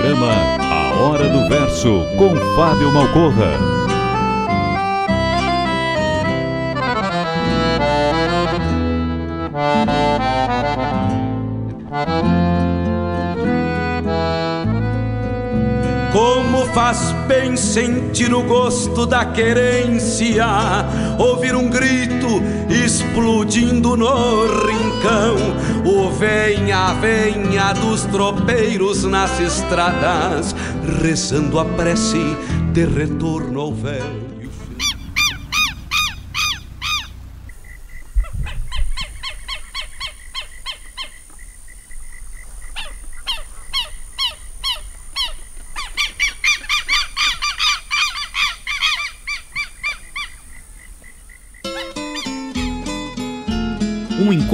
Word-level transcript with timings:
Programa 0.00 0.32
A 0.60 0.94
Hora 1.02 1.28
do 1.28 1.46
Verso, 1.46 2.06
com 2.16 2.34
Fábio 2.56 2.90
Malcorra. 2.90 3.58
Como 16.12 16.64
faz 16.72 17.12
bem 17.28 17.54
sentir 17.56 18.32
o 18.32 18.42
gosto 18.42 19.04
da 19.04 19.26
querência, 19.26 20.46
ouvir 21.18 21.54
um 21.54 21.68
grito 21.68 22.42
explodindo 22.70 23.98
no 23.98 24.46
rincão, 24.66 25.36
venha, 26.08 26.94
venha 26.94 27.72
dos 27.74 28.04
tropeiros 28.04 29.04
nas 29.04 29.38
estradas, 29.40 30.54
rezando 31.02 31.58
a 31.58 31.64
prece 31.64 32.36
de 32.72 32.86
retorno 32.86 33.60
ao 33.60 33.74
velho. 33.74 34.19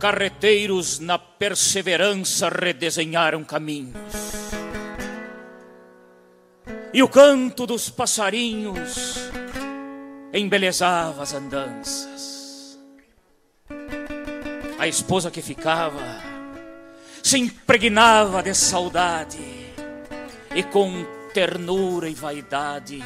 Carreteiros 0.00 0.98
na 0.98 1.18
perseverança 1.18 2.48
redesenharam 2.48 3.44
caminhos. 3.44 4.40
E 6.90 7.02
o 7.02 7.08
canto 7.08 7.66
dos 7.66 7.90
passarinhos 7.90 9.16
embelezava 10.32 11.22
as 11.22 11.34
andanças. 11.34 12.78
A 14.78 14.88
esposa 14.88 15.30
que 15.30 15.42
ficava 15.42 16.00
se 17.22 17.38
impregnava 17.38 18.42
de 18.42 18.54
saudade 18.54 19.38
e 20.54 20.62
com 20.62 21.04
ternura 21.34 22.08
e 22.08 22.14
vaidade 22.14 23.04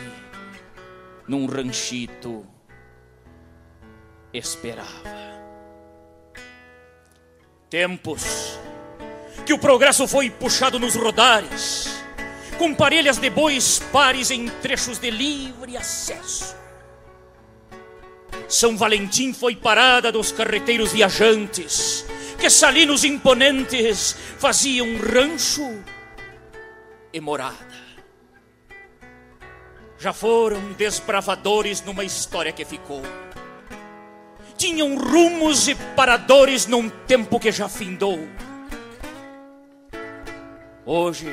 num 1.26 1.46
ranchito 1.46 2.46
esperava. 4.32 5.33
Tempos 7.74 8.56
que 9.44 9.52
o 9.52 9.58
progresso 9.58 10.06
foi 10.06 10.30
puxado 10.30 10.78
nos 10.78 10.94
rodares, 10.94 12.04
com 12.56 12.72
parelhas 12.72 13.18
de 13.18 13.28
bois 13.28 13.80
pares 13.92 14.30
em 14.30 14.46
trechos 14.46 14.96
de 15.00 15.10
livre 15.10 15.76
acesso. 15.76 16.54
São 18.48 18.76
Valentim 18.76 19.32
foi 19.32 19.56
parada 19.56 20.12
dos 20.12 20.30
carreteiros 20.30 20.92
viajantes, 20.92 22.06
que 22.38 22.48
salinos 22.48 23.02
imponentes 23.02 24.14
faziam 24.38 24.96
rancho 24.96 25.82
e 27.12 27.20
morada. 27.20 27.74
Já 29.98 30.12
foram 30.12 30.74
desbravadores 30.74 31.82
numa 31.82 32.04
história 32.04 32.52
que 32.52 32.64
ficou 32.64 33.02
tinham 34.64 34.96
rumos 34.96 35.68
e 35.68 35.74
paradores 35.94 36.66
num 36.66 36.88
tempo 36.88 37.38
que 37.38 37.52
já 37.52 37.68
findou. 37.68 38.18
Hoje, 40.86 41.30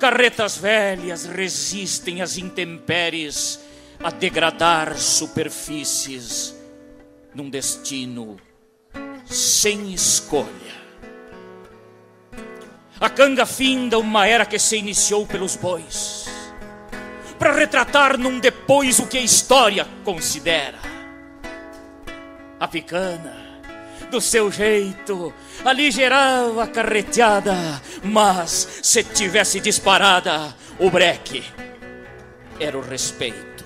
carretas 0.00 0.56
velhas 0.56 1.24
resistem 1.24 2.20
às 2.20 2.36
intempéries, 2.36 3.60
a 4.02 4.10
degradar 4.10 4.98
superfícies 4.98 6.52
num 7.32 7.48
destino 7.48 8.38
sem 9.24 9.94
escolha. 9.94 10.50
A 12.98 13.08
canga 13.08 13.46
finda 13.46 14.00
uma 14.00 14.26
era 14.26 14.44
que 14.44 14.58
se 14.58 14.78
iniciou 14.78 15.24
pelos 15.24 15.54
bois, 15.54 16.26
para 17.38 17.52
retratar 17.52 18.18
num 18.18 18.40
depois 18.40 18.98
o 18.98 19.06
que 19.06 19.18
a 19.18 19.22
história 19.22 19.86
considera. 20.04 20.95
A 22.58 22.66
picana 22.66 23.46
do 24.10 24.20
seu 24.20 24.50
jeito, 24.50 25.32
aligerava 25.64 26.64
a 26.64 26.66
carreteada, 26.66 27.54
mas 28.02 28.80
se 28.82 29.02
tivesse 29.02 29.60
disparada, 29.60 30.54
o 30.78 30.90
breque 30.90 31.44
era 32.60 32.78
o 32.78 32.80
respeito. 32.80 33.64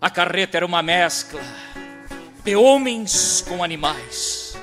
A 0.00 0.10
carreta 0.10 0.58
era 0.58 0.66
uma 0.66 0.82
mescla 0.82 1.40
de 2.44 2.54
homens 2.54 3.44
com 3.46 3.64
animais, 3.64 4.56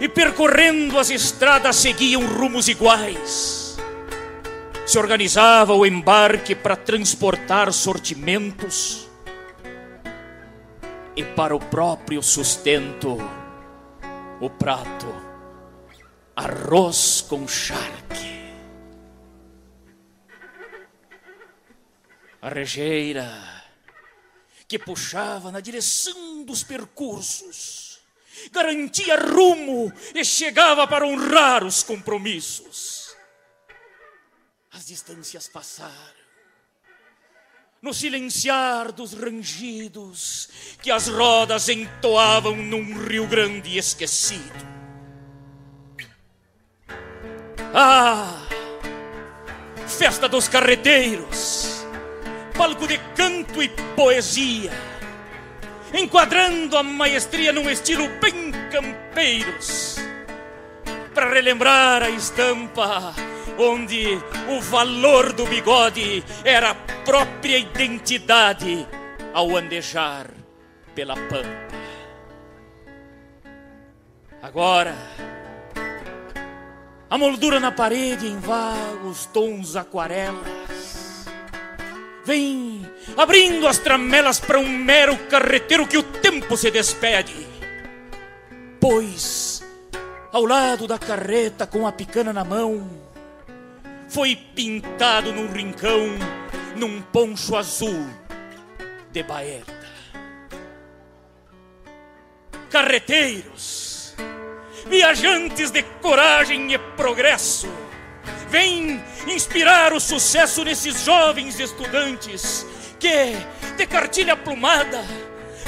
e 0.00 0.08
percorrendo 0.08 0.98
as 0.98 1.10
estradas 1.10 1.76
seguiam 1.76 2.24
rumos 2.26 2.68
iguais. 2.68 3.76
Se 4.86 4.98
organizava 4.98 5.72
o 5.74 5.84
embarque 5.84 6.54
para 6.54 6.76
transportar 6.76 7.72
sortimentos 7.72 9.05
e 11.16 11.24
para 11.24 11.56
o 11.56 11.58
próprio 11.58 12.22
sustento, 12.22 13.16
o 14.38 14.50
prato, 14.50 15.06
arroz 16.36 17.22
com 17.22 17.48
charque. 17.48 18.36
A 22.42 22.50
rejeira 22.50 23.26
que 24.68 24.78
puxava 24.78 25.50
na 25.50 25.60
direção 25.60 26.44
dos 26.44 26.62
percursos, 26.62 28.00
garantia 28.52 29.16
rumo 29.16 29.90
e 30.14 30.22
chegava 30.22 30.86
para 30.86 31.06
honrar 31.06 31.64
os 31.64 31.82
compromissos. 31.82 33.16
As 34.70 34.86
distâncias 34.86 35.48
passaram 35.48 36.15
no 37.86 37.94
silenciar 37.94 38.90
dos 38.90 39.12
rangidos 39.12 40.48
que 40.82 40.90
as 40.90 41.06
rodas 41.06 41.68
entoavam 41.68 42.56
num 42.56 42.98
Rio 42.98 43.28
Grande 43.28 43.78
esquecido. 43.78 44.66
Ah, 47.72 48.42
festa 49.86 50.28
dos 50.28 50.48
carreteiros, 50.48 51.86
palco 52.58 52.88
de 52.88 52.98
canto 53.14 53.62
e 53.62 53.68
poesia, 53.94 54.72
enquadrando 55.94 56.76
a 56.76 56.82
maestria 56.82 57.52
num 57.52 57.70
estilo 57.70 58.08
bem 58.20 58.50
campeiros, 58.72 59.94
para 61.14 61.32
relembrar 61.32 62.02
a 62.02 62.10
estampa 62.10 63.14
onde 63.58 64.18
o 64.48 64.60
valor 64.60 65.32
do 65.32 65.46
bigode 65.46 66.24
era 66.44 66.70
a 66.70 66.74
própria 66.74 67.58
identidade 67.58 68.86
ao 69.32 69.56
andejar 69.56 70.30
pela 70.94 71.14
pampa. 71.14 71.76
Agora, 74.42 74.94
a 77.08 77.18
moldura 77.18 77.58
na 77.58 77.72
parede 77.72 78.26
em 78.26 78.38
vagos 78.38 79.26
tons 79.26 79.76
aquarelas 79.76 81.26
vem 82.24 82.84
abrindo 83.16 83.68
as 83.68 83.78
tramelas 83.78 84.40
para 84.40 84.58
um 84.58 84.68
mero 84.68 85.16
carreteiro 85.28 85.86
que 85.86 85.96
o 85.96 86.02
tempo 86.02 86.56
se 86.56 86.70
despede. 86.70 87.46
Pois, 88.80 89.62
ao 90.32 90.44
lado 90.44 90.86
da 90.86 90.98
carreta 90.98 91.66
com 91.66 91.86
a 91.86 91.92
picana 91.92 92.32
na 92.32 92.44
mão, 92.44 93.05
foi 94.08 94.36
pintado 94.54 95.32
num 95.32 95.52
rincão, 95.52 96.06
num 96.76 97.00
poncho 97.00 97.56
azul 97.56 98.06
de 99.10 99.22
baeta. 99.22 99.76
Carreteiros, 102.70 104.14
viajantes 104.86 105.70
de 105.70 105.82
coragem 106.02 106.72
e 106.72 106.78
progresso, 106.78 107.68
vem 108.48 109.02
inspirar 109.26 109.92
o 109.92 110.00
sucesso 110.00 110.64
nesses 110.64 111.04
jovens 111.04 111.58
estudantes 111.58 112.66
que, 112.98 113.36
de 113.76 113.86
cartilha 113.86 114.36
plumada, 114.36 115.02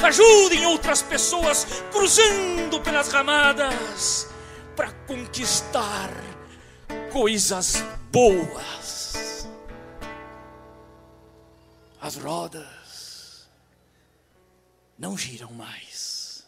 ajudem 0.03 0.65
outras 0.65 1.01
pessoas 1.01 1.83
cruzando 1.91 2.79
pelas 2.81 3.11
ramadas 3.11 4.29
para 4.75 4.91
conquistar 5.05 6.28
coisas 7.11 7.83
boas. 8.11 9.47
As 12.01 12.15
rodas 12.15 13.49
não 14.97 15.17
giram 15.17 15.51
mais. 15.51 16.47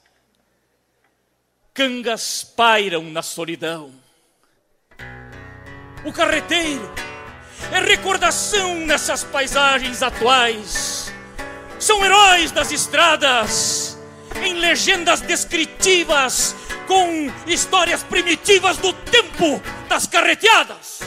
Cangas 1.73 2.43
pairam 2.43 3.03
na 3.03 3.21
solidão. 3.21 3.91
O 6.05 6.11
carreteiro 6.11 6.93
é 7.71 7.79
recordação 7.79 8.75
nessas 8.85 9.23
paisagens 9.23 10.01
atuais. 10.01 11.11
São 11.79 12.03
heróis 12.03 12.51
das 12.51 12.71
estradas, 12.71 13.90
em 14.43 14.53
legendas 14.53 15.21
descritivas, 15.21 16.55
com 16.87 17.31
histórias 17.47 18.03
primitivas 18.03 18.77
do 18.77 18.93
tempo 18.93 19.61
das 19.87 20.07
carreteadas. 20.07 21.01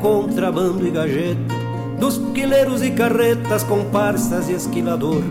Contrabando 0.00 0.86
e 0.86 0.90
gajeta, 0.90 1.54
dos 1.98 2.18
quileiros 2.34 2.82
e 2.82 2.90
carretas, 2.90 3.62
comparsas 3.62 4.48
e 4.48 4.52
esquilador. 4.52 5.22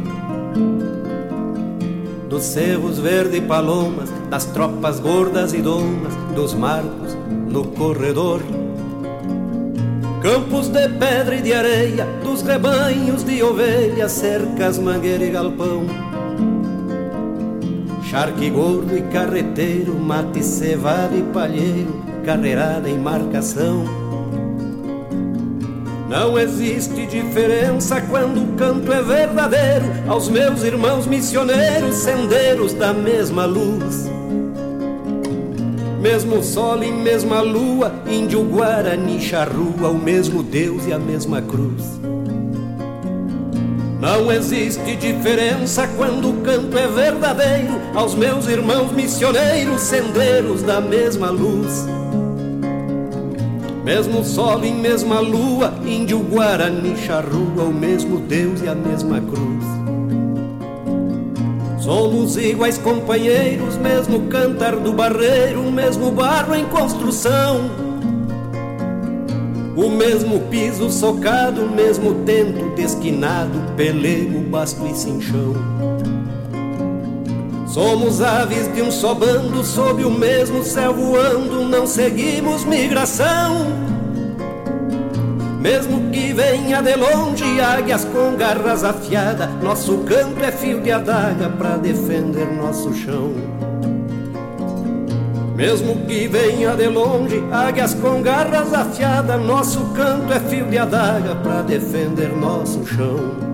Dos 2.29 2.43
cerros 2.43 2.99
verde 2.99 3.37
e 3.37 3.41
palomas, 3.41 4.09
das 4.29 4.45
tropas 4.45 4.99
gordas 4.99 5.53
e 5.53 5.61
domas, 5.61 6.13
dos 6.35 6.53
marcos 6.53 7.17
no 7.49 7.65
corredor. 7.67 8.41
Campos 10.21 10.67
de 10.67 10.89
pedra 10.89 11.35
e 11.35 11.41
de 11.41 11.53
areia, 11.53 12.05
dos 12.23 12.41
rebanhos 12.41 13.23
de 13.23 13.41
ovelhas, 13.41 14.11
cercas, 14.11 14.77
mangueira 14.77 15.23
e 15.23 15.31
galpão. 15.31 15.85
Charque 18.03 18.49
gordo 18.49 18.97
e 18.97 19.01
carreteiro, 19.03 19.93
mate 19.95 20.43
cevado 20.43 21.17
e 21.17 21.23
palheiro, 21.33 22.01
carreirada 22.25 22.89
em 22.89 22.97
marcação. 22.97 24.06
Não 26.09 26.39
existe 26.39 27.05
diferença 27.05 27.99
quando 27.99 28.41
o 28.41 28.55
canto 28.55 28.93
é 28.93 29.01
verdadeiro 29.01 29.85
aos 30.07 30.29
meus 30.29 30.63
irmãos 30.63 31.05
missioneiros, 31.05 31.95
sendeiros 31.95 32.71
da 32.73 32.93
mesma 32.93 33.45
luz. 33.45 34.09
Mesmo 35.99 36.41
sol 36.41 36.81
e 36.81 36.91
mesma 36.91 37.41
lua, 37.41 37.91
índio, 38.09 38.41
guarani, 38.43 39.19
charrua, 39.19 39.89
o 39.89 39.97
mesmo 39.97 40.41
Deus 40.41 40.87
e 40.87 40.93
a 40.93 40.99
mesma 40.99 41.41
cruz. 41.41 41.99
Não 43.99 44.31
existe 44.31 44.95
diferença 44.95 45.87
quando 45.97 46.29
o 46.29 46.41
canto 46.41 46.77
é 46.77 46.87
verdadeiro 46.87 47.81
aos 47.93 48.15
meus 48.15 48.47
irmãos 48.47 48.93
missioneiros, 48.93 49.81
sendeiros 49.81 50.61
da 50.61 50.79
mesma 50.79 51.29
luz. 51.31 51.85
Mesmo 53.87 54.21
sol 54.21 54.65
e 54.65 54.71
mesma 54.73 55.21
lua, 55.21 55.73
índio, 55.85 56.19
guarani, 56.19 56.93
charrua, 56.97 57.63
o 57.63 57.73
mesmo 57.73 58.19
Deus 58.19 58.61
e 58.61 58.67
a 58.67 58.75
mesma 58.75 59.21
cruz. 59.21 59.63
Somos 61.79 62.35
iguais 62.35 62.77
companheiros, 62.77 63.77
mesmo 63.77 64.27
cantar 64.27 64.75
do 64.75 64.91
barreiro, 64.91 65.71
mesmo 65.71 66.11
barro 66.11 66.53
em 66.53 66.65
construção. 66.65 67.61
O 69.77 69.89
mesmo 69.89 70.41
piso 70.49 70.91
socado, 70.91 71.61
mesmo 71.69 72.25
tento 72.25 72.75
desquinado, 72.75 73.57
pelego, 73.77 74.41
basto 74.49 74.85
e 74.85 74.93
cinchão. 74.93 75.55
Somos 77.67 78.21
aves 78.21 78.73
de 78.73 78.81
um 78.81 78.89
só 78.89 79.13
bando, 79.13 79.63
sob 79.63 80.03
o 80.03 80.09
mesmo 80.09 80.63
céu 80.63 80.93
voando, 80.93 81.63
não 81.67 81.85
seguimos 81.85 82.63
migração. 82.63 83.67
Mesmo 85.59 86.09
que 86.09 86.31
venha 86.31 86.81
de 86.81 86.95
longe 86.95 87.59
águias 87.59 88.05
com 88.05 88.37
garras 88.37 88.85
afiadas, 88.85 89.49
nosso 89.61 89.97
canto 89.99 90.43
é 90.43 90.51
fio 90.51 90.79
de 90.79 90.91
adaga 90.91 91.49
para 91.49 91.75
defender 91.77 92.47
nosso 92.53 92.93
chão. 92.93 93.33
Mesmo 95.53 96.05
que 96.05 96.27
venha 96.27 96.73
de 96.73 96.87
longe 96.87 97.43
águias 97.51 97.93
com 97.95 98.21
garras 98.21 98.73
afiadas, 98.73 99.41
nosso 99.41 99.81
canto 99.95 100.31
é 100.31 100.39
fio 100.39 100.65
de 100.67 100.77
adaga 100.77 101.35
para 101.35 101.63
defender 101.63 102.29
nosso 102.29 102.85
chão. 102.85 103.46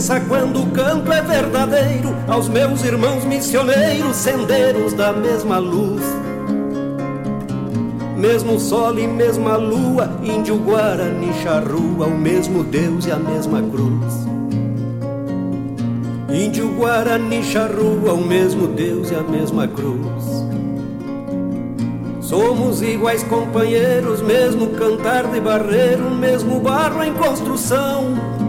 Diferença 0.00 0.20
quando 0.20 0.62
o 0.62 0.70
canto 0.70 1.12
é 1.12 1.20
verdadeiro 1.20 2.14
aos 2.26 2.48
meus 2.48 2.82
irmãos 2.82 3.24
missioneiros, 3.24 4.16
sendeiros 4.16 4.94
da 4.94 5.12
mesma 5.12 5.58
luz. 5.58 6.02
Mesmo 8.16 8.58
sol 8.58 8.98
e 8.98 9.06
mesma 9.06 9.56
lua, 9.56 10.10
índio, 10.22 10.56
guarani, 10.56 11.32
charrua, 11.42 12.06
o 12.06 12.18
mesmo 12.18 12.64
Deus 12.64 13.06
e 13.06 13.10
a 13.10 13.16
mesma 13.16 13.62
cruz. 13.62 14.26
Índio, 16.30 16.68
guarani, 16.76 17.42
charrua, 17.42 18.14
o 18.14 18.26
mesmo 18.26 18.68
Deus 18.68 19.10
e 19.10 19.14
a 19.14 19.22
mesma 19.22 19.68
cruz. 19.68 20.46
Somos 22.20 22.80
iguais 22.80 23.22
companheiros, 23.24 24.22
mesmo 24.22 24.68
cantar 24.68 25.26
de 25.26 25.40
barreiro, 25.40 26.10
mesmo 26.10 26.60
barro 26.60 27.02
em 27.02 27.12
construção 27.14 28.39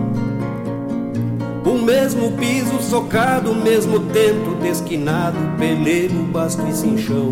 o 1.71 1.81
mesmo 1.81 2.31
piso 2.33 2.81
socado, 2.81 3.51
o 3.51 3.55
mesmo 3.55 3.99
tento 3.99 4.55
desquinado, 4.61 5.37
peleiro, 5.57 6.15
basto 6.23 6.65
e 6.67 6.73
cinchão. 6.73 7.31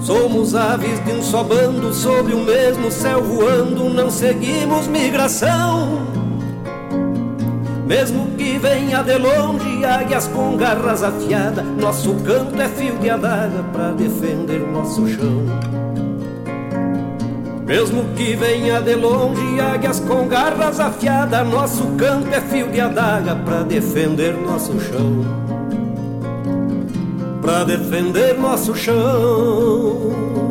Somos 0.00 0.54
aves 0.54 1.04
de 1.04 1.12
um 1.12 1.22
só 1.22 1.42
bando, 1.42 1.92
sobre 1.92 2.34
o 2.34 2.44
mesmo 2.44 2.90
céu 2.90 3.22
voando, 3.22 3.88
não 3.90 4.10
seguimos 4.10 4.86
migração. 4.86 6.06
Mesmo 7.86 8.30
que 8.36 8.58
venha 8.58 9.02
de 9.02 9.18
longe 9.18 9.84
águias 9.84 10.28
com 10.28 10.56
garras 10.56 11.02
afiadas, 11.02 11.64
nosso 11.78 12.14
canto 12.24 12.60
é 12.60 12.68
fio 12.68 12.96
de 12.98 13.10
adaga 13.10 13.62
para 13.72 13.92
defender 13.92 14.60
nosso 14.60 15.06
chão. 15.08 15.81
Mesmo 17.72 18.04
que 18.14 18.36
venha 18.36 18.82
de 18.82 18.94
longe 18.94 19.58
águias 19.58 19.98
com 19.98 20.28
garras 20.28 20.78
afiadas, 20.78 21.48
nosso 21.48 21.86
canto 21.96 22.28
é 22.28 22.38
fio 22.38 22.68
de 22.68 22.78
adaga 22.78 23.34
para 23.34 23.62
defender 23.62 24.34
nosso 24.34 24.78
chão. 24.78 25.24
Para 27.40 27.64
defender 27.64 28.38
nosso 28.38 28.74
chão. 28.74 30.41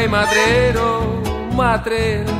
Se 0.00 0.08
vai 0.08 0.08
madreiro, 0.08 1.22
matreiro 1.52 2.32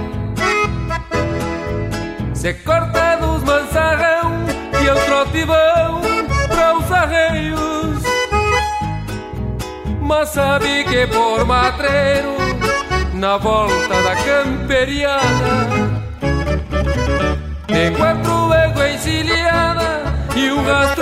se 2.32 2.54
corta 2.54 3.16
dos 3.16 3.42
mansarrão 3.42 4.44
e 4.82 4.88
o 4.88 4.94
trote 5.04 5.44
vão 5.44 6.00
para 6.48 6.78
os 6.78 6.90
arreios 6.90 8.02
mas 10.00 10.30
sabe 10.30 10.84
que 10.84 11.06
por 11.08 11.44
matreiro 11.44 12.36
na 13.12 13.36
volta 13.36 14.02
da 14.02 14.16
camperiana 14.16 16.00
De 17.68 17.90
quatro 17.96 18.52
éguas 18.54 18.94
encilhada 18.94 20.02
e 20.34 20.50
um 20.50 20.64
rastro 20.64 20.99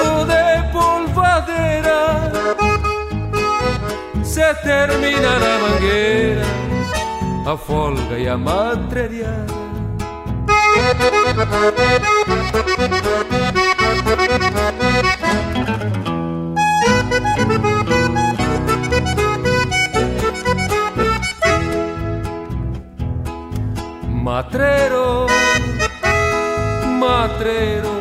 Termina 4.54 5.38
na 5.38 5.58
mangueira 5.58 6.42
a 7.46 7.56
folga 7.56 8.18
e 8.18 8.26
a 8.26 8.36
matreriana 8.36 9.46
Matreiro, 24.06 25.26
matreiro 26.98 27.98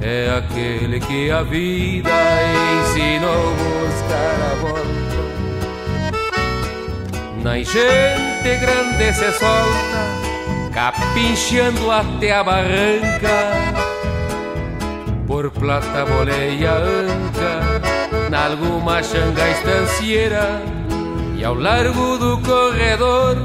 é 0.00 0.30
aquele 0.36 1.00
que 1.00 1.30
a 1.30 1.42
vida 1.42 2.10
ensinou 2.80 3.87
a 4.18 4.52
a 4.52 4.54
volta. 4.62 5.22
Na 7.42 7.58
enchente 7.58 8.56
grande 8.60 9.12
se 9.12 9.32
solta, 9.32 10.02
capinchando 10.74 11.90
até 11.90 12.32
a 12.32 12.44
barranca. 12.44 13.36
Por 15.26 15.50
plata 15.50 16.04
boleia 16.06 16.72
anca, 16.72 18.30
nalguma 18.30 19.02
xanga 19.02 19.48
estancieira, 19.50 20.62
e 21.36 21.44
ao 21.44 21.54
largo 21.54 22.18
do 22.18 22.38
corredor 22.42 23.36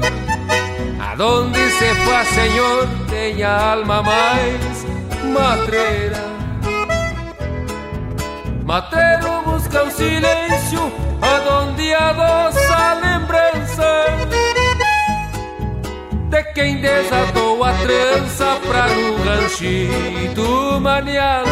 Aonde 1.16 1.70
se 1.70 1.94
faz, 2.06 2.26
Senhor, 2.28 2.88
tenha 3.08 3.48
alma 3.48 4.02
mais 4.02 4.84
matreira. 5.32 6.24
Matreiro 8.64 9.42
busca 9.44 9.84
o 9.84 9.90
silêncio, 9.92 10.33
aonde 12.04 12.20
adoça 12.20 12.94
lembrança 13.02 14.04
de 16.28 16.42
quem 16.52 16.80
desatou 16.80 17.64
a 17.64 17.72
trança 17.74 18.58
pra 18.66 18.88
no 18.88 19.16
ranchito 19.24 20.80
manialo. 20.80 21.48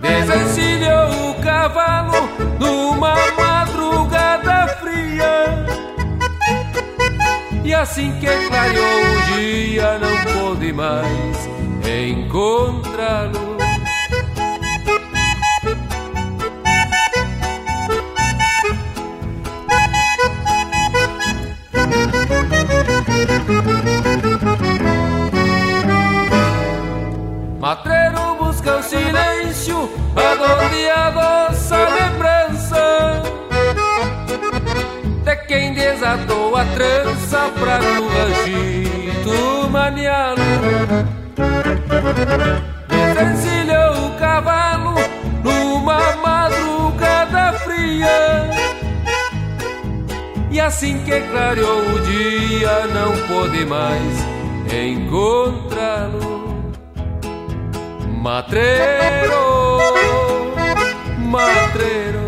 Desencilhou 0.00 1.30
o 1.30 1.42
cavalo 1.42 2.28
numa 2.58 3.14
madrugada 3.36 4.66
fria 4.80 5.66
e 7.64 7.74
assim 7.74 8.12
que 8.18 8.26
clareou 8.26 8.84
o 8.84 9.22
dia, 9.34 9.98
não 9.98 10.32
pôde 10.32 10.72
mais 10.72 11.48
encontrá-lo. 11.84 13.41
Silêncio, 28.82 29.88
adoça 30.92 31.76
a 31.76 31.88
lembrança 31.88 33.22
de 35.24 35.36
quem 35.46 35.74
desatou 35.74 36.56
a 36.56 36.64
trança 36.64 37.50
pra 37.58 37.78
no 37.78 38.08
ranchito 38.08 39.70
manialo. 39.70 40.42
Desencilhou 42.88 44.06
o 44.06 44.18
cavalo 44.18 44.94
numa 45.42 46.16
madrugada 46.16 47.52
fria. 47.60 48.50
E 50.50 50.60
assim 50.60 51.02
que 51.04 51.20
clareou 51.20 51.80
o 51.80 52.00
dia, 52.00 52.86
não 52.88 53.12
pôde 53.26 53.64
mais 53.64 54.26
encontrá-lo. 54.70 55.61
Matreiro, 58.22 59.34
matreiro. 61.18 62.20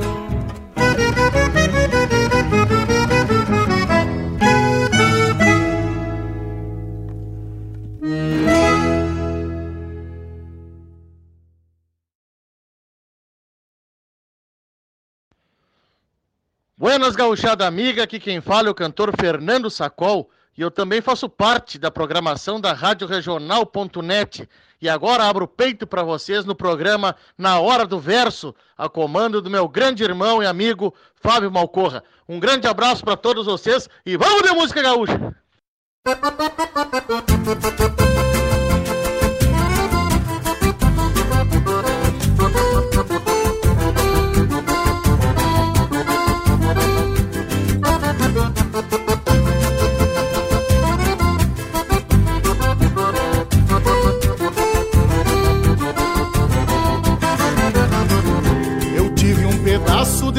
Buenas 16.76 17.14
gauchada 17.14 17.68
amiga, 17.68 18.02
aqui 18.02 18.18
quem 18.18 18.40
fala 18.40 18.66
é 18.66 18.70
o 18.72 18.74
cantor 18.74 19.12
Fernando 19.16 19.70
Sacol 19.70 20.28
e 20.56 20.62
eu 20.62 20.70
também 20.70 21.00
faço 21.00 21.28
parte 21.28 21.78
da 21.78 21.90
programação 21.90 22.61
da 22.61 22.73
Rádio 22.73 23.06
Regional.net 23.06 24.49
e 24.80 24.88
agora 24.88 25.25
abro 25.25 25.44
o 25.44 25.49
peito 25.49 25.87
para 25.87 26.02
vocês 26.02 26.44
no 26.44 26.54
programa 26.54 27.16
Na 27.37 27.58
Hora 27.58 27.87
do 27.87 27.99
Verso, 27.99 28.54
a 28.76 28.88
comando 28.88 29.40
do 29.40 29.50
meu 29.50 29.66
grande 29.68 30.04
irmão 30.04 30.42
e 30.42 30.46
amigo 30.46 30.94
Fábio 31.14 31.50
Malcorra. 31.50 32.04
Um 32.28 32.38
grande 32.38 32.66
abraço 32.66 33.04
para 33.04 33.16
todos 33.16 33.46
vocês 33.46 33.88
e 34.04 34.16
vamos 34.16 34.42
de 34.42 34.50
música 34.50 34.82
gaúcha! 34.82 35.34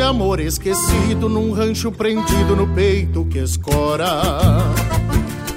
Amor 0.06 0.40
esquecido 0.40 1.28
num 1.28 1.52
rancho 1.52 1.92
prendido 1.92 2.56
no 2.56 2.68
peito 2.68 3.26
que 3.26 3.40
escora. 3.40 4.08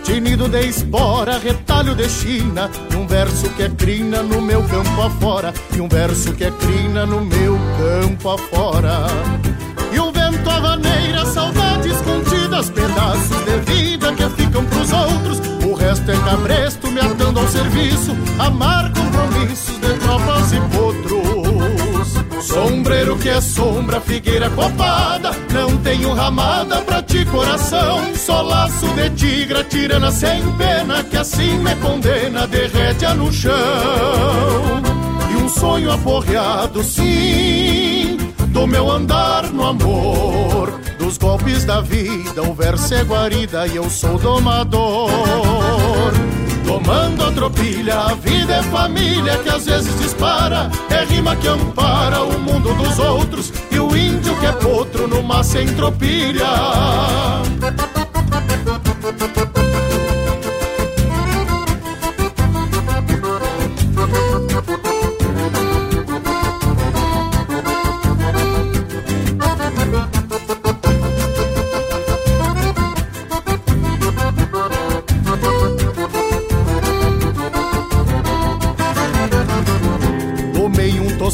Tinido 0.02 0.48
de 0.48 0.66
espora, 0.66 1.38
retalho 1.38 1.94
de 1.94 2.08
China, 2.08 2.70
um 2.96 3.06
verso 3.06 3.50
que 3.50 3.64
é 3.64 3.68
crina 3.68 4.22
no 4.22 4.40
meu 4.40 4.62
campo 4.62 5.02
afora, 5.02 5.52
e 5.76 5.80
um 5.80 5.88
verso 5.88 6.32
que 6.32 6.44
é 6.44 6.50
crina 6.50 7.04
no 7.04 7.20
meu 7.20 7.58
campo 7.76 8.30
afora. 8.30 9.06
E 9.92 10.00
o 10.00 10.10
vento 10.10 10.48
avaneira, 10.48 11.26
saudades 11.26 11.96
contidas, 12.00 12.70
pedaços 12.70 13.44
de 13.44 13.72
vida 13.72 14.12
que 14.14 14.30
ficam 14.30 14.64
pros 14.64 14.90
outros. 14.92 15.40
O 15.70 15.74
resto 15.74 16.10
é 16.10 16.16
cabresto 16.16 16.90
me 16.90 17.00
atando 17.00 17.40
ao 17.40 17.48
serviço, 17.48 18.16
amar 18.38 18.90
compromissos 18.94 19.78
de 19.78 19.92
tropas 19.98 20.52
e 20.52 20.60
potros. 20.74 21.17
Sombreiro 22.40 23.16
que 23.18 23.28
é 23.28 23.40
sombra, 23.40 24.00
figueira 24.00 24.48
copada 24.50 25.32
Não 25.52 25.76
tenho 25.78 26.12
ramada 26.12 26.80
pra 26.82 27.02
ti 27.02 27.24
coração. 27.26 28.14
Só 28.14 28.42
laço 28.42 28.86
de 28.88 29.10
tigra, 29.10 29.64
tirana 29.64 30.10
sem 30.10 30.42
pena 30.56 31.02
Que 31.04 31.16
assim 31.16 31.58
me 31.58 31.74
condena, 31.76 32.46
derrete 32.46 33.06
no 33.16 33.32
chão. 33.32 33.52
E 35.30 35.36
um 35.36 35.48
sonho 35.48 35.90
aporreado, 35.92 36.82
sim 36.82 38.16
Do 38.48 38.66
meu 38.66 38.90
andar 38.90 39.50
no 39.52 39.66
amor. 39.66 40.80
Dos 40.98 41.18
golpes 41.18 41.64
da 41.64 41.80
vida, 41.80 42.42
o 42.42 42.54
verso 42.54 42.94
é 42.94 43.02
guarida 43.02 43.66
E 43.66 43.76
eu 43.76 43.88
sou 43.88 44.18
domador 44.18 45.10
Tomando 46.68 47.32
tropilha, 47.32 47.98
a 47.98 48.14
vida 48.14 48.56
é 48.56 48.62
família 48.64 49.38
que 49.38 49.48
às 49.48 49.64
vezes 49.64 49.98
dispara. 50.00 50.70
É 50.90 51.02
rima 51.02 51.34
que 51.34 51.48
ampara 51.48 52.22
o 52.22 52.38
mundo 52.38 52.74
dos 52.74 52.98
outros 52.98 53.50
e 53.70 53.78
o 53.78 53.96
índio 53.96 54.38
que 54.38 54.44
é 54.44 54.52
potro 54.52 55.08
numa 55.08 55.42
sem 55.42 55.66
tropilha. 55.74 56.46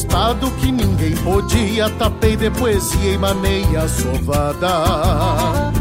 Tostado 0.04 0.50
que 0.52 0.70
ninguém 0.70 1.16
podia, 1.16 1.88
tapei 1.90 2.36
de 2.36 2.50
poesia 2.50 3.12
e 3.12 3.18
maneia 3.18 3.88
sovada. 3.88 5.72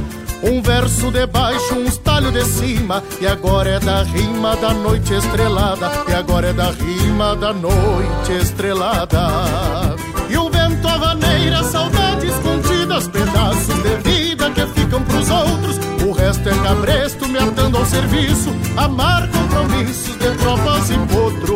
Um 0.44 0.62
verso 0.62 1.12
de 1.12 1.26
baixo, 1.28 1.76
um 1.76 1.86
estalho 1.86 2.32
de 2.32 2.44
cima, 2.46 3.04
e 3.22 3.28
agora 3.28 3.72
é 3.72 3.80
da 3.80 4.04
rima 4.04 4.56
da 4.58 4.74
noite 4.74 5.14
estrelada, 5.14 5.90
e 6.08 6.14
agora 6.14 6.48
é 6.48 6.54
da 6.54 6.72
rima 6.72 7.36
da 7.36 7.54
noite 7.54 8.34
estrelada. 8.42 9.30
E 10.30 10.38
o 10.38 10.50
vento 10.50 10.88
avaneira, 10.88 11.64
saudades 11.64 12.34
contidas, 12.36 13.08
pedaços 13.08 13.76
de 13.84 13.96
vida 14.10 14.50
que 14.52 14.66
ficam 14.80 15.02
pros 15.04 15.30
outros. 15.30 15.80
O 16.06 16.12
resto 16.12 16.50
é 16.50 16.54
cabresto 16.56 17.28
me 17.30 17.40
atando 17.40 17.78
ao 17.78 17.86
serviço, 17.86 18.54
amar 18.76 19.30
compromissos 19.30 20.18
de 20.18 20.32
tropas 20.38 20.90
e 20.90 20.98
potros. 21.14 21.53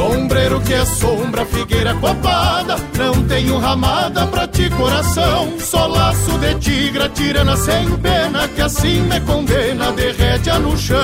Sombreiro 0.00 0.58
que 0.62 0.72
é 0.72 0.82
sombra, 0.86 1.44
figueira 1.44 1.94
copada 1.96 2.76
Não 2.96 3.22
tenho 3.24 3.58
ramada 3.58 4.26
pra 4.28 4.48
ti 4.48 4.70
coração. 4.70 5.58
Só 5.58 5.86
laço 5.86 6.38
de 6.38 6.54
tigra, 6.54 7.06
tirana 7.10 7.54
sem 7.54 7.86
pena 7.98 8.48
Que 8.48 8.62
assim 8.62 9.02
me 9.02 9.20
condena, 9.20 9.92
derrete 9.92 10.50
no 10.58 10.74
chão. 10.78 10.96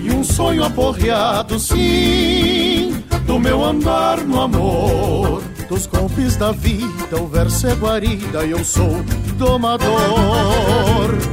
E 0.00 0.10
um 0.10 0.24
sonho 0.24 0.64
aporreado, 0.64 1.60
sim 1.60 3.04
Do 3.26 3.38
meu 3.38 3.62
andar 3.62 4.24
no 4.24 4.40
amor. 4.40 5.42
Dos 5.68 5.84
golpes 5.84 6.34
da 6.36 6.50
vida, 6.50 7.20
o 7.20 7.26
verso 7.26 7.66
é 7.66 7.74
guarida 7.74 8.46
e 8.46 8.52
eu 8.52 8.64
sou 8.64 9.04
domador. 9.38 9.88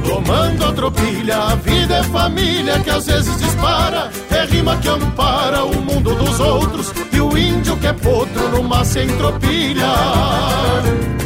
Tomando 0.06 0.64
a 0.64 0.72
tropilha, 0.72 1.36
a 1.36 1.54
vida 1.56 1.96
é 1.96 2.02
família 2.04 2.78
que 2.80 2.90
às 2.90 3.06
vezes 3.06 3.36
dispara, 3.38 4.10
é 4.30 4.44
rima 4.44 4.76
que 4.78 4.88
ampara 4.88 5.64
o 5.64 5.82
mundo 5.82 6.14
dos 6.14 6.40
outros 6.40 6.92
e 7.12 7.20
o 7.20 7.36
índio 7.36 7.76
que 7.76 7.86
é 7.86 7.92
potro 7.92 8.48
numa 8.50 8.84
sem 8.84 9.08
tropilha. 9.16 9.92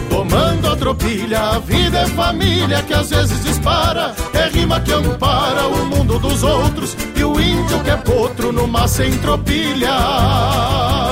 Tomando 0.09 0.69
a 0.73 0.77
tropilha, 0.77 1.41
a 1.41 1.59
vida 1.59 1.99
é 1.99 2.07
família 2.07 2.83
que 2.83 2.95
às 2.95 3.11
vezes 3.11 3.45
dispara, 3.45 4.15
é 4.35 4.49
rima 4.49 4.81
que 4.81 4.93
ampara 4.93 5.67
o 5.69 5.87
mundo 5.87 6.19
dos 6.19 6.43
outros 6.43 6.97
e 7.15 7.23
o 7.23 7.39
índio 7.39 7.79
que 7.85 7.91
é 7.91 7.97
potro 7.97 8.53
numa 8.53 8.89
sem 8.89 9.17
tropilha. 9.19 11.10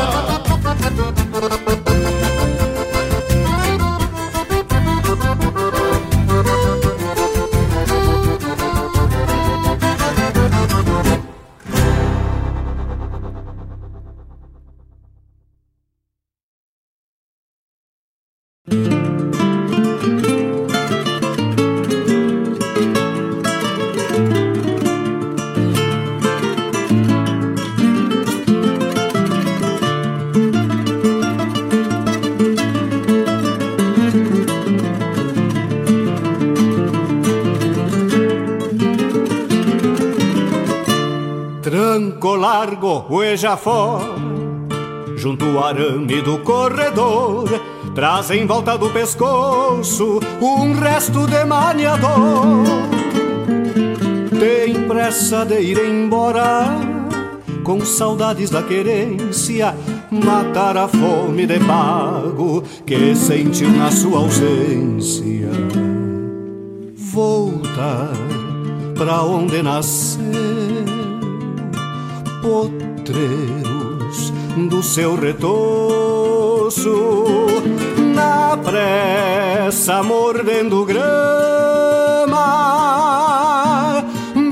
Ueja 43.38 43.57
fora, 43.57 44.16
junto 45.16 45.44
ao 45.44 45.66
arame 45.66 46.20
do 46.22 46.38
corredor, 46.38 47.48
traz 47.94 48.33
em 48.33 48.44
volta 48.44 48.77
do 48.77 48.90
pescoço 48.90 50.18
um 50.40 50.74
resto 50.74 51.24
de 51.29 51.44
maniador. 51.44 52.66
Tem 54.40 54.88
pressa 54.88 55.44
de 55.44 55.61
ir 55.61 55.79
embora, 55.79 56.66
com 57.62 57.81
saudades 57.85 58.51
da 58.51 58.61
querência, 58.61 59.72
matar 60.11 60.77
a 60.77 60.88
fome 60.88 61.46
de 61.46 61.61
pago 61.61 62.64
que 62.85 63.14
sentiu 63.14 63.70
na 63.70 63.92
sua 63.92 64.18
ausência. 64.18 65.48
Voltar 66.96 68.11
pra 68.96 69.22
onde 69.22 69.62
nasceu, 69.62 70.18
potreiros 73.09 74.33
do 74.68 74.83
seu 74.83 75.16
retoço, 75.16 76.94
na 78.14 78.57
pressa 78.57 80.03
mordendo 80.03 80.85
grama, 80.85 82.35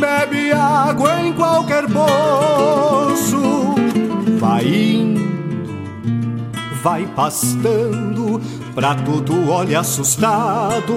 bebe 0.01 0.53
água 0.53 1.21
em 1.21 1.33
qualquer 1.35 1.87
poço, 1.90 3.75
vai 4.38 4.64
indo, 4.64 5.21
vai 6.83 7.07
pastando, 7.14 8.40
pra 8.75 8.95
tudo 8.95 9.51
olha 9.51 9.81
assustado. 9.81 10.95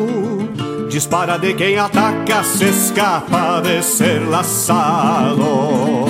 Dispara 0.89 1.37
de 1.37 1.53
quem 1.53 1.77
ataca, 1.77 2.43
se 2.43 2.65
escapa 2.65 3.61
de 3.61 3.83
ser 3.83 4.27
laçado. 4.27 6.09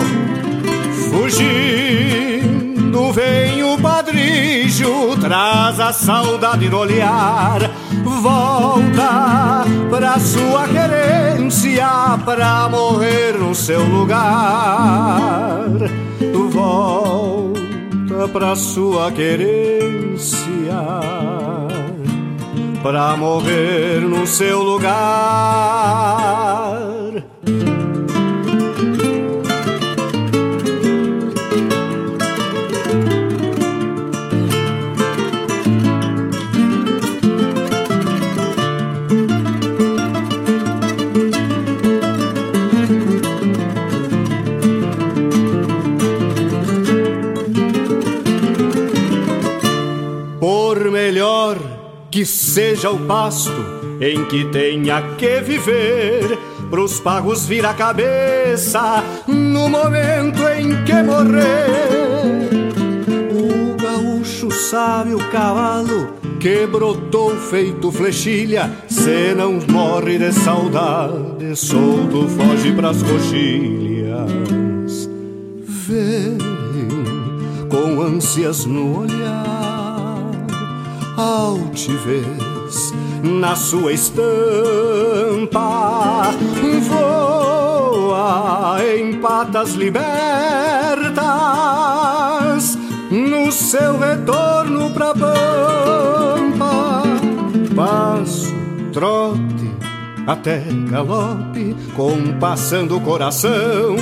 Fugindo 1.10 3.02
vem 3.12 3.64
o 3.64 3.78
padrilho, 3.80 5.18
traz 5.20 5.80
a 5.80 5.92
saudade 5.92 6.70
no 6.70 6.78
olhar. 6.78 7.60
Volta 8.04 9.66
pra 9.90 10.20
sua 10.20 10.68
querência, 10.68 11.88
pra 12.26 12.70
morrer 12.70 13.38
no 13.38 13.56
seu 13.56 13.84
lugar. 13.84 15.70
Volta 16.52 18.28
pra 18.32 18.56
sua 18.56 19.12
querência 19.12 19.80
pra 22.82 23.16
morrer 23.18 24.02
no 24.02 24.26
seu 24.26 24.64
lugar. 24.64 24.90
Que 52.12 52.26
seja 52.26 52.90
o 52.90 53.00
pasto 53.06 53.52
em 54.02 54.26
que 54.26 54.46
tenha 54.46 55.02
que 55.18 55.42
viver, 55.42 56.38
pros 56.70 57.00
pagos 57.00 57.46
vir 57.46 57.66
a 57.66 57.74
cabeça 57.74 59.04
no 59.28 59.70
momento 59.70 60.48
em 60.48 60.84
que 60.84 61.04
morrer. 61.04 62.70
O 63.32 63.82
gaúcho 63.82 64.52
sabe 64.52 65.14
o 65.14 65.30
cavalo 65.30 66.14
que 66.40 66.66
brotou 66.66 67.36
feito 67.36 67.92
flechilha, 67.92 68.72
se 68.88 69.36
não 69.36 69.60
morre 69.68 70.18
de 70.18 70.32
saudade, 70.32 71.56
solto 71.56 72.28
foge 72.30 72.72
pras 72.72 73.04
coxilhas. 73.04 75.10
Vem 75.66 76.38
com 77.70 78.02
ânsias 78.02 78.66
no 78.66 79.02
olhar 79.02 79.69
altivez 81.20 82.94
na 83.22 83.56
sua 83.56 83.92
estampa. 83.92 84.22
Voa 86.88 88.80
em 88.96 89.20
patas 89.20 89.74
libertas 89.74 90.00
no 93.12 93.52
seu 93.52 94.00
retorno 94.00 94.92
pra 94.92 95.14
pampa. 95.14 97.04
Passo 97.76 98.56
trote 98.94 99.70
até 100.26 100.64
galope 100.90 101.76
compassando 101.96 102.96
o 102.96 103.02
coração. 103.02 103.98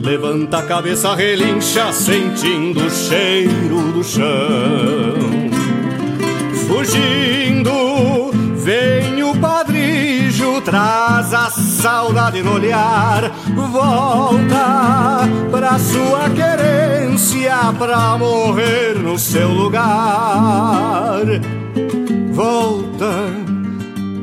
Levanta 0.00 0.58
a 0.58 0.62
cabeça 0.62 1.14
relincha 1.14 1.92
sentindo 1.92 2.86
o 2.86 2.90
cheiro 2.90 3.92
do 3.92 4.02
chão 4.02 5.39
fugindo. 6.80 8.30
Vem 8.56 9.22
o 9.22 9.36
padrijo, 9.38 10.60
traz 10.62 11.32
a 11.34 11.50
saudade 11.50 12.42
no 12.42 12.54
olhar. 12.54 13.30
Volta 13.54 15.28
pra 15.50 15.78
sua 15.78 16.30
querência, 16.30 17.56
pra 17.78 18.16
morrer 18.18 18.98
no 18.98 19.18
seu 19.18 19.48
lugar. 19.50 21.22
Volta 22.32 23.12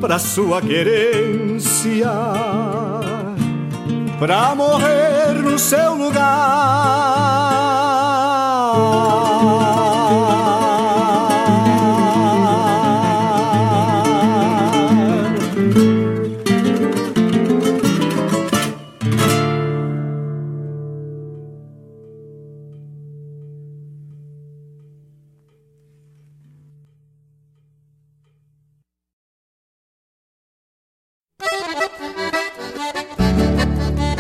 pra 0.01 0.17
sua 0.17 0.61
querência, 0.61 2.11
pra 4.19 4.55
morrer 4.55 5.33
no 5.43 5.59
seu 5.59 5.95
lugar. 5.95 7.37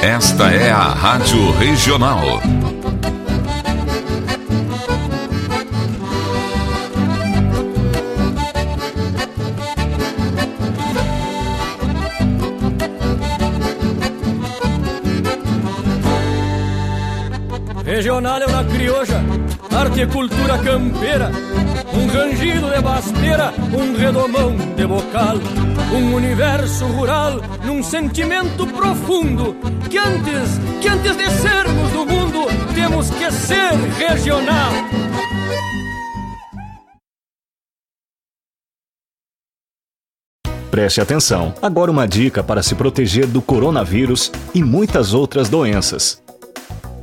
Esta 0.07 0.49
é 0.49 0.71
a 0.71 0.83
Rádio 0.83 1.51
Regional. 1.57 2.21
Regional 17.83 18.41
é 18.41 18.45
uma 18.45 18.63
crioja, 18.63 19.21
arte 19.77 20.01
e 20.01 20.07
cultura 20.07 20.57
campeira, 20.57 21.31
um 21.93 22.07
rangido 22.07 22.67
de 22.67 22.81
basteira, 22.81 23.53
um 23.71 23.95
redomão 23.95 24.55
de 24.75 24.87
bocal, 24.87 25.35
um 25.93 26.15
universo 26.15 26.87
rural 26.87 27.33
num 27.63 27.83
sentimento 27.83 28.65
profundo 28.65 29.55
que 29.87 29.99
antes, 29.99 30.59
que 30.81 30.87
antes 30.87 31.15
de 31.15 31.29
sermos 31.29 31.91
do 31.91 32.05
mundo, 32.07 32.47
temos 32.73 33.11
que 33.11 33.31
ser 33.31 33.73
regional. 33.99 34.71
Preste 40.71 41.01
atenção. 41.01 41.53
Agora 41.61 41.91
uma 41.91 42.07
dica 42.07 42.43
para 42.43 42.63
se 42.63 42.73
proteger 42.73 43.27
do 43.27 43.43
coronavírus 43.43 44.31
e 44.55 44.63
muitas 44.63 45.13
outras 45.13 45.49
doenças. 45.49 46.21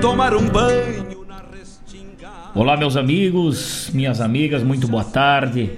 tomar 0.00 0.34
um 0.34 0.48
banho 0.48 1.26
na 1.28 1.42
restinga. 1.52 2.30
Olá, 2.54 2.74
meus 2.74 2.96
amigos, 2.96 3.90
minhas 3.92 4.18
amigas, 4.18 4.62
muito 4.62 4.88
boa 4.88 5.04
tarde. 5.04 5.72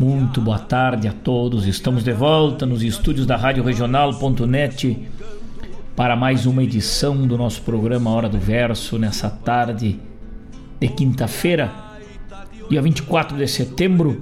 Muito 0.00 0.40
boa 0.40 0.58
tarde 0.58 1.06
a 1.06 1.12
todos. 1.12 1.64
Estamos 1.68 2.02
de 2.02 2.12
volta 2.12 2.66
nos 2.66 2.82
estúdios 2.82 3.24
da 3.24 3.36
Rádio 3.36 3.62
Regional.net 3.62 4.98
para 5.94 6.16
mais 6.16 6.44
uma 6.44 6.64
edição 6.64 7.24
do 7.24 7.38
nosso 7.38 7.62
programa 7.62 8.10
Hora 8.10 8.28
do 8.28 8.38
Verso 8.38 8.98
nessa 8.98 9.30
tarde 9.30 10.00
de 10.80 10.88
quinta-feira, 10.88 11.72
dia 12.68 12.82
24 12.82 13.36
de 13.36 13.46
setembro, 13.46 14.20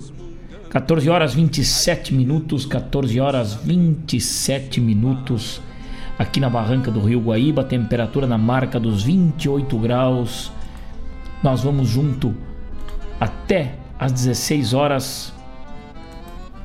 14 0.69 1.09
horas 1.09 1.33
27 1.33 2.13
minutos, 2.13 2.67
14 2.67 3.19
horas 3.19 3.55
27 3.55 4.83
minutos 4.83 5.63
aqui 6.23 6.39
na 6.39 6.49
barranca 6.49 6.91
do 6.91 7.01
Rio 7.01 7.21
Guaíba, 7.21 7.65
temperatura 7.65 8.27
na 8.27 8.39
marca 8.39 8.79
dos 8.79 9.03
28 9.03 9.77
graus. 9.79 10.53
Nós 11.43 11.63
vamos 11.63 11.89
junto 11.89 12.35
até 13.21 13.75
às 13.99 14.13
16 14.13 14.73
horas, 14.73 15.33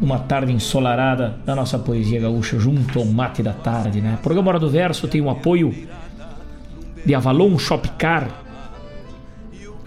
uma 0.00 0.18
tarde 0.18 0.52
ensolarada 0.52 1.36
da 1.44 1.54
nossa 1.54 1.78
poesia 1.78 2.20
gaúcha 2.20 2.58
junto 2.58 2.98
ao 2.98 3.04
mate 3.04 3.42
da 3.42 3.52
tarde, 3.52 4.00
né? 4.00 4.16
O 4.18 4.22
programa 4.22 4.48
Hora 4.48 4.58
do 4.58 4.70
Verso 4.70 5.06
tem 5.06 5.20
o 5.20 5.30
apoio 5.30 5.74
de 7.04 7.14
Avalon 7.14 7.58
Shopcar, 7.58 8.30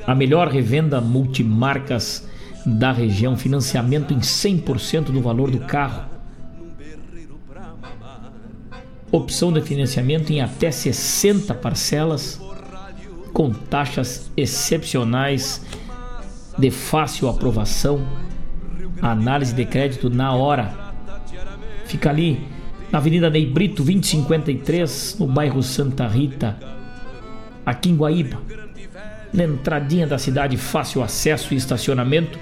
a 0.05 0.15
melhor 0.15 0.47
revenda 0.47 1.01
multimarcas 1.01 2.27
da 2.65 2.91
região, 2.91 3.35
financiamento 3.35 4.13
em 4.13 4.19
100% 4.19 5.05
do 5.05 5.21
valor 5.21 5.49
do 5.49 5.59
carro 5.59 6.16
opção 9.11 9.51
de 9.51 9.61
financiamento 9.61 10.31
em 10.31 10.41
até 10.41 10.69
60 10.69 11.53
parcelas, 11.53 12.41
com 13.33 13.51
taxas 13.51 14.31
excepcionais 14.35 15.65
de 16.57 16.71
fácil 16.71 17.29
aprovação, 17.29 18.05
análise 19.01 19.53
de 19.53 19.65
crédito 19.65 20.09
na 20.09 20.33
hora. 20.33 20.73
Fica 21.85 22.09
ali 22.09 22.41
na 22.91 22.97
Avenida 22.97 23.29
Ney 23.29 23.45
Brito 23.45 23.83
2053, 23.83 25.17
no 25.19 25.27
bairro 25.27 25.61
Santa 25.61 26.07
Rita, 26.07 26.57
aqui 27.65 27.89
em 27.89 27.95
Guaíba. 27.95 28.41
Na 29.33 29.43
entradinha 29.43 30.07
da 30.07 30.17
cidade, 30.17 30.57
fácil 30.57 31.03
acesso 31.03 31.53
e 31.53 31.57
estacionamento. 31.57 32.39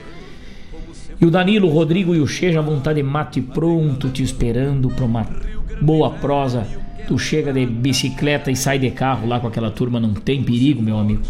E 1.19 1.25
o 1.25 1.31
Danilo, 1.31 1.67
o 1.67 1.71
Rodrigo 1.71 2.13
e 2.13 2.19
o 2.19 2.27
Che 2.27 2.51
já 2.51 2.61
vão 2.61 2.77
estar 2.77 2.93
de 2.93 3.01
mate 3.01 3.41
pronto 3.41 4.09
te 4.09 4.21
esperando 4.21 4.89
para 4.89 5.05
uma 5.05 5.25
boa 5.81 6.11
prosa. 6.11 6.65
Tu 7.07 7.17
chega 7.19 7.53
de 7.53 7.65
bicicleta 7.65 8.49
e 8.49 8.55
sai 8.55 8.79
de 8.79 8.89
carro 8.91 9.27
lá 9.27 9.39
com 9.39 9.47
aquela 9.47 9.69
turma, 9.69 9.99
não 9.99 10.13
tem 10.13 10.43
perigo, 10.43 10.81
meu 10.81 10.97
amigo. 10.97 11.21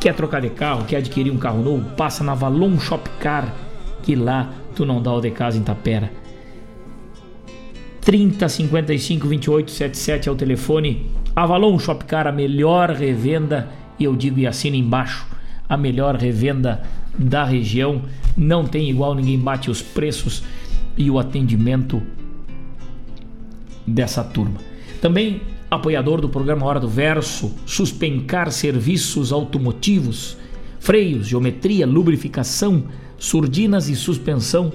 Quer 0.00 0.14
trocar 0.14 0.40
de 0.40 0.50
carro, 0.50 0.84
quer 0.84 0.96
adquirir 0.96 1.30
um 1.30 1.38
carro 1.38 1.62
novo? 1.62 1.90
Passa 1.96 2.22
na 2.22 2.34
Valon 2.34 2.78
Shop 2.78 3.08
Car, 3.20 3.54
que 4.02 4.14
lá 4.14 4.50
tu 4.74 4.84
não 4.84 5.00
dá 5.00 5.12
o 5.12 5.20
de 5.20 5.30
casa 5.30 5.56
em 5.56 5.62
Tapera. 5.62 6.10
30 8.00 8.48
55 8.48 9.28
28 9.28 9.70
77 9.70 10.28
é 10.28 10.32
o 10.32 10.34
telefone. 10.34 11.10
Avalon 11.34 11.78
Shop 11.78 12.04
Car, 12.04 12.26
a 12.26 12.32
melhor 12.32 12.90
revenda, 12.90 13.70
e 13.98 14.04
eu 14.04 14.14
digo 14.14 14.40
e 14.40 14.46
assino 14.46 14.76
embaixo, 14.76 15.26
a 15.68 15.76
melhor 15.76 16.16
revenda 16.16 16.82
da 17.16 17.44
região. 17.44 18.02
Não 18.36 18.64
tem 18.64 18.90
igual, 18.90 19.14
ninguém 19.14 19.38
bate 19.38 19.70
os 19.70 19.80
preços 19.80 20.42
e 20.98 21.10
o 21.10 21.18
atendimento 21.18 22.02
dessa 23.86 24.22
turma. 24.22 24.58
Também 25.00 25.42
apoiador 25.70 26.20
do 26.20 26.28
programa 26.28 26.66
Hora 26.66 26.78
do 26.78 26.88
Verso, 26.88 27.54
Suspencar 27.64 28.50
Serviços 28.50 29.32
Automotivos, 29.32 30.36
freios, 30.78 31.26
geometria, 31.26 31.86
lubrificação, 31.86 32.84
surdinas 33.18 33.88
e 33.88 33.96
suspensão. 33.96 34.72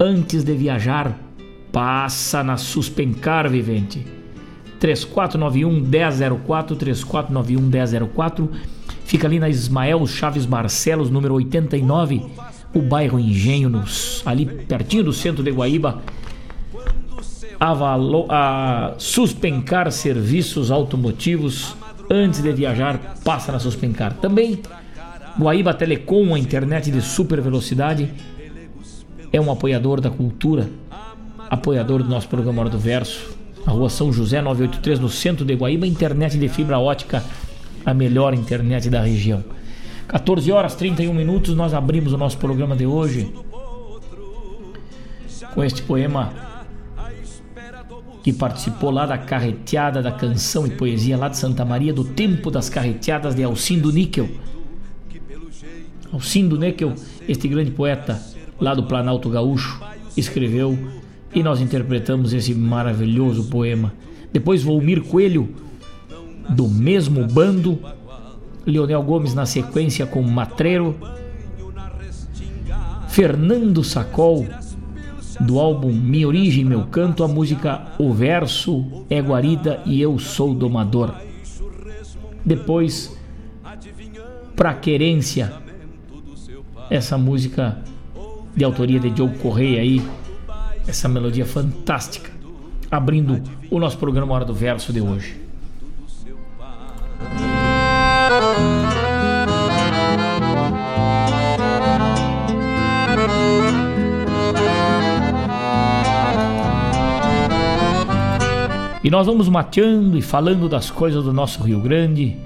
Antes 0.00 0.44
de 0.44 0.54
viajar, 0.54 1.18
passa 1.72 2.42
na 2.42 2.56
Suspencar 2.56 3.48
Vivente. 3.50 4.06
3491 4.80 5.80
1004 5.80 6.76
3491 6.76 7.60
1004 7.60 8.50
Fica 9.08 9.26
ali 9.26 9.40
na 9.40 9.48
Ismael 9.48 10.06
Chaves 10.06 10.44
Barcelos, 10.44 11.08
número 11.08 11.32
89, 11.32 12.26
o 12.74 12.82
bairro 12.82 13.18
Engenho, 13.18 13.82
ali 14.26 14.44
pertinho 14.44 15.02
do 15.02 15.14
centro 15.14 15.42
de 15.42 15.50
Guaíba, 15.50 16.02
a, 17.60 17.74
a 18.28 18.94
Suspencar 18.98 19.90
Serviços 19.90 20.70
Automotivos. 20.70 21.76
Antes 22.10 22.42
de 22.42 22.52
viajar, 22.52 23.16
passa 23.22 23.52
na 23.52 23.58
Suspencar. 23.58 24.14
Também 24.14 24.62
Guaíba 25.38 25.74
Telecom, 25.74 26.34
a 26.34 26.38
internet 26.38 26.90
de 26.90 27.02
super 27.02 27.40
velocidade, 27.40 28.10
é 29.32 29.40
um 29.40 29.52
apoiador 29.52 30.00
da 30.00 30.10
cultura, 30.10 30.70
apoiador 31.50 32.02
do 32.02 32.08
nosso 32.08 32.28
programa 32.28 32.62
Hora 32.62 32.70
do 32.70 32.78
Verso. 32.78 33.36
A 33.66 33.70
rua 33.70 33.90
São 33.90 34.10
José 34.10 34.40
983, 34.40 34.98
no 34.98 35.08
centro 35.08 35.44
de 35.44 35.54
Guaíba, 35.54 35.86
internet 35.86 36.38
de 36.38 36.48
fibra 36.48 36.78
ótica, 36.78 37.22
a 37.84 37.92
melhor 37.92 38.32
internet 38.32 38.88
da 38.88 39.02
região. 39.02 39.44
14 40.08 40.50
horas 40.50 40.74
31 40.74 41.12
minutos, 41.12 41.54
nós 41.54 41.74
abrimos 41.74 42.14
o 42.14 42.16
nosso 42.16 42.38
programa 42.38 42.74
de 42.74 42.86
hoje 42.86 43.30
com 45.54 45.62
este 45.62 45.82
poema 45.82 46.47
que 48.28 48.32
participou 48.34 48.90
lá 48.90 49.06
da 49.06 49.16
carreteada 49.16 50.02
da 50.02 50.12
canção 50.12 50.66
e 50.66 50.70
poesia 50.70 51.16
lá 51.16 51.30
de 51.30 51.38
Santa 51.38 51.64
Maria, 51.64 51.94
do 51.94 52.04
tempo 52.04 52.50
das 52.50 52.68
carreteadas 52.68 53.34
de 53.34 53.42
Alcindo 53.42 53.90
Níquel. 53.90 54.28
Alcindo 56.12 56.58
Níquel, 56.58 56.92
este 57.26 57.48
grande 57.48 57.70
poeta 57.70 58.20
lá 58.60 58.74
do 58.74 58.82
Planalto 58.82 59.30
Gaúcho, 59.30 59.80
escreveu 60.14 60.78
e 61.34 61.42
nós 61.42 61.58
interpretamos 61.58 62.34
esse 62.34 62.54
maravilhoso 62.54 63.44
poema. 63.44 63.94
Depois 64.30 64.62
Volmir 64.62 65.04
Coelho, 65.04 65.48
do 66.50 66.68
mesmo 66.68 67.26
bando, 67.26 67.80
Leonel 68.66 69.02
Gomes 69.04 69.32
na 69.32 69.46
sequência 69.46 70.04
com 70.04 70.20
Matreiro, 70.20 70.94
Fernando 73.08 73.82
Sacol, 73.82 74.46
do 75.40 75.58
álbum 75.58 75.92
Minha 75.92 76.26
Origem, 76.26 76.64
Meu 76.64 76.86
Canto, 76.86 77.22
a 77.22 77.28
música 77.28 77.92
O 77.98 78.12
Verso 78.12 79.04
é 79.08 79.20
Guarida 79.20 79.80
e 79.86 80.00
Eu 80.00 80.18
Sou 80.18 80.54
Domador. 80.54 81.14
Depois, 82.44 83.16
Pra 84.56 84.74
Querência, 84.74 85.52
essa 86.90 87.16
música 87.16 87.78
de 88.54 88.64
autoria 88.64 88.98
de 88.98 89.10
Diogo 89.10 89.38
Correia 89.38 89.80
aí, 89.80 90.02
essa 90.86 91.08
melodia 91.08 91.46
fantástica, 91.46 92.30
abrindo 92.90 93.40
o 93.70 93.78
nosso 93.78 93.98
programa 93.98 94.34
Hora 94.34 94.44
do 94.44 94.54
Verso 94.54 94.92
de 94.92 95.00
hoje. 95.00 95.47
E 109.08 109.10
nós 109.10 109.26
vamos 109.26 109.48
mateando 109.48 110.18
e 110.18 110.20
falando 110.20 110.68
das 110.68 110.90
coisas 110.90 111.24
do 111.24 111.32
nosso 111.32 111.62
Rio 111.62 111.80
Grande, 111.80 112.36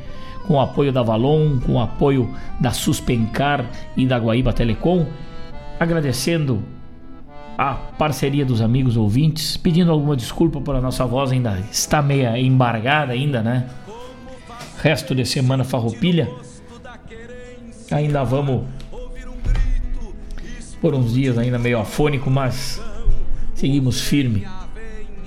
com 0.47 0.55
o 0.55 0.61
apoio 0.61 0.93
da 0.93 1.03
Valon, 1.03 1.59
com 1.59 1.73
o 1.73 1.81
apoio 1.81 2.33
da 2.61 2.71
Suspencar 2.71 3.69
e 3.97 4.07
da 4.07 4.17
Guaíba 4.17 4.53
Telecom, 4.53 5.05
agradecendo 5.81 6.63
a 7.59 7.75
parceria 7.75 8.47
dos 8.47 8.63
amigos 8.63 8.97
ouvintes, 8.97 9.57
pedindo 9.57 9.91
alguma 9.91 10.15
desculpa 10.15 10.61
por 10.61 10.77
a 10.77 10.81
nossa 10.81 11.05
voz 11.05 11.33
ainda 11.33 11.59
está 11.69 12.01
meia 12.01 12.39
embargada 12.39 13.13
ainda, 13.13 13.43
né? 13.43 13.69
Resto 14.81 15.17
de 15.17 15.27
semana 15.27 15.65
farroupilha. 15.65 16.31
Ainda 17.91 18.23
vamos 18.23 18.63
por 20.81 20.95
uns 20.95 21.15
dias 21.15 21.37
ainda 21.37 21.59
meio 21.59 21.81
afônico, 21.81 22.31
mas 22.31 22.81
seguimos 23.53 24.01
firme 24.03 24.47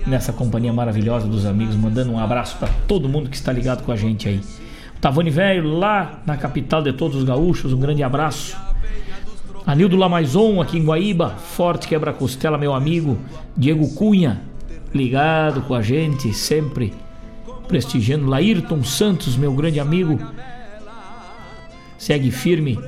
nessa 0.06 0.32
companhia 0.32 0.72
maravilhosa 0.72 1.28
dos 1.28 1.46
amigos, 1.46 1.76
mandando 1.76 2.12
um 2.12 2.20
abraço 2.20 2.58
para 2.58 2.70
todo 2.88 3.10
mundo 3.10 3.30
que 3.30 3.36
está 3.36 3.52
ligado 3.52 3.84
com 3.84 3.91
a 3.91 3.96
gente 3.96 4.30
aí. 4.30 4.41
Tavani 5.02 5.30
Velho, 5.30 5.78
lá 5.78 6.20
na 6.26 6.38
capital 6.38 6.82
de 6.82 6.94
todos 6.94 7.18
os 7.18 7.24
gaúchos, 7.24 7.74
um 7.74 7.80
grande 7.80 8.04
abraço. 8.04 8.58
Anildo 9.65 9.96
Lamaison, 9.96 10.62
aqui 10.62 10.78
em 10.78 10.86
Guaíba, 10.86 11.32
forte 11.32 11.88
quebra-costela, 11.88 12.58
meu 12.58 12.74
amigo. 12.74 13.18
Diego 13.58 13.94
Cunha, 13.96 14.41
ligado 14.94 15.62
com 15.63 15.74
a 15.74 15.82
gente, 15.82 16.34
sempre 16.34 16.94
prestigiando. 17.68 18.28
Laírton 18.28 18.84
Santos, 18.84 19.36
meu 19.36 19.54
grande 19.54 19.80
amigo, 19.80 20.20
segue 21.98 22.30
firme 22.30 22.80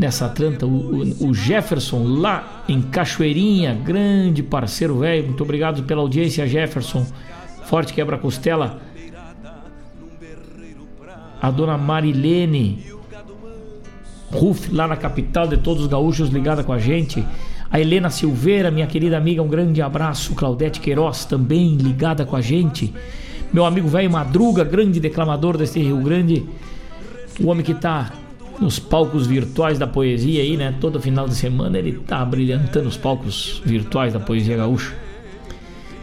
nessa 0.00 0.30
tranta. 0.30 0.66
O, 0.66 1.28
o, 1.28 1.34
Jefferson, 1.34 2.02
lá 2.02 2.64
em 2.66 2.80
Cachoeirinha, 2.80 3.74
grande 3.74 4.42
parceiro 4.42 4.98
velho. 4.98 5.26
Muito 5.26 5.42
obrigado 5.42 5.82
pela 5.82 6.00
audiência, 6.00 6.46
Jefferson. 6.46 7.06
Forte 7.66 7.92
quebra-costela. 7.92 8.80
A 11.40 11.50
dona 11.50 11.76
Marilene 11.76 12.86
Ruf, 14.32 14.72
lá 14.72 14.88
na 14.88 14.96
capital 14.96 15.46
de 15.46 15.58
todos 15.58 15.82
os 15.82 15.88
gaúchos, 15.88 16.30
ligada 16.30 16.64
com 16.64 16.72
a 16.72 16.78
gente. 16.78 17.22
A 17.70 17.78
Helena 17.78 18.08
Silveira, 18.08 18.70
minha 18.70 18.86
querida 18.86 19.18
amiga, 19.18 19.42
um 19.42 19.48
grande 19.48 19.82
abraço. 19.82 20.34
Claudete 20.34 20.80
Queiroz, 20.80 21.26
também 21.26 21.76
ligada 21.76 22.24
com 22.24 22.36
a 22.36 22.40
gente. 22.40 22.92
Meu 23.52 23.66
amigo 23.66 23.88
velho 23.88 24.10
Madruga, 24.10 24.64
grande 24.64 24.98
declamador 24.98 25.58
deste 25.58 25.78
Rio 25.78 25.98
Grande. 25.98 26.46
O 27.38 27.48
homem 27.48 27.64
que 27.64 27.72
está 27.72 28.12
nos 28.60 28.78
palcos 28.78 29.26
virtuais 29.26 29.78
da 29.78 29.86
poesia 29.86 30.42
aí, 30.42 30.56
né? 30.56 30.74
Todo 30.80 31.00
final 31.00 31.26
de 31.26 31.34
semana 31.34 31.78
ele 31.78 31.92
tá 31.92 32.24
brilhantando 32.24 32.88
os 32.88 32.96
palcos 32.96 33.62
virtuais 33.64 34.12
da 34.12 34.20
poesia 34.20 34.56
gaúcha. 34.56 34.94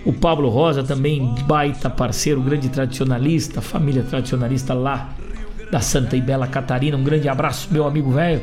O 0.04 0.12
Pablo 0.12 0.50
Rosa 0.50 0.84
também 0.84 1.36
baita 1.46 1.90
parceiro, 1.90 2.42
grande 2.42 2.70
tradicionalista, 2.70 3.62
família 3.62 4.04
tradicionalista 4.04 4.74
lá 4.74 5.14
da 5.72 5.82
Santa 5.82 6.16
e 6.16 6.22
Bela 6.22 6.48
Catarina. 6.48 6.98
Um 6.98 7.04
grande 7.04 7.30
abraço, 7.30 7.68
meu 7.72 7.86
amigo 7.86 8.12
velho. 8.12 8.42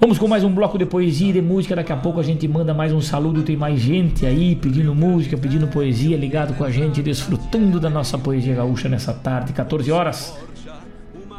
Vamos 0.00 0.16
com 0.16 0.28
mais 0.28 0.44
um 0.44 0.52
bloco 0.52 0.78
de 0.78 0.86
poesia 0.86 1.30
e 1.30 1.32
de 1.32 1.42
música. 1.42 1.74
Daqui 1.74 1.92
a 1.92 1.96
pouco 1.96 2.20
a 2.20 2.22
gente 2.22 2.46
manda 2.46 2.72
mais 2.72 2.92
um 2.92 3.00
saludo. 3.00 3.42
Tem 3.42 3.56
mais 3.56 3.80
gente 3.80 4.24
aí 4.24 4.54
pedindo 4.54 4.94
música, 4.94 5.36
pedindo 5.36 5.66
poesia, 5.66 6.16
ligado 6.16 6.54
com 6.54 6.62
a 6.62 6.70
gente, 6.70 7.02
desfrutando 7.02 7.80
da 7.80 7.90
nossa 7.90 8.16
poesia 8.16 8.54
gaúcha 8.54 8.88
nessa 8.88 9.12
tarde, 9.12 9.52
14 9.52 9.90
horas. 9.90 10.38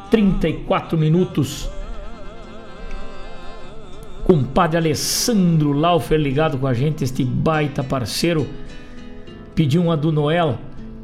34 0.10 0.98
minutos. 0.98 1.70
Compadre 4.24 4.78
Alessandro 4.78 5.72
Laufer 5.72 6.20
ligado 6.20 6.58
com 6.58 6.68
a 6.68 6.74
gente, 6.74 7.04
este 7.04 7.24
baita 7.24 7.84
parceiro. 7.84 8.48
Pediu 9.56 9.82
uma 9.82 9.98
do 9.98 10.12
Noel, 10.12 10.58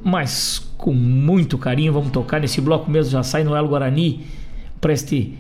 mas 0.04 0.60
com 0.78 0.94
muito 0.94 1.58
carinho. 1.58 1.92
Vamos 1.92 2.12
tocar 2.12 2.40
nesse 2.40 2.62
bloco 2.62 2.90
mesmo. 2.90 3.12
Já 3.12 3.24
sai 3.24 3.44
Noel 3.44 3.68
Guarani 3.68 4.26
para 4.80 4.94
este 4.94 5.34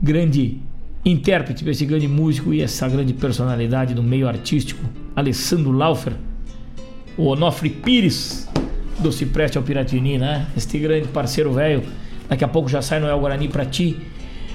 grande 0.00 0.58
intérprete, 1.04 1.62
para 1.62 1.72
esse 1.72 1.86
grande 1.86 2.06
músico 2.06 2.52
e 2.52 2.60
essa 2.60 2.86
grande 2.88 3.14
personalidade 3.14 3.94
do 3.94 4.02
meio 4.02 4.28
artístico, 4.28 4.84
Alessandro 5.16 5.72
Laufer. 5.72 6.12
O 7.16 7.24
Onofre 7.28 7.70
Pires 7.70 8.48
do 8.98 9.10
Cipreste 9.10 9.56
ao 9.56 9.64
Piratini, 9.64 10.18
né? 10.18 10.46
Este 10.56 10.78
grande 10.78 11.08
parceiro 11.08 11.52
velho 11.52 11.82
Daqui 12.30 12.44
a 12.44 12.48
pouco 12.48 12.68
já 12.68 12.80
sai 12.80 13.00
Noel 13.00 13.18
Guarani 13.18 13.48
para 13.48 13.64
ti. 13.64 13.96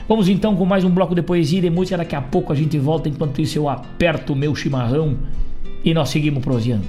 Vamos 0.07 0.29
então 0.29 0.55
com 0.55 0.65
mais 0.65 0.85
um 0.85 0.89
bloco 0.89 1.13
de 1.13 1.21
poesia 1.21 1.59
e 1.59 1.63
de 1.63 1.69
música. 1.69 1.97
Daqui 1.97 2.15
a 2.15 2.21
pouco 2.21 2.53
a 2.53 2.55
gente 2.55 2.79
volta. 2.79 3.09
Enquanto 3.09 3.41
isso, 3.41 3.57
eu 3.57 3.67
aperto 3.67 4.31
o 4.31 4.35
meu 4.35 4.55
chimarrão 4.55 5.17
e 5.83 5.93
nós 5.93 6.07
seguimos 6.09 6.41
proseando. 6.41 6.85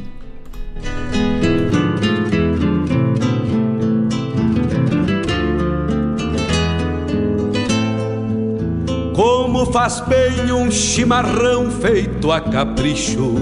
Como 9.12 9.66
faz 9.72 10.00
bem 10.02 10.52
um 10.52 10.70
chimarrão 10.70 11.68
feito 11.68 12.30
a 12.30 12.40
capricho, 12.40 13.34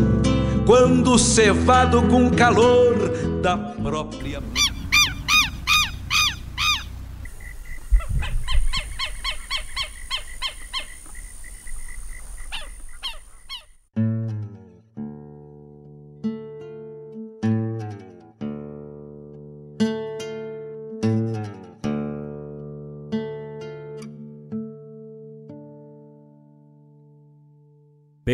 quando 0.65 1.19
cevado 1.19 2.01
com 2.05 2.31
calor 2.31 3.11
da 3.43 3.59
própria 3.59 4.41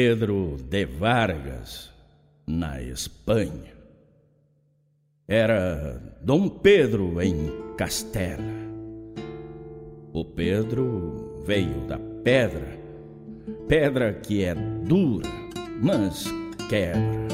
Pedro 0.02 0.56
de 0.56 0.86
Vargas, 0.86 1.90
na 2.46 2.80
Espanha. 2.80 3.74
Era 5.28 6.00
Dom 6.22 6.48
Pedro 6.48 7.20
em 7.20 7.50
Castela. 7.76 8.42
O 10.14 10.24
Pedro 10.24 11.42
veio 11.44 11.86
da 11.86 11.98
pedra, 12.24 12.78
pedra 13.68 14.14
que 14.14 14.42
é 14.42 14.54
dura, 14.54 15.28
mas 15.82 16.24
quebra. 16.70 17.28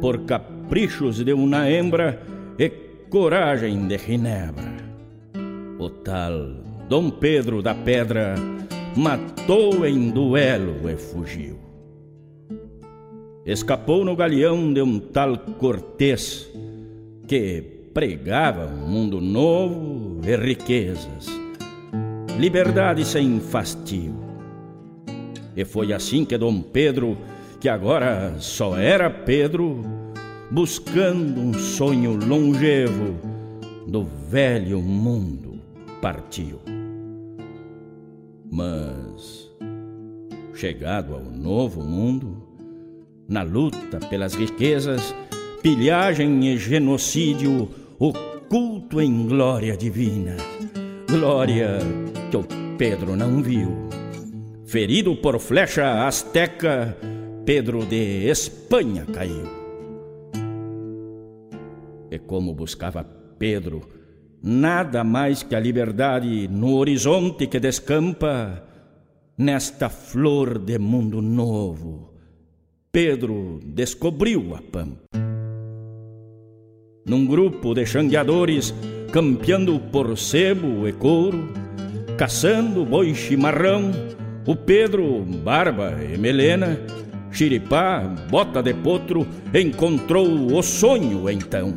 por 0.00 0.24
caprichos 0.24 1.24
de 1.24 1.32
uma 1.32 1.70
hembra 1.70 2.20
e 2.58 2.68
coragem 3.08 3.86
de 3.86 3.96
Ginebra. 3.96 4.74
O 5.78 5.88
tal 5.88 6.32
Dom 6.88 7.10
Pedro 7.10 7.62
da 7.62 7.76
Pedra 7.76 8.34
matou 8.96 9.86
em 9.86 10.10
duelo 10.10 10.88
e 10.88 10.96
fugiu. 10.96 11.58
Escapou 13.44 14.04
no 14.04 14.14
galeão 14.14 14.72
de 14.72 14.82
um 14.82 14.98
tal 14.98 15.38
Cortés 15.58 16.50
que 17.26 17.62
pregava 17.94 18.66
um 18.66 18.86
mundo 18.88 19.20
novo 19.20 20.20
e 20.22 20.36
riquezas, 20.36 21.26
liberdade 22.38 23.04
sem 23.04 23.40
fastio. 23.40 24.14
E 25.56 25.64
foi 25.64 25.92
assim 25.92 26.24
que 26.24 26.38
Dom 26.38 26.60
Pedro, 26.60 27.16
que 27.60 27.68
agora 27.68 28.34
só 28.38 28.78
era 28.78 29.10
Pedro, 29.10 29.82
buscando 30.50 31.40
um 31.40 31.54
sonho 31.54 32.16
longevo 32.16 33.16
do 33.86 34.04
velho 34.04 34.80
mundo, 34.80 35.58
partiu. 36.00 36.77
Mas, 38.50 39.50
chegado 40.54 41.14
ao 41.14 41.22
novo 41.22 41.82
mundo, 41.82 42.42
na 43.28 43.42
luta 43.42 43.98
pelas 44.08 44.34
riquezas, 44.34 45.14
pilhagem 45.62 46.48
e 46.48 46.56
genocídio, 46.56 47.68
oculto 47.98 49.00
em 49.00 49.26
glória 49.26 49.76
divina, 49.76 50.36
glória 51.10 51.78
que 52.30 52.36
o 52.36 52.44
Pedro 52.78 53.14
não 53.14 53.42
viu. 53.42 53.88
Ferido 54.64 55.14
por 55.16 55.38
flecha 55.38 56.06
asteca, 56.06 56.96
Pedro 57.44 57.84
de 57.84 58.28
Espanha 58.28 59.04
caiu. 59.06 59.46
E 62.10 62.18
como 62.18 62.54
buscava 62.54 63.04
Pedro 63.38 63.97
nada 64.42 65.02
mais 65.02 65.42
que 65.42 65.54
a 65.54 65.60
liberdade 65.60 66.48
no 66.48 66.76
horizonte 66.76 67.46
que 67.46 67.60
descampa, 67.60 68.64
nesta 69.36 69.88
flor 69.88 70.58
de 70.58 70.78
mundo 70.78 71.20
novo, 71.20 72.14
Pedro 72.90 73.60
descobriu 73.64 74.54
a 74.54 74.62
pampa. 74.62 75.18
Num 77.06 77.26
grupo 77.26 77.74
de 77.74 77.86
xangueadores, 77.86 78.74
campeando 79.12 79.80
por 79.80 80.16
sebo 80.18 80.86
e 80.86 80.92
couro, 80.92 81.48
caçando 82.16 82.84
boi 82.84 83.14
chimarrão, 83.14 83.90
o 84.46 84.56
Pedro, 84.56 85.24
barba 85.24 85.96
e 86.02 86.18
melena, 86.18 86.78
xiripá, 87.30 88.00
bota 88.30 88.62
de 88.62 88.74
potro, 88.74 89.26
encontrou 89.54 90.26
o 90.52 90.62
sonho 90.62 91.28
então, 91.30 91.74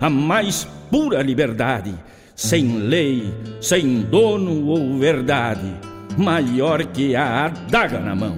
a 0.00 0.10
mais 0.10 0.64
pura 0.90 1.22
liberdade, 1.22 1.94
sem 2.34 2.78
lei, 2.78 3.32
sem 3.60 4.02
dono 4.02 4.66
ou 4.66 4.98
verdade, 4.98 5.72
maior 6.16 6.84
que 6.86 7.14
a 7.16 7.46
adaga 7.46 7.98
na 8.00 8.14
mão. 8.14 8.36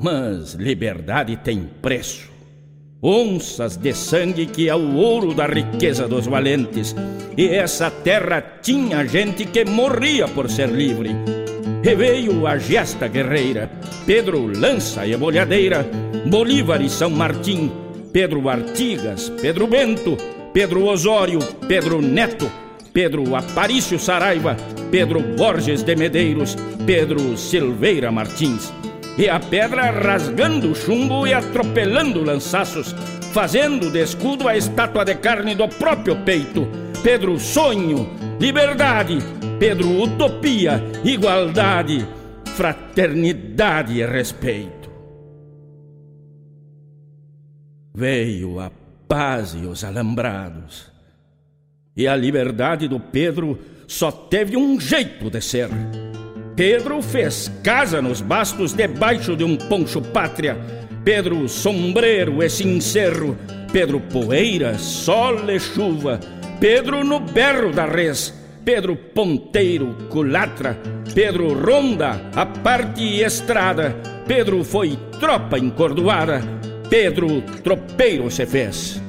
Mas 0.00 0.54
liberdade 0.54 1.36
tem 1.36 1.68
preço. 1.80 2.30
Onças 3.02 3.76
de 3.76 3.92
sangue 3.92 4.46
que 4.46 4.68
é 4.68 4.74
o 4.74 4.94
ouro 4.94 5.34
da 5.34 5.46
riqueza 5.46 6.06
dos 6.06 6.26
valentes, 6.26 6.94
e 7.36 7.48
essa 7.48 7.90
terra 7.90 8.40
tinha 8.62 9.04
gente 9.04 9.44
que 9.44 9.64
morria 9.64 10.28
por 10.28 10.48
ser 10.48 10.68
livre. 10.68 11.10
E 11.84 11.94
veio 11.96 12.46
a 12.46 12.56
gesta 12.58 13.08
guerreira, 13.08 13.68
Pedro 14.06 14.46
Lança 14.56 15.04
e 15.04 15.16
Bolhadeira, 15.16 15.84
Bolívar 16.26 16.80
e 16.80 16.88
São 16.88 17.10
Martim, 17.10 17.72
Pedro 18.12 18.46
Artigas, 18.50 19.30
Pedro 19.40 19.66
Bento, 19.66 20.18
Pedro 20.52 20.84
Osório, 20.84 21.38
Pedro 21.66 22.02
Neto, 22.02 22.50
Pedro 22.92 23.34
Aparício 23.34 23.98
Saraiva, 23.98 24.54
Pedro 24.90 25.20
Borges 25.20 25.82
de 25.82 25.96
Medeiros, 25.96 26.54
Pedro 26.84 27.38
Silveira 27.38 28.12
Martins. 28.12 28.70
E 29.16 29.30
a 29.30 29.40
pedra 29.40 29.90
rasgando 29.90 30.72
o 30.72 30.74
chumbo 30.74 31.26
e 31.26 31.32
atropelando 31.32 32.22
lançaços, 32.22 32.94
fazendo 33.32 33.90
de 33.90 34.02
escudo 34.02 34.46
a 34.46 34.56
estátua 34.56 35.04
de 35.06 35.14
carne 35.14 35.54
do 35.54 35.66
próprio 35.66 36.16
peito. 36.16 36.68
Pedro 37.02 37.38
Sonho, 37.38 38.10
Liberdade, 38.38 39.18
Pedro 39.58 39.88
Utopia, 40.02 40.82
Igualdade, 41.02 42.06
Fraternidade 42.56 43.98
e 43.98 44.06
Respeito. 44.06 44.81
Veio 47.94 48.58
a 48.58 48.70
paz 49.06 49.54
e 49.54 49.66
os 49.66 49.84
alambrados. 49.84 50.90
E 51.94 52.08
a 52.08 52.16
liberdade 52.16 52.88
do 52.88 52.98
Pedro 52.98 53.58
só 53.86 54.10
teve 54.10 54.56
um 54.56 54.80
jeito 54.80 55.28
de 55.28 55.42
ser. 55.42 55.68
Pedro 56.56 57.02
fez 57.02 57.52
casa 57.62 58.00
nos 58.00 58.22
bastos 58.22 58.72
debaixo 58.72 59.36
de 59.36 59.44
um 59.44 59.56
poncho 59.56 60.00
pátria. 60.00 60.56
Pedro 61.04 61.46
sombreiro 61.50 62.42
e 62.42 62.48
sincero. 62.48 63.36
Pedro 63.70 64.00
poeira, 64.00 64.78
sol 64.78 65.50
e 65.50 65.60
chuva. 65.60 66.18
Pedro 66.58 67.04
no 67.04 67.20
berro 67.20 67.72
da 67.72 67.84
res. 67.84 68.32
Pedro 68.64 68.96
ponteiro, 68.96 69.94
culatra. 70.08 70.78
Pedro 71.14 71.52
ronda, 71.52 72.30
a 72.34 72.46
parte 72.46 73.02
e 73.02 73.22
estrada. 73.22 73.94
Pedro 74.26 74.64
foi 74.64 74.96
tropa 75.20 75.58
encordoada. 75.58 76.61
Pedro 76.92 77.40
tropeiro 77.64 78.30
se 78.30 78.44
fez 78.44 79.00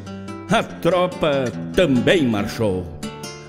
a 0.50 0.64
tropa 0.64 1.52
também 1.76 2.26
marchou. 2.26 2.86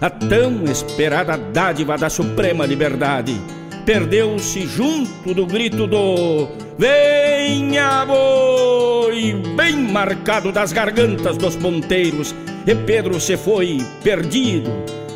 A 0.00 0.10
tão 0.10 0.64
esperada 0.64 1.36
dádiva 1.36 1.96
da 1.96 2.10
suprema 2.10 2.66
liberdade 2.66 3.40
perdeu-se 3.86 4.66
junto 4.66 5.32
do 5.32 5.46
grito 5.46 5.86
do 5.86 6.48
Venha 6.76 8.04
boi! 8.04 9.40
Bem 9.56 9.76
marcado 9.76 10.50
das 10.50 10.72
gargantas 10.72 11.36
dos 11.36 11.54
ponteiros, 11.54 12.34
e 12.66 12.74
Pedro 12.74 13.20
se 13.20 13.36
foi 13.36 13.78
perdido, 14.02 14.68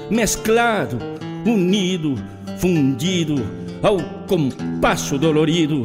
mesclado, 0.08 0.96
unido, 1.44 2.14
fundido 2.58 3.34
ao 3.82 3.98
compasso 4.28 5.18
dolorido 5.18 5.82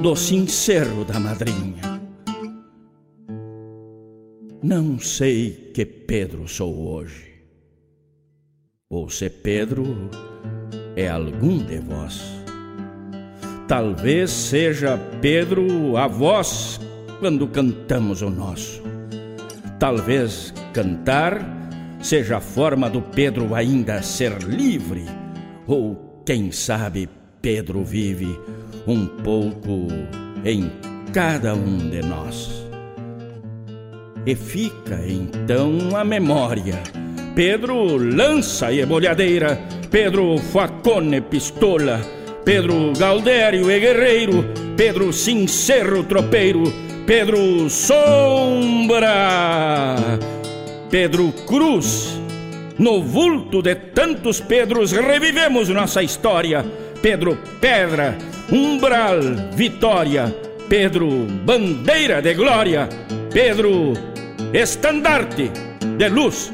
do 0.00 0.14
sincero 0.14 1.04
da 1.04 1.18
madrinha. 1.18 1.95
Não 4.68 4.98
sei 4.98 5.70
que 5.72 5.86
Pedro 5.86 6.48
sou 6.48 6.88
hoje, 6.88 7.40
ou 8.90 9.08
se 9.08 9.30
Pedro 9.30 10.10
é 10.96 11.06
algum 11.06 11.58
de 11.58 11.78
vós. 11.78 12.20
Talvez 13.68 14.28
seja 14.28 14.98
Pedro 15.22 15.96
a 15.96 16.08
voz 16.08 16.80
quando 17.20 17.46
cantamos 17.46 18.22
o 18.22 18.28
nosso. 18.28 18.82
Talvez 19.78 20.52
cantar 20.72 21.46
seja 22.02 22.38
a 22.38 22.40
forma 22.40 22.90
do 22.90 23.00
Pedro 23.00 23.54
ainda 23.54 24.02
ser 24.02 24.36
livre, 24.42 25.04
ou 25.64 26.24
quem 26.26 26.50
sabe 26.50 27.08
Pedro 27.40 27.84
vive 27.84 28.36
um 28.84 29.06
pouco 29.06 29.86
em 30.44 30.68
cada 31.12 31.54
um 31.54 31.88
de 31.88 32.02
nós. 32.02 32.65
E 34.26 34.34
fica 34.34 34.98
então 35.06 35.96
a 35.96 36.02
memória. 36.02 36.82
Pedro 37.36 37.96
lança 37.96 38.72
e 38.72 38.84
bolhadeira, 38.84 39.56
Pedro 39.88 40.36
facone 40.38 41.20
pistola, 41.20 42.00
Pedro 42.44 42.92
Galdério 42.98 43.70
e 43.70 43.78
guerreiro, 43.78 44.44
Pedro 44.76 45.12
sincero 45.12 46.02
tropeiro, 46.02 46.64
Pedro 47.06 47.70
sombra, 47.70 49.06
Pedro 50.90 51.32
cruz. 51.46 52.18
No 52.80 53.00
vulto 53.00 53.62
de 53.62 53.76
tantos 53.76 54.40
Pedros 54.40 54.90
revivemos 54.90 55.68
nossa 55.68 56.02
história. 56.02 56.64
Pedro 57.00 57.38
pedra, 57.60 58.18
umbral, 58.50 59.20
vitória. 59.52 60.34
Pedro 60.68 61.08
bandeira 61.44 62.20
de 62.20 62.34
glória. 62.34 62.88
Pedro 63.32 63.92
estandarte 64.52 65.50
de 65.98 66.08
luz. 66.08 66.52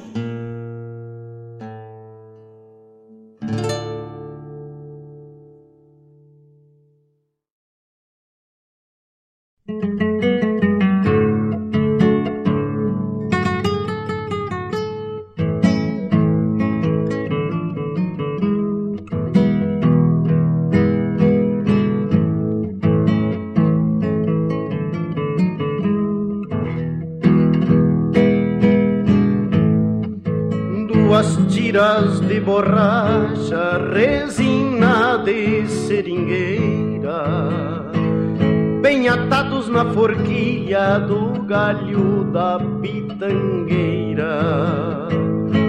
Galho 41.52 42.24
da 42.32 42.58
pitangueira. 42.80 44.40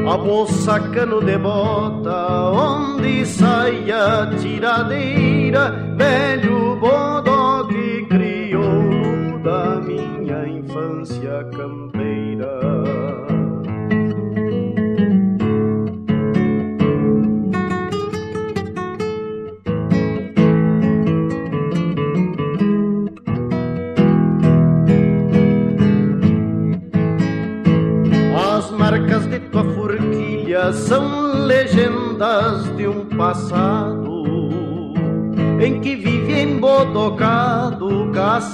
A 0.10 0.18
moça 0.18 0.80
cano 0.80 1.20
de 1.22 1.38
bota, 1.38 2.52
onde 2.52 3.26
sai 3.26 3.92
a 3.92 4.28
tiradeira, 4.40 5.23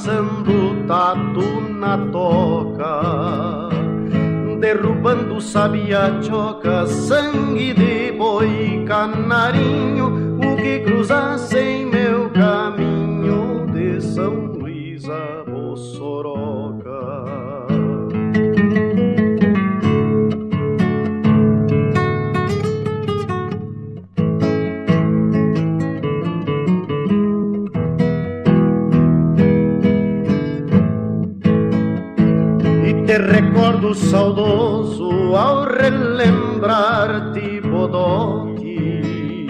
caçando 0.09 0.87
tatu 0.87 1.61
na 1.61 1.97
toca, 2.11 3.69
derrubando 4.59 5.39
sabia 5.39 6.19
choca, 6.21 6.87
sangue 6.87 7.73
de 7.73 8.11
boi, 8.17 8.83
canarinho, 8.87 10.37
o 10.37 10.55
que 10.55 10.79
cruzasse 10.79 11.57
em 11.59 11.85
meu 11.85 12.29
caminho 12.31 13.67
de 13.71 14.01
São 14.01 14.33
Luís 14.33 15.07
a 15.07 15.43
Bossoroca. 15.47 16.48
Recordo 33.59 33.93
saudoso 33.93 35.35
ao 35.35 35.65
relembrar-te, 35.65 37.59
Bodoque. 37.59 39.47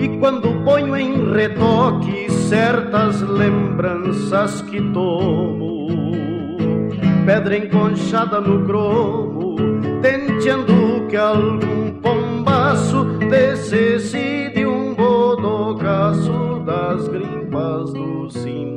E 0.00 0.08
quando 0.18 0.64
ponho 0.64 0.96
em 0.96 1.30
retoque 1.30 2.30
certas 2.30 3.20
lembranças 3.20 4.62
que 4.62 4.80
tomo, 4.92 5.88
pedra 7.26 7.58
enconchada 7.58 8.40
no 8.40 8.64
cromo, 8.64 9.56
tenteando 10.00 11.06
que 11.10 11.16
algum 11.16 11.90
pombaço 12.00 13.04
descesse 13.28 14.52
de 14.54 14.64
um 14.64 14.94
bodocaço 14.94 16.62
das 16.64 17.06
grimpas 17.08 17.92
do 17.92 18.30
cinamomo. 18.30 18.73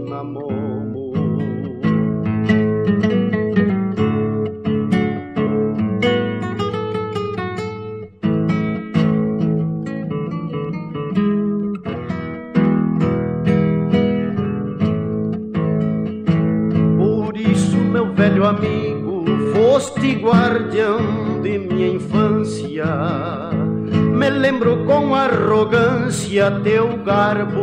Arrogância 25.47 26.51
teu 26.61 26.97
garbo 26.97 27.56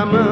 yama 0.00 0.29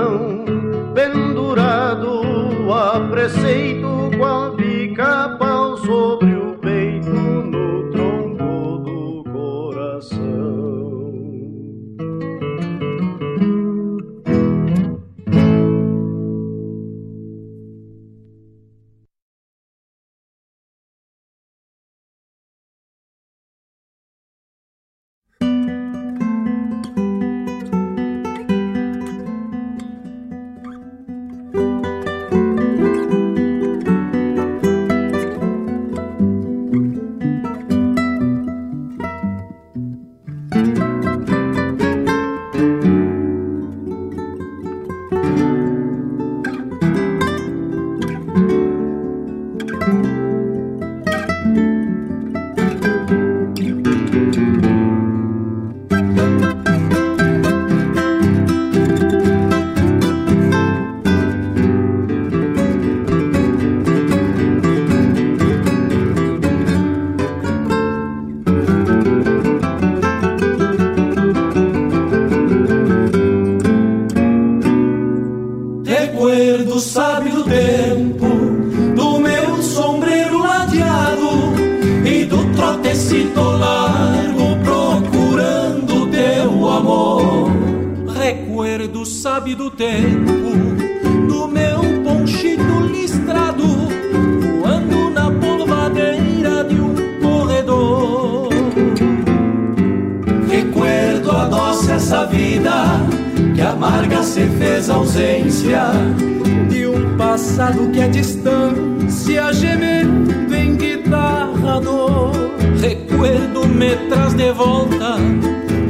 passado 107.38 107.90
que 107.92 108.00
é 108.00 108.08
distância 108.08 109.52
gemendo 109.52 110.54
em 110.54 110.76
guitarra 110.76 111.80
do 111.80 113.68
me 113.68 113.94
traz 114.08 114.34
de 114.34 114.50
volta 114.50 115.16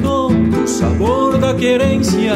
todo 0.03 0.63
o 0.63 0.67
sabor 0.67 1.39
da 1.39 1.55
querência, 1.55 2.35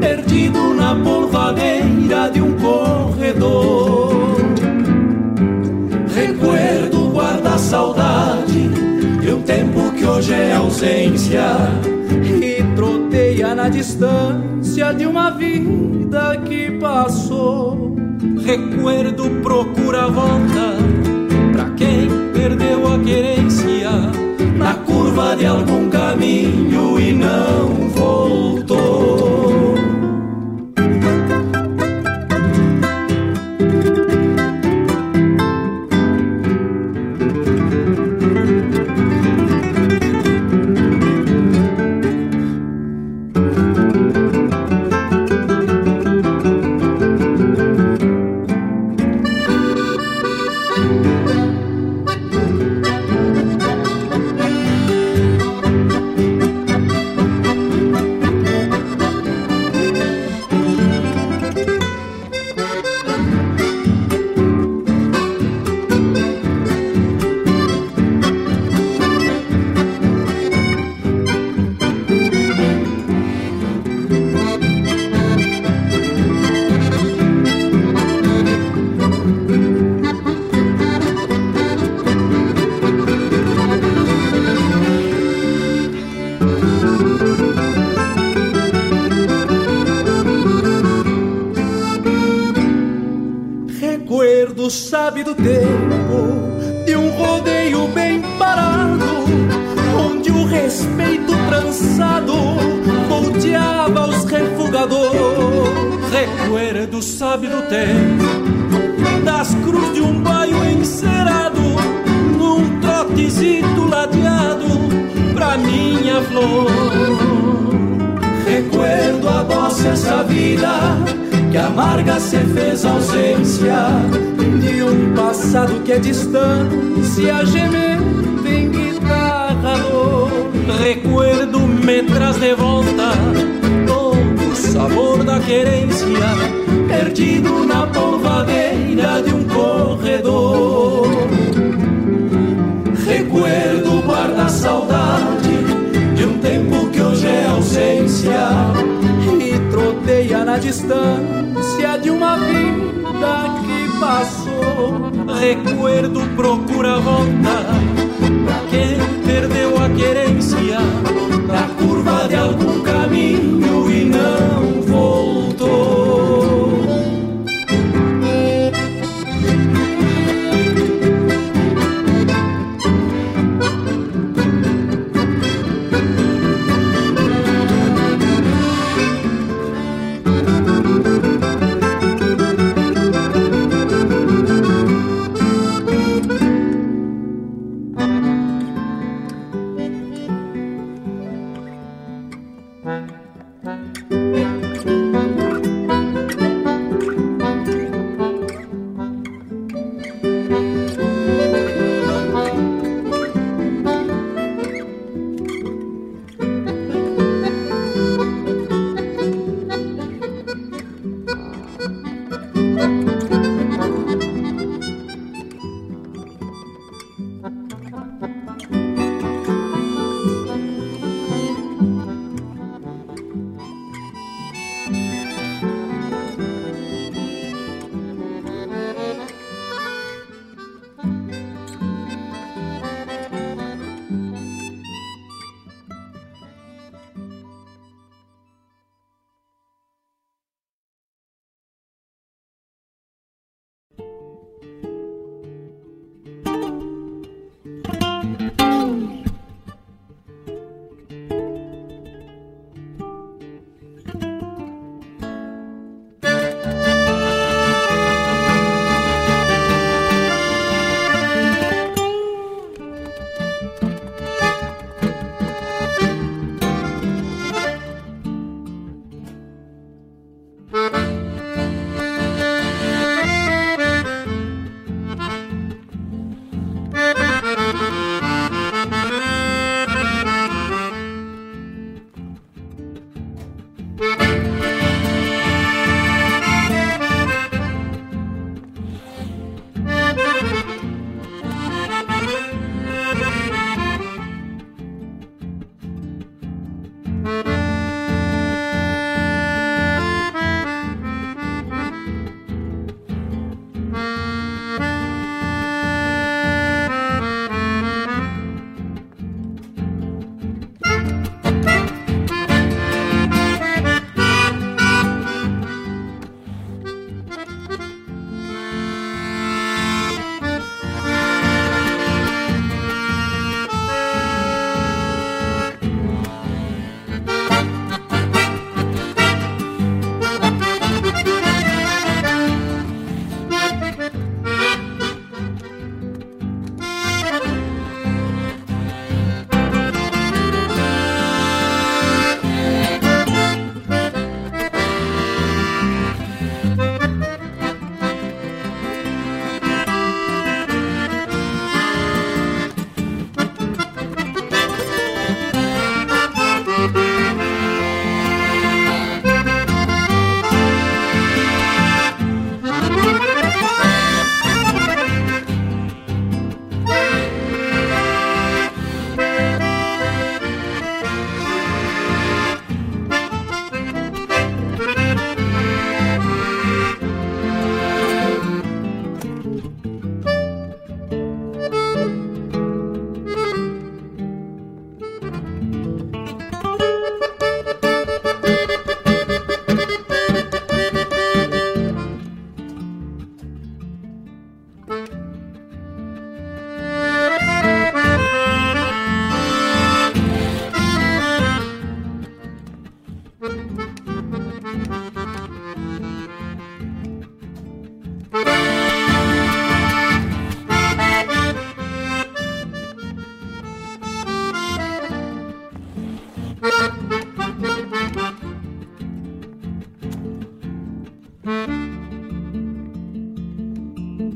perdido 0.00 0.74
na 0.74 0.94
polvadeira 0.94 2.30
de 2.30 2.40
um 2.40 2.56
corredor. 2.56 4.36
Recuerdo 6.14 7.10
guarda 7.12 7.50
a 7.50 7.58
saudade 7.58 8.68
de 9.20 9.32
um 9.32 9.42
tempo 9.42 9.92
que 9.92 10.06
hoje 10.06 10.32
é 10.32 10.54
ausência 10.54 11.42
troteia 13.50 13.54
na 13.54 13.68
distância 13.68 14.92
de 14.92 15.06
uma 15.06 15.30
vida 15.30 16.36
que 16.44 16.70
passou. 16.72 17.96
Recuerdo 18.44 19.30
procura 19.42 20.08
volta 20.08 20.76
pra 21.52 21.70
quem 21.70 22.08
perdeu 22.32 22.92
a 22.92 22.98
querência 22.98 23.90
na 24.56 24.74
curva 24.74 25.36
de 25.36 25.46
algum 25.46 25.88
caminho 25.90 27.00
e 27.00 27.12
não 27.12 27.89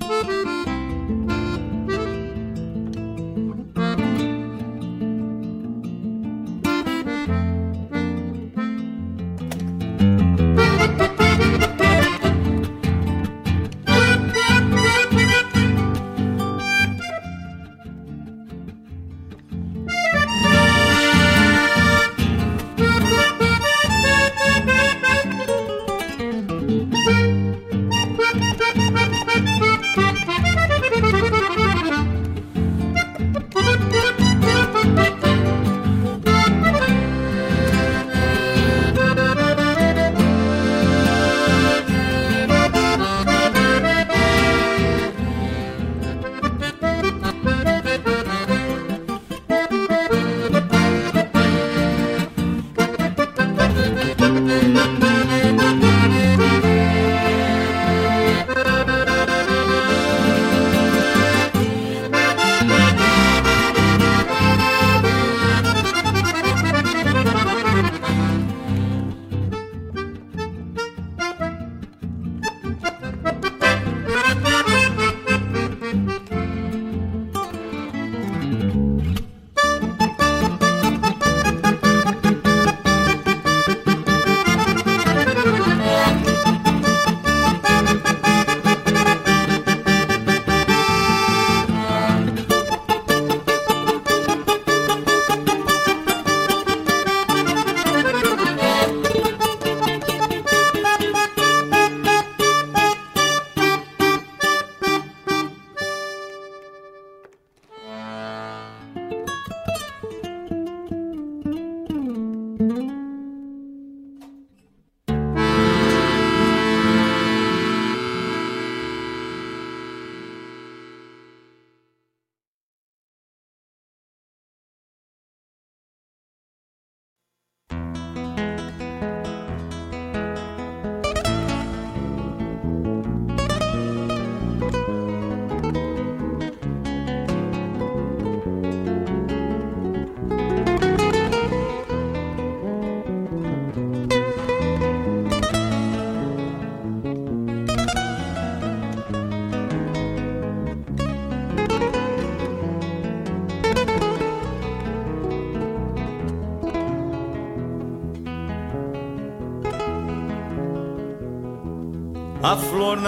Thank 0.00 0.48
you. 0.48 0.63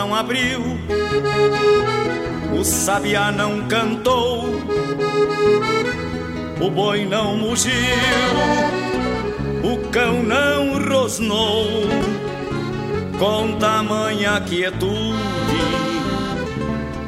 Não 0.06 0.14
abriu, 0.14 0.62
o 2.56 2.64
sabiá 2.64 3.32
não 3.32 3.66
cantou, 3.66 4.44
o 6.60 6.70
boi 6.70 7.04
não 7.04 7.36
mugiu, 7.36 7.72
o 9.64 9.78
cão 9.90 10.22
não 10.22 10.78
rosnou, 10.88 11.66
com 13.18 13.58
tamanha 13.58 14.40
quietude, 14.42 14.86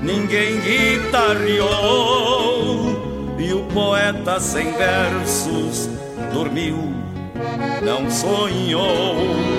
ninguém 0.02 0.58
guitarreou, 0.60 1.68
e 3.38 3.52
o 3.52 3.62
poeta 3.66 4.40
sem 4.40 4.72
versos 4.72 5.88
dormiu, 6.32 6.92
não 7.80 8.10
sonhou. 8.10 9.57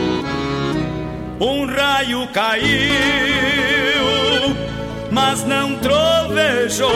Um 1.40 1.66
raio 1.66 2.28
caiu, 2.34 2.68
mas 5.12 5.44
não 5.46 5.76
trovejou. 5.78 6.90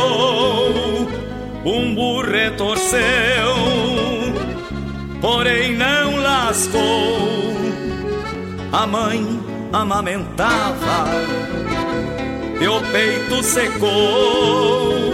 Um 1.65 1.95
burre 1.95 2.51
torceu, 2.51 3.55
porém 5.21 5.75
não 5.75 6.17
lascou. 6.17 7.33
A 8.71 8.85
mãe 8.85 9.39
amamentava 9.71 11.07
o 12.67 12.81
peito 12.91 13.43
secou. 13.43 15.13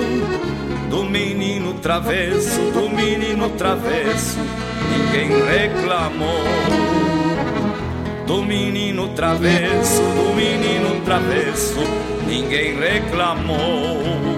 Do 0.89 1.03
menino 1.03 1.73
travesso, 1.75 2.59
do 2.71 2.89
menino 2.89 3.49
travesso, 3.51 4.37
ninguém 4.91 5.29
reclamou 5.45 6.88
do 8.29 8.43
menino 8.43 9.07
travesso, 9.15 10.03
do 10.03 10.35
menino 10.35 11.03
travesso, 11.03 11.79
ninguém 12.27 12.79
reclamou. 12.79 14.28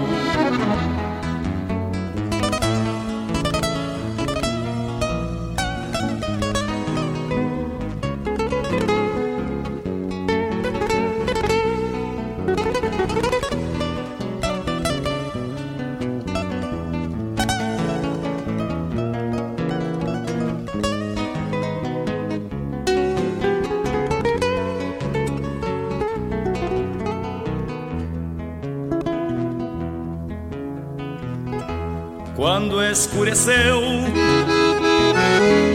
Escureceu, 32.92 33.80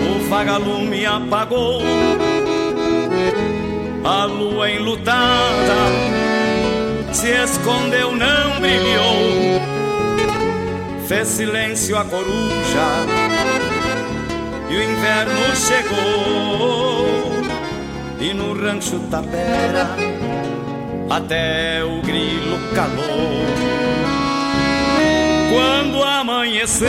o 0.06 0.30
vagalume 0.30 1.04
apagou, 1.06 1.82
a 4.04 4.26
lua 4.26 4.70
enlutada 4.70 5.76
se 7.12 7.30
escondeu, 7.30 8.16
não 8.16 8.60
brilhou, 8.60 9.60
fez 11.08 11.28
silêncio 11.28 11.98
a 11.98 12.06
coruja 12.06 12.88
e 14.70 14.76
o 14.76 14.84
inverno 14.84 15.56
chegou, 15.56 17.32
e 18.20 18.34
no 18.34 18.54
rancho 18.54 19.00
Tapera 19.10 19.90
até 21.10 21.84
o 21.84 22.00
grilo 22.04 22.60
calou 22.76 24.07
quando 25.50 26.04
amanheceu, 26.04 26.88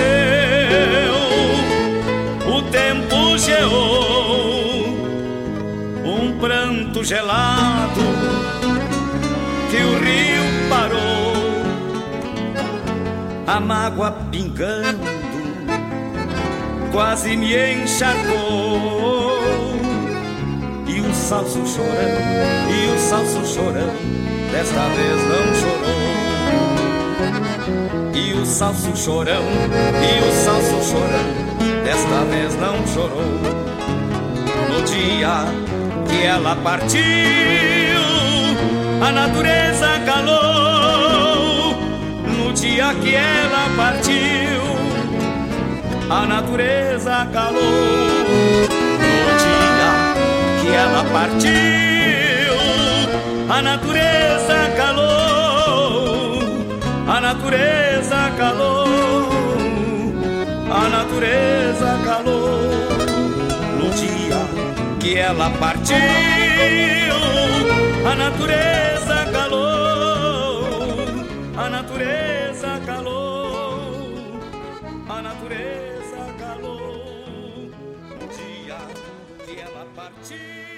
o 2.47 2.63
tempo 2.71 3.39
geou, 3.39 4.89
um 6.05 6.39
pranto 6.39 7.05
gelado 7.05 8.01
que 9.71 9.77
o 9.77 9.99
rio 9.99 10.69
parou, 10.69 11.35
a 13.47 13.61
mágoa 13.61 14.11
pingando, 14.31 15.07
quase 16.93 17.37
me 17.37 17.55
encharcou, 17.75 19.39
e 20.87 21.01
o 21.01 21.15
salso 21.15 21.65
chorando, 21.67 22.71
e 22.71 22.91
o 22.91 22.99
salso 22.99 23.47
chorando, 23.47 24.51
desta 24.51 24.89
vez 24.89 25.23
não 25.29 25.55
chorou 25.55 26.09
o 28.41 28.47
salso 28.47 28.97
chorão, 28.97 29.43
e 29.43 30.21
o 30.23 30.33
salso 30.45 30.91
chorão, 30.91 31.27
desta 31.85 32.25
vez 32.31 32.55
não 32.55 32.87
chorou. 32.87 33.23
No 34.71 34.83
dia 34.83 35.45
que 36.09 36.25
ela 36.25 36.57
partiu, 36.57 37.01
a 39.01 39.13
natureza 39.13 40.01
calou. 40.07 41.77
No 42.27 42.53
dia 42.53 42.95
que 43.03 43.15
ela 43.15 43.69
partiu, 43.77 44.63
a 46.11 46.27
natureza 46.27 47.27
calou. 47.33 47.61
No 49.05 49.31
dia 49.45 49.93
que 50.61 50.69
ela 50.75 51.05
partiu, 51.13 51.49
a 53.49 53.63
natureza 53.63 54.71
calou 54.77 55.28
natureza 57.29 58.33
calou, 58.39 59.29
a 60.73 60.89
natureza 60.89 61.91
calou. 62.03 62.63
No 63.79 63.91
dia 63.91 64.41
que 64.99 65.19
ela 65.19 65.51
partiu, 65.51 65.97
a 68.11 68.15
natureza 68.15 69.27
calou, 69.31 70.65
a 71.55 71.69
natureza 71.69 72.81
calou, 72.87 74.41
a 75.07 75.23
natureza 75.23 76.21
calou. 76.39 77.71
No 78.09 78.27
dia 78.39 78.79
que 79.45 79.61
ela 79.61 79.87
partiu. 79.95 80.78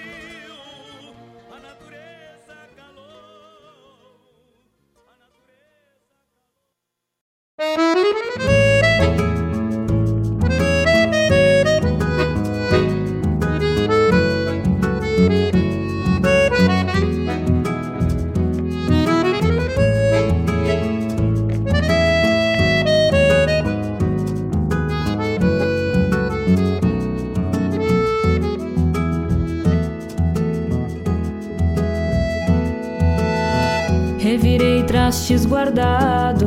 Revirei 35.11 35.21
trastes 35.21 35.45
guardados 35.45 36.45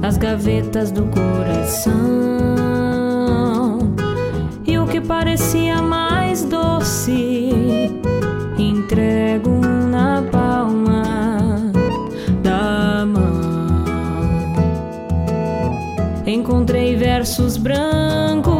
nas 0.00 0.16
gavetas 0.16 0.90
do 0.90 1.04
coração. 1.06 1.92
E 4.66 4.78
o 4.78 4.86
que 4.86 4.98
parecia 4.98 5.82
mais 5.82 6.42
doce, 6.44 7.50
entrego 8.58 9.60
na 9.90 10.22
palma 10.32 11.02
da 12.42 13.04
mão. 13.04 13.84
Encontrei 16.26 16.96
versos 16.96 17.58
brancos 17.58 18.53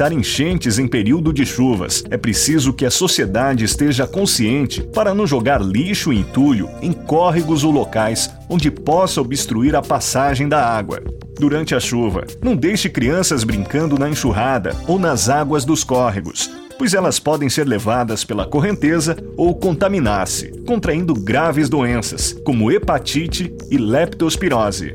evitar 0.00 0.12
enchentes 0.12 0.78
em 0.78 0.88
período 0.88 1.30
de 1.30 1.44
chuvas, 1.44 2.02
é 2.10 2.16
preciso 2.16 2.72
que 2.72 2.86
a 2.86 2.90
sociedade 2.90 3.64
esteja 3.64 4.06
consciente 4.06 4.82
para 4.82 5.14
não 5.14 5.26
jogar 5.26 5.60
lixo 5.60 6.10
e 6.10 6.18
entulho 6.18 6.70
em 6.80 6.90
córregos 6.90 7.64
ou 7.64 7.70
locais 7.70 8.30
onde 8.48 8.70
possa 8.70 9.20
obstruir 9.20 9.76
a 9.76 9.82
passagem 9.82 10.48
da 10.48 10.64
água. 10.64 11.02
Durante 11.38 11.74
a 11.74 11.80
chuva, 11.80 12.24
não 12.42 12.56
deixe 12.56 12.88
crianças 12.88 13.44
brincando 13.44 13.98
na 13.98 14.08
enxurrada 14.08 14.74
ou 14.88 14.98
nas 14.98 15.28
águas 15.28 15.66
dos 15.66 15.84
córregos, 15.84 16.50
pois 16.78 16.94
elas 16.94 17.18
podem 17.18 17.50
ser 17.50 17.66
levadas 17.66 18.24
pela 18.24 18.46
correnteza 18.46 19.18
ou 19.36 19.54
contaminar-se, 19.54 20.50
contraindo 20.66 21.12
graves 21.12 21.68
doenças, 21.68 22.34
como 22.42 22.72
hepatite 22.72 23.54
e 23.70 23.76
leptospirose. 23.76 24.94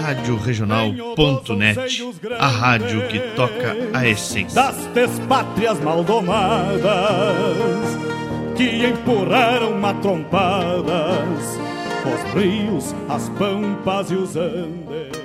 Rádio 0.00 0.36
Regional.net, 0.38 2.02
a 2.38 2.46
rádio 2.46 3.06
que 3.08 3.20
toca 3.36 3.76
a 3.92 4.08
essência. 4.08 4.54
das 4.54 4.86
despátrias 4.86 5.78
maldomadas 5.80 6.82
que 8.56 8.86
empurraram 8.86 9.78
matrompadas 9.78 11.58
os 12.00 12.34
rios, 12.34 12.94
as 13.08 13.28
pampas 13.30 14.10
e 14.10 14.14
os 14.14 14.36
andes. 14.36 15.20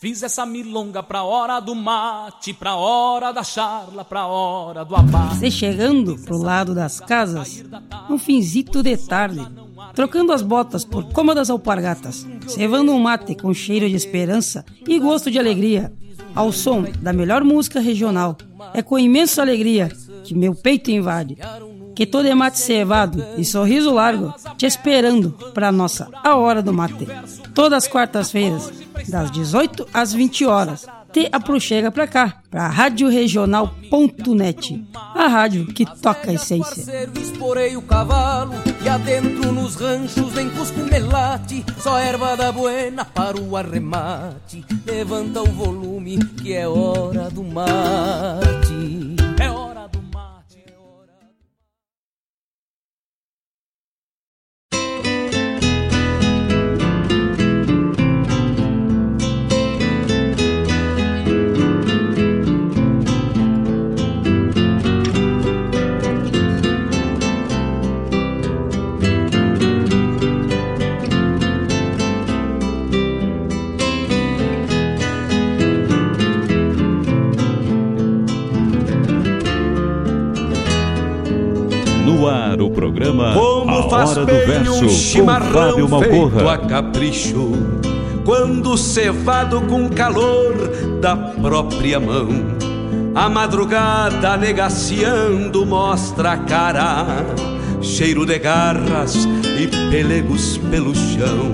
Fiz 0.00 0.22
essa 0.22 0.46
milonga 0.46 1.02
pra 1.02 1.24
hora 1.24 1.58
do 1.58 1.74
mate, 1.74 2.54
pra 2.54 2.76
hora 2.76 3.32
da 3.32 3.42
charla, 3.42 4.04
pra 4.04 4.28
hora 4.28 4.84
do 4.84 4.94
abate. 4.94 5.38
Você 5.38 5.50
chegando 5.50 6.16
pro 6.18 6.38
lado 6.38 6.72
das 6.72 7.00
casas, 7.00 7.64
um 8.08 8.16
finzito 8.16 8.80
de 8.80 8.96
tarde, 8.96 9.44
trocando 9.94 10.32
as 10.32 10.42
botas 10.42 10.84
por 10.84 11.12
cômodas 11.12 11.50
alpargatas, 11.50 12.26
cevando 12.46 12.92
um 12.92 12.98
mate 12.98 13.34
com 13.34 13.52
cheiro 13.52 13.88
de 13.88 13.96
esperança 13.96 14.64
e 14.86 14.98
gosto 14.98 15.30
de 15.30 15.38
alegria, 15.38 15.92
ao 16.34 16.52
som 16.52 16.84
da 17.00 17.12
melhor 17.12 17.42
música 17.42 17.80
regional. 17.80 18.36
É 18.74 18.82
com 18.82 18.98
imensa 18.98 19.42
alegria 19.42 19.90
que 20.24 20.34
meu 20.34 20.54
peito 20.54 20.90
invade. 20.90 21.36
Que 21.94 22.06
todo 22.06 22.28
é 22.28 22.34
mate 22.34 22.60
cevado 22.60 23.24
e 23.36 23.44
sorriso 23.44 23.92
largo, 23.92 24.32
te 24.56 24.66
esperando 24.66 25.32
pra 25.52 25.72
nossa 25.72 26.08
A 26.22 26.36
Hora 26.36 26.62
do 26.62 26.72
Mate. 26.72 27.08
Todas 27.52 27.84
as 27.84 27.88
quartas-feiras, 27.88 28.72
das 29.08 29.32
18 29.32 29.88
às 29.92 30.12
20 30.12 30.44
horas. 30.46 30.86
Te 31.12 31.28
aproxega 31.32 31.90
pra 31.90 32.06
cá, 32.06 32.40
pra 32.50 32.68
radioregional.net, 32.68 34.86
a 34.94 35.26
rádio 35.26 35.66
que 35.66 35.84
toca 36.00 36.30
a 36.30 36.34
essência. 36.34 37.08
Esporei 37.20 37.76
o 37.76 37.82
cavalo 37.82 38.54
e 38.84 38.88
adentro 38.88 39.50
nos 39.52 39.74
ranchos 39.74 40.28
Cusco 40.58 40.80
Melate 40.80 41.64
Só 41.78 41.98
erva 41.98 42.36
da 42.36 42.50
buena 42.50 43.04
para 43.04 43.40
o 43.40 43.56
arremate 43.56 44.64
Levanta 44.84 45.42
o 45.42 45.46
volume 45.46 46.18
que 46.18 46.52
é 46.52 46.66
hora 46.66 47.30
do 47.30 47.44
mate 47.44 49.16
É 49.40 49.50
hora 49.50 49.87
ar 82.52 82.60
o 82.60 82.70
programa 82.70 83.34
Como 83.34 83.78
A 83.78 83.88
faz 83.88 84.10
Hora 84.10 84.26
do 84.26 84.32
Verso 84.32 84.72
um 84.72 84.80
com 84.80 84.88
chimarrão 84.88 85.52
Fábio 85.52 85.88
feito 85.88 86.48
a 86.48 86.58
capricho 86.58 87.52
Quando 88.24 88.76
cevado 88.76 89.60
com 89.62 89.88
calor 89.88 90.54
da 91.00 91.16
própria 91.16 92.00
mão 92.00 92.28
A 93.14 93.28
madrugada 93.28 94.36
negaciando 94.36 95.64
mostra 95.66 96.32
a 96.32 96.36
cara 96.38 97.06
Cheiro 97.80 98.26
de 98.26 98.38
garras 98.40 99.28
e 99.56 99.68
pelegos 99.90 100.58
pelo 100.68 100.92
chão. 100.94 101.52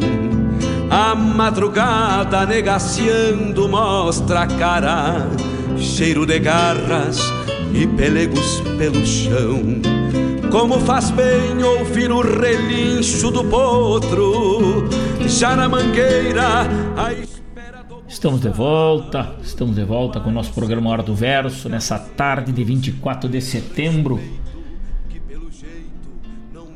A 0.90 1.14
madrugada 1.14 2.46
negaciando 2.46 3.68
mostra 3.68 4.40
a 4.40 4.46
cara 4.46 5.28
Cheiro 5.76 6.24
de 6.24 6.38
garras 6.38 7.18
e 7.74 7.86
pelegos 7.86 8.62
pelo 8.78 9.04
chão 9.04 10.03
como 10.54 10.78
faz 10.78 11.10
bem 11.10 11.64
ouvir 11.64 12.12
o 12.12 12.20
relincho 12.20 13.28
do 13.28 13.42
potro, 13.42 14.88
já 15.26 15.56
na 15.56 15.68
mangueira. 15.68 16.60
A... 16.96 17.12
Estamos 18.06 18.40
de 18.40 18.50
volta, 18.50 19.34
estamos 19.42 19.74
de 19.74 19.82
volta 19.82 20.20
com 20.20 20.30
o 20.30 20.32
nosso 20.32 20.52
programa 20.52 20.90
Hora 20.90 21.02
do 21.02 21.12
Verso, 21.12 21.68
nessa 21.68 21.98
tarde 21.98 22.52
de 22.52 22.62
24 22.62 23.28
de 23.28 23.40
setembro. 23.40 24.20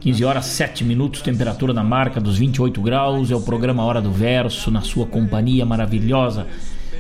15 0.01 0.25
horas 0.25 0.47
7 0.47 0.83
minutos, 0.83 1.23
temperatura 1.23 1.73
na 1.73 1.85
marca 1.85 2.21
dos 2.21 2.37
28 2.37 2.83
graus. 2.83 3.31
É 3.31 3.37
o 3.37 3.41
programa 3.41 3.85
Hora 3.85 4.03
do 4.03 4.11
Verso, 4.11 4.73
na 4.73 4.81
sua 4.81 5.07
companhia 5.07 5.65
maravilhosa. 5.65 6.49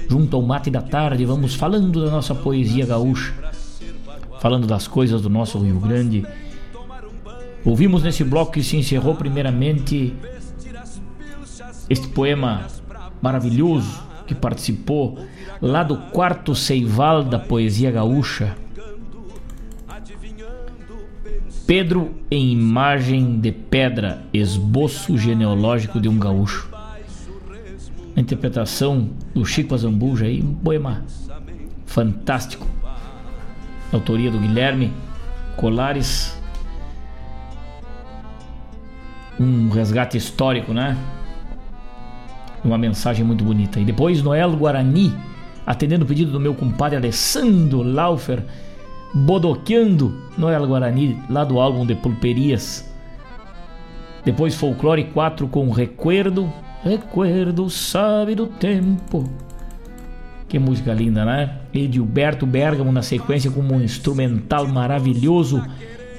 Junto 0.09 0.37
ao 0.37 0.43
mate 0.43 0.70
da 0.70 0.81
tarde, 0.81 1.24
vamos 1.24 1.57
falando 1.57 2.05
da 2.05 2.11
nossa 2.12 2.37
poesia 2.37 2.87
gaúcha, 2.87 3.35
falando 4.41 4.64
das 4.64 4.87
coisas 4.87 5.20
do 5.20 5.29
nosso 5.29 5.59
Rio 5.59 5.81
Grande. 5.81 6.24
Ouvimos 7.65 8.03
nesse 8.03 8.25
bloco 8.25 8.53
que 8.53 8.63
se 8.63 8.77
encerrou 8.77 9.15
primeiramente 9.15 10.15
este 11.89 12.09
poema 12.09 12.67
maravilhoso 13.21 14.03
que 14.27 14.35
participou 14.35 15.19
lá 15.61 15.83
do 15.83 15.97
quarto 15.97 16.55
Seival 16.55 17.25
da 17.25 17.39
poesia 17.39 17.91
gaúcha. 17.91 18.57
Pedro 21.67 22.15
em 22.31 22.53
imagem 22.53 23.39
de 23.39 23.53
pedra, 23.53 24.23
esboço 24.33 25.19
genealógico 25.19 26.01
de 26.01 26.09
um 26.09 26.19
gaúcho. 26.19 26.71
A 28.17 28.21
interpretação 28.21 29.11
do 29.35 29.45
Chico 29.45 29.75
Azambuja 29.75 30.27
aí, 30.27 30.43
um 30.43 30.55
poema 30.55 31.05
fantástico. 31.85 32.67
Autoria 33.93 34.31
do 34.31 34.39
Guilherme 34.39 34.93
Colares 35.57 36.38
um 39.39 39.68
resgate 39.68 40.16
histórico, 40.16 40.72
né? 40.72 40.97
Uma 42.64 42.78
mensagem 42.78 43.24
muito 43.24 43.45
bonita. 43.45 43.78
E 43.78 43.84
depois 43.84 44.22
Noel 44.22 44.57
Guarani, 44.57 45.14
atendendo 45.66 46.05
o 46.05 46.09
pedido 46.09 46.32
do 46.32 46.41
meu 46.41 46.55
compadre 46.55 46.97
Alessandro 46.97 47.82
Laufer, 47.82 48.43
bodoqueando 49.14 50.14
Noel 50.36 50.66
Guarani, 50.66 51.18
lá 51.30 51.45
do 51.45 51.61
álbum 51.61 51.86
de 51.86 51.95
Pulperias. 51.95 52.89
Depois 54.24 54.55
Folclore 54.55 55.05
4 55.05 55.47
com 55.48 55.70
Recuerdo, 55.70 56.52
Recuerdo 56.82 57.70
sabe 57.70 58.35
do 58.35 58.47
tempo. 58.47 59.28
Que 60.48 60.59
música 60.59 60.94
linda, 60.94 61.24
né? 61.24 61.59
Edilberto 61.74 62.47
Bergamo 62.47 62.90
na 62.90 63.02
sequência 63.02 63.51
com 63.51 63.60
um 63.60 63.81
instrumental 63.82 64.66
maravilhoso, 64.66 65.62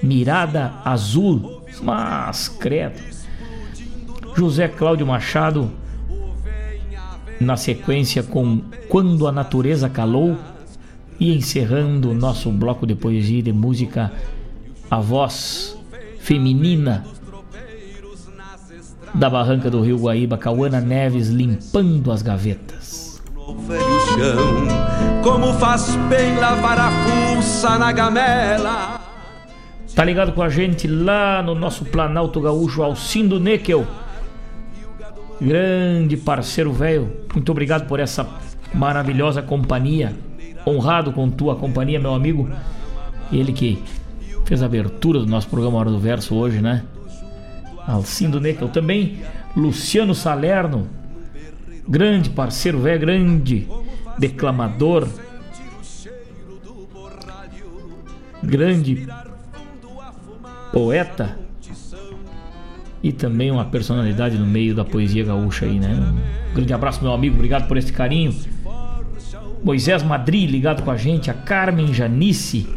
Mirada 0.04 0.74
Azul. 0.86 1.59
Mas, 1.82 2.48
credo. 2.48 3.00
José 4.36 4.68
Cláudio 4.68 5.06
Machado 5.06 5.72
na 7.40 7.56
sequência 7.56 8.22
com 8.22 8.62
Quando 8.90 9.28
a 9.28 9.32
Natureza 9.32 9.90
Calou 9.90 10.38
e 11.20 11.36
encerrando 11.36 12.14
nosso 12.14 12.52
bloco 12.52 12.86
de 12.86 12.96
poesia 12.96 13.40
e 13.40 13.42
de 13.42 13.54
música 13.54 14.12
a 14.90 15.00
voz 15.00 15.78
feminina 16.20 17.06
da 19.14 19.30
barranca 19.30 19.70
do 19.70 19.82
Rio 19.82 19.98
Guaíba, 19.98 20.38
Cauana 20.38 20.80
Neves 20.80 21.30
limpando 21.30 22.12
as 22.12 22.22
gavetas. 22.22 23.22
como 25.24 25.54
faz 25.54 25.96
bem 26.10 26.38
lavar 26.38 26.80
a 26.80 26.92
fuça 26.92 27.78
na 27.78 27.92
gamela. 27.92 28.99
Tá 30.00 30.06
ligado 30.06 30.32
com 30.32 30.42
a 30.42 30.48
gente 30.48 30.88
lá 30.88 31.44
no 31.44 31.54
nosso 31.54 31.84
Planalto 31.84 32.40
Gaúcho, 32.40 32.82
Alcindo 32.82 33.38
Níquel. 33.38 33.86
Grande 35.42 36.16
parceiro 36.16 36.72
velho, 36.72 37.12
muito 37.34 37.52
obrigado 37.52 37.86
por 37.86 38.00
essa 38.00 38.26
maravilhosa 38.74 39.42
companhia. 39.42 40.16
Honrado 40.66 41.12
com 41.12 41.30
tua 41.30 41.58
companhia, 41.58 42.00
meu 42.00 42.14
amigo. 42.14 42.50
Ele 43.30 43.52
que 43.52 43.84
fez 44.46 44.64
a 44.64 44.68
abertura 44.68 45.20
do 45.20 45.26
nosso 45.26 45.50
programa 45.50 45.78
Hora 45.80 45.92
do 45.92 46.00
Verso 46.00 46.34
hoje, 46.34 46.62
né? 46.62 46.86
Alcindo 47.86 48.40
Níquel. 48.40 48.70
Também 48.70 49.18
Luciano 49.54 50.16
Salerno, 50.16 50.88
grande 51.86 52.30
parceiro 52.30 52.80
velho, 52.80 53.02
grande 53.02 53.68
declamador. 54.18 55.10
Grande 58.42 59.06
poeta 60.72 61.38
e 63.02 63.12
também 63.12 63.50
uma 63.50 63.66
personalidade 63.66 64.38
no 64.38 64.46
meio 64.46 64.76
da 64.76 64.84
poesia 64.84 65.24
gaúcha 65.24 65.66
aí, 65.66 65.80
né? 65.80 66.14
Um 66.52 66.56
grande 66.56 66.74
abraço, 66.74 67.02
meu 67.02 67.14
amigo, 67.14 67.36
obrigado 67.36 67.68
por 67.68 67.78
esse 67.78 67.92
carinho. 67.92 68.36
Moisés 69.64 70.04
Madri 70.04 70.46
ligado 70.46 70.84
com 70.84 70.92
a 70.92 70.98
gente, 70.98 71.30
a 71.30 71.34
Carmen 71.34 71.94
Janice, 71.94 72.68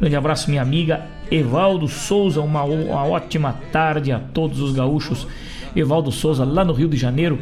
grande 0.00 0.16
abraço, 0.16 0.50
minha 0.50 0.62
amiga 0.62 1.06
Evaldo 1.30 1.88
Souza, 1.88 2.40
uma, 2.40 2.62
uma 2.64 3.04
ótima 3.04 3.52
tarde 3.72 4.12
a 4.12 4.18
todos 4.18 4.60
os 4.60 4.72
gaúchos. 4.72 5.26
Evaldo 5.74 6.12
Souza, 6.12 6.44
lá 6.44 6.64
no 6.64 6.72
Rio 6.72 6.88
de 6.88 6.96
Janeiro, 6.96 7.38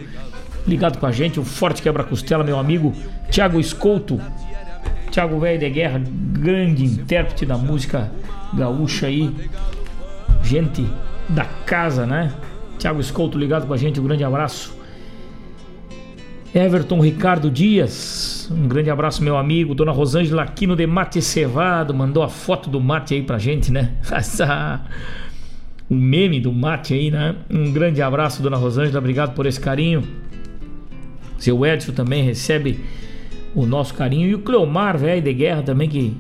ligado 0.67 0.99
com 0.99 1.07
a 1.07 1.13
gente, 1.13 1.39
o 1.39 1.45
Forte 1.45 1.83
Quebra-Costela, 1.83 2.45
meu 2.45 2.59
amigo 2.59 2.95
Tiago 3.31 3.61
Escolto, 3.61 4.21
Tiago 5.11 5.39
Velho 5.39 5.59
de 5.59 5.69
Guerra, 5.69 6.03
grande 6.07 6.85
intérprete 6.85 7.45
da 7.45 7.59
música 7.59 8.11
gaúcha 8.55 9.07
aí, 9.07 9.31
gente 10.43 10.87
da 11.29 11.45
casa, 11.45 12.07
né? 12.07 12.33
Tiago 12.79 13.01
Escolto 13.01 13.39
ligado 13.39 13.67
com 13.67 13.73
a 13.73 13.77
gente, 13.77 14.01
um 14.01 14.05
grande 14.05 14.25
abraço. 14.25 14.77
Everton 16.55 17.01
Ricardo 17.01 17.51
Dias, 17.51 18.51
um 18.51 18.69
grande 18.69 18.91
abraço, 18.91 19.23
meu 19.23 19.39
amigo. 19.39 19.75
Dona 19.75 19.93
Rosângela 19.93 20.43
Aquino 20.43 20.77
de 20.77 20.87
Mate 20.87 21.23
Cevado, 21.23 21.95
mandou 21.95 22.23
a 22.23 22.29
foto 22.29 22.69
do 22.69 22.79
mate 22.79 23.15
aí 23.15 23.23
pra 23.23 23.39
gente, 23.39 23.73
né? 23.73 23.93
Essa. 24.11 24.83
O 25.89 25.95
meme 25.95 26.41
do 26.41 26.53
mate 26.53 26.95
aí, 26.95 27.11
né? 27.11 27.37
Um 27.51 27.73
grande 27.73 28.03
abraço, 28.03 28.43
Dona 28.43 28.57
Rosângela, 28.57 28.99
obrigado 28.99 29.35
por 29.35 29.47
esse 29.47 29.61
carinho. 29.61 30.03
Seu 31.39 31.65
Edson 31.67 31.93
também 31.93 32.23
recebe 32.23 32.81
o 33.55 33.67
nosso 33.67 33.95
carinho. 33.95 34.29
E 34.29 34.35
o 34.35 34.39
Cleomar, 34.41 34.97
velho 34.99 35.23
de 35.23 35.33
guerra, 35.33 35.63
também, 35.63 35.89
que 35.89 36.17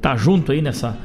tá 0.00 0.16
junto 0.16 0.52
aí 0.52 0.62
nessa 0.62 0.96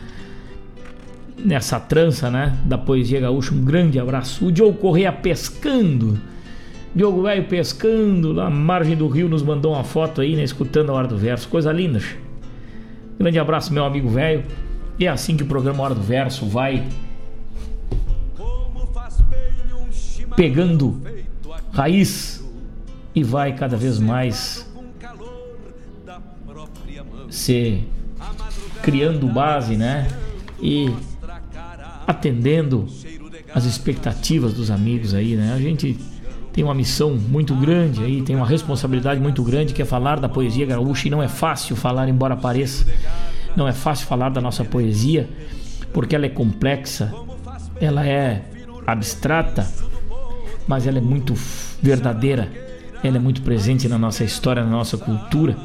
nessa 1.37 1.79
trança, 1.79 2.29
né, 2.29 2.57
da 2.65 2.77
poesia 2.77 3.19
gaúcha. 3.19 3.53
Um 3.53 3.63
grande 3.63 3.99
abraço. 3.99 4.45
O 4.45 4.51
Diogo 4.51 4.77
Correia 4.77 5.11
pescando. 5.11 6.19
Diogo 6.95 7.23
Velho 7.23 7.45
pescando 7.45 8.31
lá 8.31 8.45
na 8.45 8.55
margem 8.55 8.95
do 8.95 9.07
rio 9.07 9.27
nos 9.27 9.41
mandou 9.41 9.73
uma 9.73 9.83
foto 9.83 10.21
aí, 10.21 10.35
né, 10.35 10.43
escutando 10.43 10.91
a 10.91 10.93
Hora 10.93 11.07
do 11.07 11.17
Verso. 11.17 11.47
Coisa 11.49 11.71
linda. 11.71 12.01
Grande 13.19 13.39
abraço, 13.39 13.73
meu 13.73 13.83
amigo 13.83 14.09
velho. 14.09 14.43
E 14.99 15.05
é 15.05 15.09
assim 15.09 15.35
que 15.35 15.43
o 15.43 15.47
programa 15.47 15.83
Hora 15.83 15.95
do 15.95 16.01
Verso 16.01 16.45
vai 16.45 16.83
pegando 20.35 20.99
raiz 21.71 22.43
e 23.13 23.23
vai 23.23 23.53
cada 23.55 23.77
vez 23.77 23.99
mais 23.99 24.67
se 27.29 27.83
criando 28.81 29.27
base, 29.27 29.75
né? 29.75 30.07
E 30.61 30.91
atendendo 32.05 32.87
as 33.53 33.65
expectativas 33.65 34.53
dos 34.53 34.71
amigos 34.71 35.13
aí, 35.13 35.35
né? 35.35 35.53
A 35.53 35.59
gente 35.59 35.97
tem 36.51 36.63
uma 36.63 36.73
missão 36.73 37.15
muito 37.15 37.55
grande 37.55 38.03
aí, 38.03 38.21
tem 38.21 38.35
uma 38.35 38.45
responsabilidade 38.45 39.19
muito 39.19 39.43
grande 39.43 39.73
que 39.73 39.81
é 39.81 39.85
falar 39.85 40.19
da 40.19 40.29
poesia 40.29 40.65
gaúcha 40.65 41.07
e 41.07 41.11
não 41.11 41.21
é 41.21 41.27
fácil 41.27 41.75
falar, 41.75 42.07
embora 42.07 42.35
pareça. 42.35 42.85
Não 43.55 43.67
é 43.67 43.73
fácil 43.73 44.07
falar 44.07 44.29
da 44.29 44.41
nossa 44.41 44.63
poesia 44.63 45.29
porque 45.91 46.15
ela 46.15 46.25
é 46.25 46.29
complexa, 46.29 47.13
ela 47.79 48.05
é 48.05 48.43
abstrata, 48.85 49.67
mas 50.67 50.87
ela 50.87 50.97
é 50.97 51.01
muito 51.01 51.33
verdadeira, 51.81 52.51
ela 53.03 53.17
é 53.17 53.19
muito 53.19 53.41
presente 53.41 53.87
na 53.87 53.97
nossa 53.97 54.23
história, 54.23 54.63
na 54.63 54.71
nossa 54.71 54.97
cultura. 54.97 55.55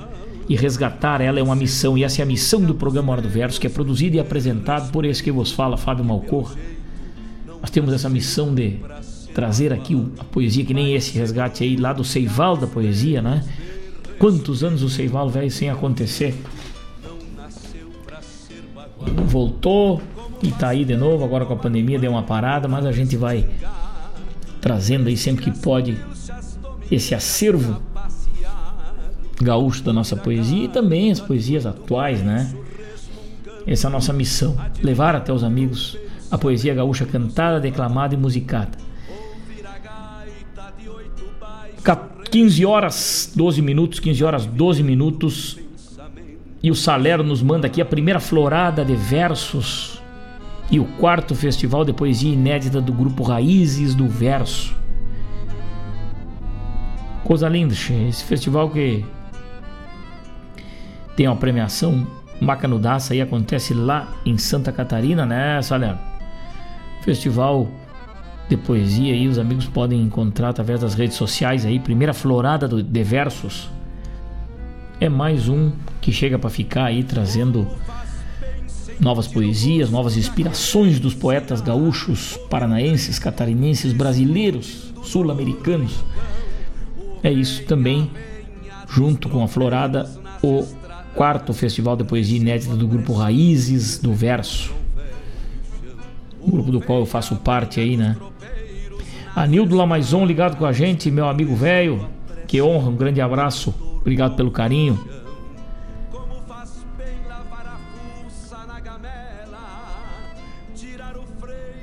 E 0.48 0.56
resgatar 0.56 1.20
ela 1.20 1.38
é 1.38 1.42
uma 1.42 1.54
missão, 1.54 1.98
e 1.98 2.04
essa 2.04 2.22
é 2.22 2.24
a 2.24 2.26
missão 2.26 2.62
do 2.62 2.74
programa 2.74 3.12
Hora 3.12 3.20
do 3.20 3.28
Verso, 3.28 3.60
que 3.60 3.66
é 3.66 3.70
produzido 3.70 4.16
e 4.16 4.20
apresentado 4.20 4.90
por 4.90 5.04
esse 5.04 5.22
que 5.22 5.30
vos 5.30 5.52
fala, 5.52 5.76
Fábio 5.76 6.04
Malcorra. 6.04 6.56
Nós 7.60 7.70
temos 7.70 7.92
essa 7.92 8.08
missão 8.08 8.54
de 8.54 8.78
trazer 9.34 9.72
aqui 9.72 9.94
a 10.18 10.24
poesia, 10.24 10.64
que 10.64 10.72
nem 10.72 10.94
esse 10.94 11.16
resgate 11.18 11.62
aí 11.62 11.76
lá 11.76 11.92
do 11.92 12.02
Seival 12.02 12.56
da 12.56 12.66
poesia, 12.66 13.20
né? 13.20 13.44
Quantos 14.18 14.64
anos 14.64 14.82
o 14.82 14.88
Seival 14.88 15.28
velho 15.28 15.50
sem 15.50 15.68
acontecer? 15.68 16.34
Voltou 19.26 20.00
e 20.42 20.50
tá 20.50 20.68
aí 20.68 20.84
de 20.84 20.96
novo, 20.96 21.24
agora 21.24 21.44
com 21.44 21.52
a 21.52 21.56
pandemia 21.56 21.98
deu 21.98 22.10
uma 22.10 22.22
parada, 22.22 22.66
mas 22.66 22.86
a 22.86 22.92
gente 22.92 23.16
vai 23.16 23.48
trazendo 24.60 25.08
aí 25.08 25.16
sempre 25.16 25.44
que 25.44 25.60
pode 25.60 25.96
esse 26.90 27.14
acervo 27.14 27.80
gaúcho 29.40 29.82
da 29.82 29.92
nossa 29.92 30.16
poesia 30.16 30.64
e 30.64 30.68
também 30.68 31.10
as 31.10 31.20
poesias 31.20 31.66
atuais, 31.66 32.22
né? 32.22 32.52
Essa 33.66 33.86
é 33.86 33.88
a 33.88 33.92
nossa 33.92 34.12
missão, 34.12 34.56
levar 34.82 35.14
até 35.14 35.32
os 35.32 35.44
amigos 35.44 35.98
a 36.30 36.36
poesia 36.36 36.74
gaúcha 36.74 37.06
cantada, 37.06 37.60
declamada 37.60 38.14
e 38.14 38.18
musicada. 38.18 38.88
15 42.30 42.66
horas 42.66 43.32
12 43.34 43.62
minutos, 43.62 44.00
15 44.00 44.24
horas 44.24 44.46
12 44.46 44.82
minutos. 44.82 45.58
E 46.62 46.70
o 46.70 46.74
Salero 46.74 47.22
nos 47.22 47.40
manda 47.40 47.66
aqui 47.66 47.80
a 47.80 47.84
primeira 47.84 48.20
florada 48.20 48.84
de 48.84 48.94
versos 48.94 50.02
e 50.70 50.78
o 50.78 50.84
quarto 50.84 51.34
festival 51.34 51.84
de 51.84 51.92
poesia 51.92 52.32
inédita 52.32 52.80
do 52.80 52.92
grupo 52.92 53.22
Raízes 53.22 53.94
do 53.94 54.06
Verso. 54.08 54.74
Coisa 57.24 57.48
linda, 57.48 57.74
esse 57.74 58.24
festival 58.24 58.68
que 58.68 59.04
tem 61.18 61.26
uma 61.26 61.34
premiação 61.34 62.06
macanudaça 62.40 63.12
aí 63.12 63.20
acontece 63.20 63.74
lá 63.74 64.14
em 64.24 64.38
Santa 64.38 64.70
Catarina, 64.70 65.26
né, 65.26 65.60
Salero? 65.60 65.98
Festival 67.02 67.66
de 68.48 68.56
poesia 68.56 69.12
aí, 69.12 69.26
os 69.26 69.36
amigos 69.36 69.66
podem 69.66 70.00
encontrar 70.00 70.50
através 70.50 70.80
das 70.80 70.94
redes 70.94 71.16
sociais 71.16 71.66
aí. 71.66 71.80
Primeira 71.80 72.14
florada 72.14 72.68
do, 72.68 72.80
de 72.80 73.02
versos. 73.02 73.68
É 75.00 75.08
mais 75.08 75.48
um 75.48 75.72
que 76.00 76.12
chega 76.12 76.38
para 76.38 76.50
ficar 76.50 76.84
aí 76.84 77.02
trazendo 77.02 77.66
novas 79.00 79.26
poesias, 79.26 79.90
novas 79.90 80.16
inspirações 80.16 81.00
dos 81.00 81.14
poetas 81.14 81.60
gaúchos, 81.60 82.38
paranaenses, 82.48 83.18
catarinenses, 83.18 83.92
brasileiros, 83.92 84.94
sul-americanos. 85.02 85.96
É 87.24 87.32
isso 87.32 87.64
também, 87.64 88.08
junto 88.88 89.28
com 89.28 89.42
a 89.42 89.48
Florada, 89.48 90.08
o 90.40 90.64
quarto 91.18 91.52
festival 91.52 91.96
de 91.96 92.04
poesia 92.04 92.36
inédita 92.36 92.76
do 92.76 92.86
grupo 92.86 93.12
Raízes 93.12 93.98
do 93.98 94.14
Verso. 94.14 94.72
Grupo 96.46 96.70
do 96.70 96.80
qual 96.80 97.00
eu 97.00 97.06
faço 97.06 97.34
parte 97.34 97.80
aí, 97.80 97.96
né? 97.96 98.16
Anildo 99.34 99.74
Lamaison 99.74 100.24
ligado 100.24 100.56
com 100.56 100.64
a 100.64 100.72
gente, 100.72 101.10
meu 101.10 101.28
amigo 101.28 101.56
velho. 101.56 102.08
Que 102.46 102.62
honra, 102.62 102.90
um 102.90 102.94
grande 102.94 103.20
abraço. 103.20 103.74
Obrigado 104.00 104.36
pelo 104.36 104.52
carinho. 104.52 104.96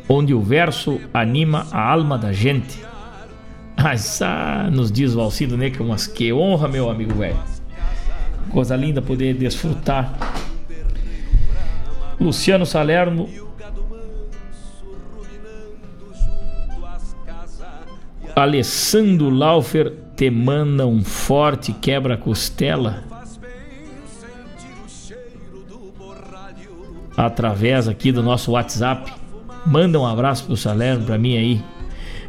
Onde 0.08 0.34
o 0.34 0.40
verso 0.40 1.02
anima 1.14 1.68
a 1.74 1.92
alma 1.92 2.18
da 2.18 2.32
gente. 2.32 2.82
Ah, 3.76 4.70
nos 4.72 4.90
diz 4.90 5.14
o 5.14 5.20
Alcido 5.20 5.58
Neca, 5.58 5.84
mas 5.84 6.08
que 6.08 6.32
honra, 6.32 6.70
meu 6.70 6.90
amigo 6.90 7.14
velho. 7.16 7.55
Coisa 8.52 8.76
linda 8.76 9.02
poder 9.02 9.36
desfrutar. 9.36 10.14
Luciano 12.20 12.66
Salerno 12.66 13.28
Alessandro 18.36 19.30
Laufer 19.30 19.94
te 20.16 20.30
manda 20.30 20.86
um 20.86 21.04
forte 21.04 21.72
quebra-costela 21.72 23.04
através 27.16 27.88
aqui 27.88 28.12
do 28.12 28.22
nosso 28.22 28.52
WhatsApp. 28.52 29.14
Manda 29.66 30.00
um 30.00 30.06
abraço 30.06 30.46
pro 30.46 30.58
Salerno 30.58 31.06
para 31.06 31.18
mim 31.18 31.38
aí. 31.38 31.64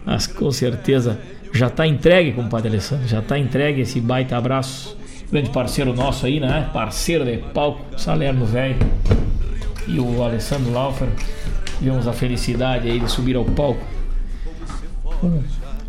Mas 0.04 0.28
com 0.28 0.50
certeza 0.52 1.18
já 1.52 1.68
tá 1.68 1.84
entregue, 1.86 2.32
compadre 2.32 2.68
Alessandro. 2.68 3.08
Já 3.08 3.20
tá 3.20 3.36
entregue 3.36 3.80
esse 3.80 4.00
baita 4.00 4.36
abraço. 4.36 4.96
Grande 5.30 5.50
parceiro 5.50 5.92
nosso 5.92 6.26
aí, 6.26 6.40
né? 6.40 6.70
Parceiro 6.72 7.24
de 7.24 7.38
palco, 7.38 7.80
Salerno 7.98 8.44
Velho. 8.46 8.78
E 9.86 9.98
o 10.00 10.22
Alessandro 10.22 10.72
Laufer. 10.72 11.08
Tivemos 11.78 12.08
a 12.08 12.12
felicidade 12.12 12.88
aí 12.88 12.98
de 12.98 13.10
subir 13.10 13.36
ao 13.36 13.44
palco 13.44 13.84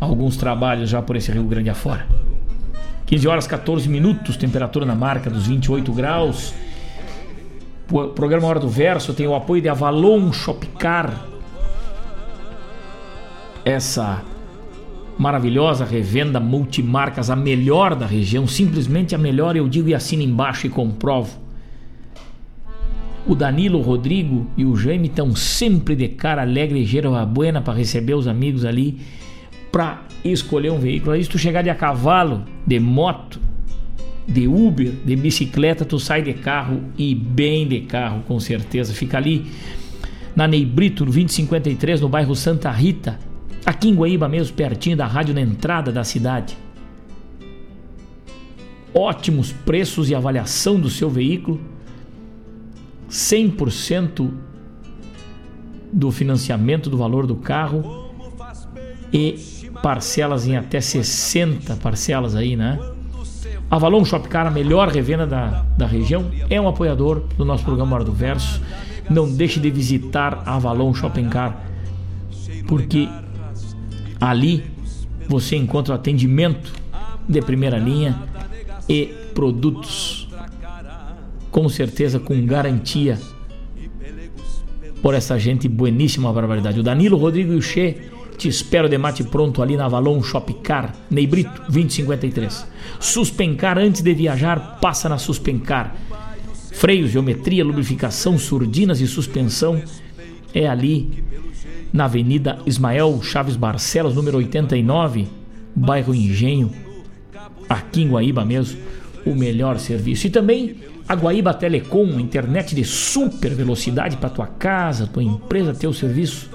alguns 0.00 0.36
trabalhos 0.36 0.88
já 0.88 1.02
por 1.02 1.16
esse 1.16 1.30
Rio 1.30 1.44
Grande 1.44 1.70
afora. 1.70 2.06
15 3.06 3.28
horas 3.28 3.46
14 3.46 3.88
minutos, 3.88 4.36
temperatura 4.36 4.84
na 4.84 4.94
marca 4.94 5.30
dos 5.30 5.46
28 5.46 5.92
graus. 5.92 6.54
O 7.90 8.08
programa 8.08 8.46
Hora 8.46 8.60
do 8.60 8.68
Verso 8.68 9.14
tem 9.14 9.26
o 9.26 9.34
apoio 9.34 9.62
de 9.62 9.68
Avalon 9.68 10.30
Shopcar. 10.32 11.26
Essa 13.64 14.22
maravilhosa 15.18 15.84
revenda 15.84 16.38
multimarcas, 16.38 17.28
a 17.28 17.36
melhor 17.36 17.94
da 17.94 18.06
região, 18.06 18.46
simplesmente 18.46 19.14
a 19.14 19.18
melhor, 19.18 19.56
eu 19.56 19.68
digo 19.68 19.88
e 19.88 19.94
assino 19.94 20.22
embaixo 20.22 20.66
e 20.66 20.70
comprovo. 20.70 21.36
O 23.26 23.34
Danilo, 23.34 23.78
o 23.78 23.82
Rodrigo 23.82 24.46
e 24.56 24.64
o 24.64 24.74
Jaime 24.76 25.08
estão 25.08 25.34
sempre 25.36 25.94
de 25.94 26.08
cara 26.08 26.42
alegre 26.42 26.78
e 26.78 26.84
gerva 26.86 27.26
buena 27.26 27.60
para 27.60 27.74
receber 27.74 28.14
os 28.14 28.26
amigos 28.26 28.64
ali 28.64 29.00
para 29.70 30.02
escolher 30.24 30.70
um 30.70 30.78
veículo. 30.78 31.12
Aí 31.12 31.22
se 31.22 31.28
tu 31.28 31.38
chegar 31.38 31.60
de 31.62 31.68
a 31.68 31.74
cavalo, 31.74 32.44
de 32.66 32.80
moto, 32.80 33.38
de 34.26 34.46
Uber, 34.46 34.92
de 35.04 35.16
bicicleta, 35.16 35.84
tu 35.84 35.98
sai 35.98 36.22
de 36.22 36.32
carro 36.32 36.80
e 36.96 37.14
bem 37.14 37.66
de 37.66 37.80
carro, 37.80 38.22
com 38.26 38.38
certeza. 38.38 38.94
Fica 38.94 39.18
ali 39.18 39.46
na 40.34 40.46
Neibrito, 40.46 41.04
no 41.04 41.10
2053, 41.10 42.00
no 42.00 42.08
bairro 42.08 42.34
Santa 42.34 42.70
Rita, 42.70 43.18
aqui 43.68 43.90
em 43.90 43.94
Guaíba 43.94 44.26
mesmo, 44.30 44.56
pertinho 44.56 44.96
da 44.96 45.06
rádio 45.06 45.34
na 45.34 45.42
entrada 45.42 45.92
da 45.92 46.02
cidade. 46.02 46.56
Ótimos 48.94 49.52
preços 49.52 50.08
e 50.08 50.14
avaliação 50.14 50.80
do 50.80 50.88
seu 50.88 51.10
veículo. 51.10 51.60
100% 53.10 54.30
do 55.92 56.10
financiamento 56.10 56.88
do 56.88 56.96
valor 56.96 57.26
do 57.26 57.36
carro 57.36 58.10
e 59.12 59.38
parcelas 59.82 60.46
em 60.46 60.56
até 60.56 60.80
60 60.80 61.76
parcelas 61.76 62.34
aí, 62.34 62.56
né? 62.56 62.78
Avalon 63.70 64.02
Shopcar, 64.04 64.46
a 64.46 64.50
melhor 64.50 64.88
revenda 64.88 65.26
da, 65.26 65.64
da 65.76 65.86
região, 65.86 66.30
é 66.48 66.58
um 66.58 66.66
apoiador 66.68 67.20
do 67.36 67.44
nosso 67.44 67.64
programa 67.64 67.96
Hora 67.96 68.04
do 68.04 68.12
Verso. 68.12 68.62
Não 69.10 69.30
deixe 69.30 69.60
de 69.60 69.70
visitar 69.70 70.42
a 70.46 70.56
Avalon 70.56 70.92
Shopping 70.94 71.28
Car, 71.28 71.62
porque 72.66 73.08
ali 74.20 74.64
você 75.28 75.56
encontra 75.56 75.94
atendimento 75.94 76.72
de 77.28 77.40
primeira 77.42 77.78
linha 77.78 78.18
e 78.88 79.06
produtos 79.34 80.28
com 81.50 81.68
certeza 81.68 82.18
com 82.18 82.44
garantia 82.46 83.18
por 85.02 85.14
essa 85.14 85.38
gente 85.38 85.68
bueníssima 85.68 86.32
barbaridade. 86.32 86.80
O 86.80 86.82
Danilo 86.82 87.16
Rodrigo 87.16 87.52
e 87.52 87.56
o 87.56 87.62
Che 87.62 88.10
te 88.36 88.48
espero 88.48 88.88
de 88.88 88.96
mate 88.96 89.24
pronto 89.24 89.62
ali 89.62 89.76
na 89.76 89.86
Avalon 89.86 90.22
Shopcar, 90.22 90.94
Neibrito 91.10 91.62
2053. 91.68 92.66
Suspencar 93.00 93.78
antes 93.78 94.00
de 94.00 94.14
viajar, 94.14 94.78
passa 94.80 95.08
na 95.08 95.18
Suspencar. 95.18 95.96
Freios, 96.72 97.10
geometria, 97.10 97.64
lubrificação, 97.64 98.38
surdinas 98.38 99.00
e 99.00 99.06
suspensão 99.08 99.82
é 100.54 100.68
ali 100.68 101.24
na 101.92 102.04
Avenida 102.04 102.58
Ismael 102.66 103.20
Chaves 103.22 103.56
Barcelos, 103.56 104.14
número 104.14 104.38
89, 104.38 105.26
bairro 105.74 106.14
Engenho, 106.14 106.70
aqui 107.68 108.02
em 108.02 108.08
Guaíba 108.08 108.44
mesmo, 108.44 108.78
o 109.24 109.34
melhor 109.34 109.78
serviço. 109.78 110.26
E 110.26 110.30
também 110.30 110.76
a 111.08 111.14
Guaíba 111.14 111.54
Telecom, 111.54 112.20
internet 112.20 112.74
de 112.74 112.84
super 112.84 113.54
velocidade 113.54 114.16
para 114.16 114.30
tua 114.30 114.46
casa, 114.46 115.06
tua 115.06 115.22
empresa, 115.22 115.74
teu 115.74 115.92
serviço. 115.92 116.50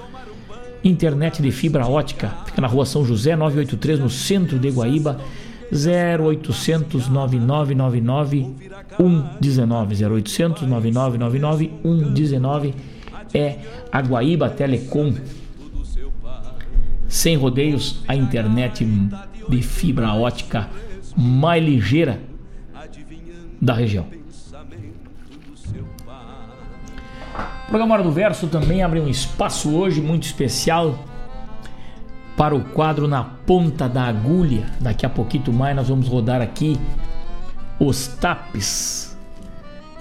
Internet 0.82 1.40
de 1.40 1.50
fibra 1.50 1.86
ótica, 1.86 2.30
fica 2.44 2.60
na 2.60 2.68
rua 2.68 2.84
São 2.84 3.04
José 3.04 3.34
983, 3.34 3.98
no 4.00 4.10
centro 4.10 4.58
de 4.58 4.70
Guaíba. 4.70 5.18
0800 5.72 7.08
9999 7.08 8.54
119 8.96 10.04
0800 10.04 10.62
9999 10.68 11.70
119 11.82 12.74
é 13.34 13.58
a 13.90 14.00
Guaíba 14.00 14.48
Telecom. 14.48 15.14
Sem 17.08 17.36
rodeios, 17.36 18.02
a 18.08 18.14
internet 18.14 18.86
de 19.48 19.62
fibra 19.62 20.14
ótica 20.14 20.70
mais 21.16 21.62
ligeira 21.62 22.20
da 23.60 23.74
região. 23.74 24.06
O 27.66 27.68
programa 27.68 28.02
do 28.02 28.12
Verso 28.12 28.46
também 28.46 28.82
abre 28.82 29.00
um 29.00 29.08
espaço 29.08 29.74
hoje 29.74 30.00
muito 30.00 30.24
especial 30.24 30.98
para 32.36 32.54
o 32.54 32.62
quadro 32.62 33.08
Na 33.08 33.24
Ponta 33.24 33.88
da 33.88 34.04
Agulha. 34.04 34.66
Daqui 34.80 35.04
a 35.04 35.10
pouquinho 35.10 35.52
mais 35.52 35.74
nós 35.74 35.88
vamos 35.88 36.06
rodar 36.06 36.40
aqui 36.40 36.78
os 37.78 38.06
tapes. 38.06 39.16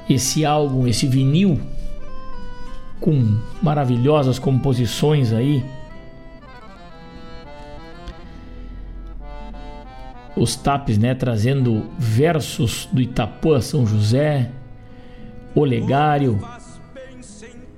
Esse 0.09 0.45
álbum, 0.45 0.85
esse 0.85 1.07
vinil 1.07 1.59
com 3.03 3.37
maravilhosas 3.61 4.39
composições 4.39 5.33
aí. 5.33 5.61
Os 10.37 10.55
tapes, 10.55 10.97
né, 10.97 11.13
trazendo 11.13 11.85
versos 11.99 12.87
do 12.93 13.01
Itapuã 13.01 13.59
São 13.59 13.85
José, 13.85 14.49
Olegário, 15.53 16.39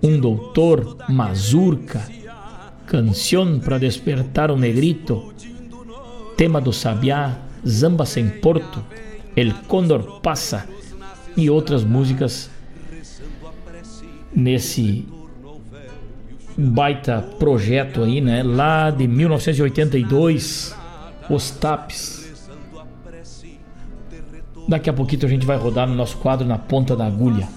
Um 0.02 0.19
Doutor, 0.19 0.97
Mazurca, 1.10 2.07
Canção 2.85 3.60
para 3.60 3.80
Despertar 3.80 4.52
o 4.52 4.56
Negrito, 4.56 5.34
Tema 6.38 6.61
do 6.61 6.72
Sabiá, 6.72 7.35
Zamba 7.68 8.06
Sem 8.06 8.30
Porto, 8.30 8.85
El 9.35 9.56
Condor 9.68 10.22
Passa 10.22 10.69
e 11.35 11.49
outras 11.49 11.84
músicas 11.84 12.52
nesse 14.35 15.05
baita 16.57 17.21
projeto 17.39 18.03
aí, 18.03 18.21
né? 18.21 18.43
Lá 18.43 18.91
de 18.91 19.07
1982, 19.07 20.75
os 21.29 21.51
TAPs. 21.51 22.25
Daqui 24.67 24.89
a 24.89 24.93
pouquinho 24.93 25.25
a 25.25 25.29
gente 25.29 25.45
vai 25.45 25.57
rodar 25.57 25.87
no 25.87 25.95
nosso 25.95 26.17
quadro 26.17 26.45
na 26.45 26.57
ponta 26.57 26.95
da 26.95 27.05
agulha. 27.05 27.47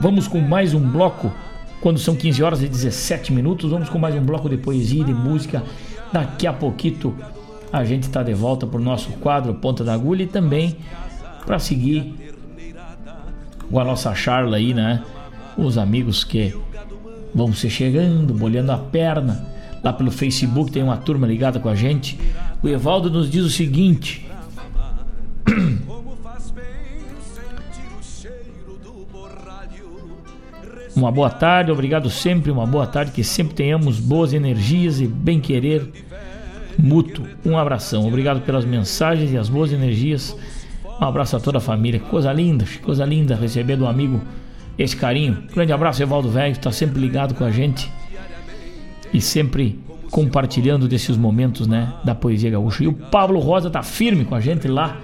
Vamos 0.00 0.26
com 0.26 0.40
mais 0.40 0.72
um 0.72 0.80
bloco 0.80 1.30
quando 1.80 1.98
são 1.98 2.16
15 2.16 2.42
horas 2.42 2.62
e 2.62 2.68
17 2.68 3.32
minutos. 3.32 3.70
Vamos 3.70 3.90
com 3.90 3.98
mais 3.98 4.14
um 4.14 4.22
bloco 4.22 4.48
de 4.48 4.56
poesia 4.56 5.02
e 5.02 5.04
de 5.04 5.12
música. 5.12 5.62
Daqui 6.10 6.46
a 6.46 6.52
pouquinho 6.52 7.14
a 7.72 7.84
gente 7.84 8.04
está 8.04 8.22
de 8.22 8.32
volta 8.32 8.66
para 8.66 8.80
o 8.80 8.82
nosso 8.82 9.10
quadro 9.12 9.54
Ponta 9.54 9.84
da 9.84 9.92
Agulha 9.92 10.22
e 10.22 10.26
também 10.26 10.76
para 11.44 11.58
seguir 11.58 12.29
com 13.70 13.78
a 13.78 13.84
nossa 13.84 14.14
charla 14.14 14.56
aí, 14.56 14.74
né? 14.74 15.02
Os 15.56 15.78
amigos 15.78 16.24
que 16.24 16.54
vão 17.34 17.52
se 17.52 17.70
chegando, 17.70 18.34
bolhando 18.34 18.72
a 18.72 18.78
perna. 18.78 19.46
Lá 19.82 19.92
pelo 19.92 20.10
Facebook 20.10 20.70
tem 20.70 20.82
uma 20.82 20.96
turma 20.96 21.26
ligada 21.26 21.58
com 21.58 21.68
a 21.68 21.74
gente. 21.74 22.18
O 22.62 22.68
Evaldo 22.68 23.10
nos 23.10 23.30
diz 23.30 23.44
o 23.44 23.50
seguinte. 23.50 24.26
Uma 30.94 31.10
boa 31.10 31.30
tarde, 31.30 31.70
obrigado 31.70 32.10
sempre, 32.10 32.50
uma 32.50 32.66
boa 32.66 32.86
tarde, 32.86 33.12
que 33.12 33.24
sempre 33.24 33.54
tenhamos 33.54 33.98
boas 33.98 34.34
energias 34.34 35.00
e 35.00 35.06
bem 35.06 35.40
querer 35.40 35.88
mútuo. 36.76 37.24
Um 37.46 37.56
abração, 37.56 38.06
obrigado 38.06 38.42
pelas 38.42 38.64
mensagens 38.64 39.32
e 39.32 39.38
as 39.38 39.48
boas 39.48 39.72
energias. 39.72 40.36
Um 41.00 41.04
abraço 41.04 41.36
a 41.36 41.40
toda 41.40 41.58
a 41.58 41.60
família, 41.60 41.98
coisa 41.98 42.30
linda, 42.30 42.66
coisa 42.82 43.06
linda 43.06 43.34
receber 43.34 43.76
do 43.76 43.86
amigo 43.86 44.20
esse 44.78 44.94
carinho. 44.94 45.44
Grande 45.52 45.72
abraço, 45.72 46.02
Evaldo 46.02 46.28
Velho, 46.28 46.52
está 46.52 46.70
sempre 46.70 47.00
ligado 47.00 47.34
com 47.34 47.44
a 47.44 47.50
gente 47.50 47.90
e 49.12 49.20
sempre 49.20 49.80
compartilhando 50.10 50.86
desses 50.86 51.16
momentos, 51.16 51.66
né, 51.66 51.92
da 52.04 52.14
poesia 52.14 52.50
gaúcha. 52.50 52.84
E 52.84 52.88
o 52.88 52.92
Pablo 52.92 53.38
Rosa 53.38 53.70
tá 53.70 53.82
firme 53.82 54.24
com 54.24 54.34
a 54.34 54.40
gente 54.40 54.68
lá 54.68 54.98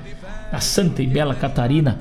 na 0.52 0.60
Santa 0.60 1.02
e 1.02 1.06
Bela 1.06 1.34
Catarina. 1.34 1.98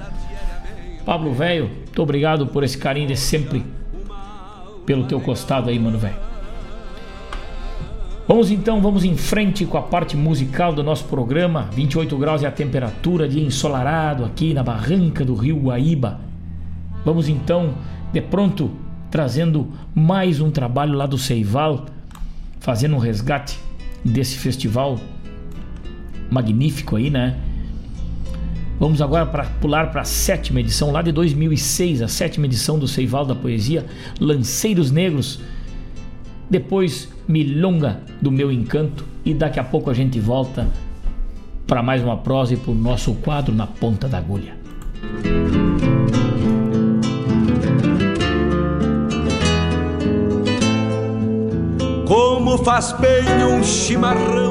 Pablo 1.05 1.33
Velho, 1.33 1.69
muito 1.69 2.01
obrigado 2.01 2.47
por 2.47 2.63
esse 2.63 2.77
carinho 2.77 3.07
de 3.07 3.15
sempre 3.15 3.63
pelo 4.85 5.05
teu 5.05 5.21
costado 5.21 5.69
aí, 5.69 5.79
mano 5.79 5.97
velho. 5.97 6.34
Vamos 8.27 8.49
então, 8.49 8.81
vamos 8.81 9.03
em 9.03 9.15
frente 9.15 9.67
com 9.67 9.77
a 9.77 9.83
parte 9.83 10.17
musical 10.17 10.73
do 10.73 10.81
nosso 10.81 11.05
programa. 11.05 11.69
28 11.71 12.17
graus 12.17 12.41
é 12.41 12.47
a 12.47 12.51
temperatura, 12.51 13.29
dia 13.29 13.43
ensolarado 13.43 14.25
aqui 14.25 14.51
na 14.51 14.63
barranca 14.63 15.23
do 15.23 15.35
rio 15.35 15.59
Guaíba. 15.59 16.19
Vamos 17.05 17.29
então, 17.29 17.75
de 18.11 18.19
pronto, 18.21 18.71
trazendo 19.11 19.71
mais 19.93 20.41
um 20.41 20.49
trabalho 20.49 20.93
lá 20.93 21.05
do 21.05 21.19
Seival, 21.19 21.85
fazendo 22.59 22.95
um 22.95 22.99
resgate 22.99 23.59
desse 24.03 24.39
festival 24.39 24.99
magnífico 26.31 26.95
aí, 26.95 27.11
né? 27.11 27.37
Vamos 28.79 29.03
agora 29.03 29.27
para 29.27 29.43
pular 29.43 29.91
para 29.91 30.01
a 30.01 30.05
sétima 30.05 30.61
edição, 30.61 30.91
lá 30.91 31.03
de 31.03 31.11
2006, 31.11 32.01
a 32.01 32.07
sétima 32.07 32.47
edição 32.47 32.79
do 32.79 32.87
Seival 32.87 33.23
da 33.23 33.35
Poesia, 33.35 33.85
Lanceiros 34.19 34.89
Negros. 34.89 35.39
Depois, 36.49 37.09
Milonga 37.27 38.01
do 38.21 38.31
Meu 38.31 38.51
Encanto. 38.51 39.05
E 39.23 39.33
daqui 39.33 39.59
a 39.59 39.63
pouco 39.63 39.89
a 39.89 39.93
gente 39.93 40.19
volta 40.19 40.67
para 41.65 41.81
mais 41.81 42.03
uma 42.03 42.17
prosa 42.17 42.53
e 42.53 42.57
para 42.57 42.71
o 42.71 42.75
nosso 42.75 43.13
quadro 43.15 43.53
Na 43.53 43.65
Ponta 43.65 44.07
da 44.07 44.19
Agulha. 44.19 44.55
Como 52.07 52.57
faz 52.59 52.91
bem 52.93 53.43
um 53.43 53.63
chimarrão 53.63 54.44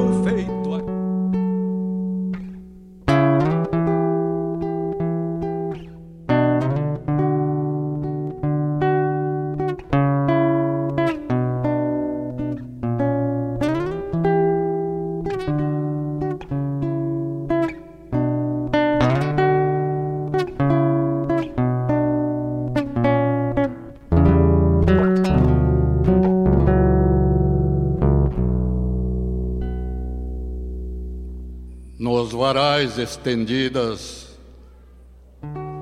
estendidas, 33.05 34.35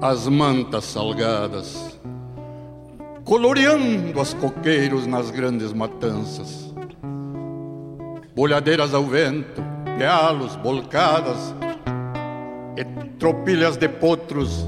as 0.02 0.28
mantas 0.28 0.84
salgadas, 0.84 1.98
coloreando 3.24 4.20
as 4.20 4.34
coqueiros 4.34 5.08
nas 5.08 5.32
grandes 5.32 5.72
matanças, 5.72 6.74
bolhadeiras 8.36 8.94
ao 8.94 9.06
vento, 9.06 9.64
pialos, 9.98 10.58
bolcadas 10.58 11.56
e 12.76 12.84
tropilhas 13.18 13.78
de 13.78 13.88
potros 13.88 14.66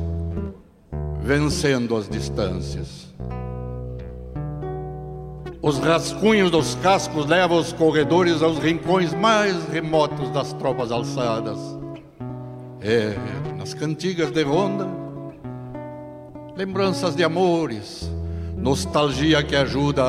vencendo 1.19 1.98
as 1.98 2.07
distâncias. 2.07 3.14
Os 5.61 5.80
rascunhos 5.80 6.52
dos 6.52 6.76
cascos 6.76 7.26
levam 7.26 7.57
os 7.57 7.73
corredores 7.73 8.41
aos 8.41 8.60
rincões 8.60 9.14
mais 9.14 9.68
remotos 9.68 10.30
das 10.30 10.53
tropas 10.53 10.91
alçadas 10.91 11.74
é, 12.87 13.15
nas 13.57 13.73
cantigas 13.73 14.29
de 14.29 14.43
ronda, 14.43 14.87
lembranças 16.55 17.15
de 17.15 17.23
amores, 17.23 18.07
nostalgia 18.55 19.41
que 19.41 19.55
ajuda 19.55 20.03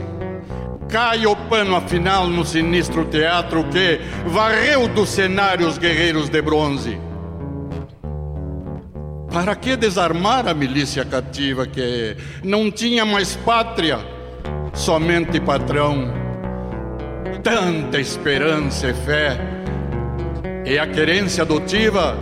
cai 0.90 1.26
o 1.26 1.36
pano 1.36 1.76
afinal 1.76 2.28
no 2.28 2.46
sinistro 2.46 3.06
teatro 3.06 3.64
que 3.66 4.00
varreu 4.28 4.88
do 4.88 5.06
cenário 5.06 5.68
os 5.68 5.78
guerreiros 5.78 6.30
de 6.30 6.42
bronze. 6.42 6.98
Para 9.36 9.54
que 9.54 9.76
desarmar 9.76 10.48
a 10.48 10.54
milícia 10.54 11.04
cativa 11.04 11.68
que 11.68 12.16
não 12.42 12.72
tinha 12.72 13.04
mais 13.04 13.36
pátria, 13.36 14.00
somente 14.74 15.42
patrão? 15.42 16.08
Tanta 17.44 18.00
esperança 18.00 18.88
e 18.88 18.94
fé, 18.94 19.38
e 20.66 20.80
a 20.80 20.88
querência 20.88 21.42
adotiva, 21.42 22.18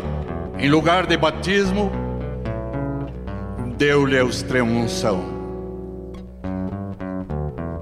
em 0.57 0.67
lugar 0.67 1.05
de 1.05 1.15
batismo, 1.15 1.91
deu-lhe 3.77 4.17
a 4.17 4.23
extremunção. 4.23 5.23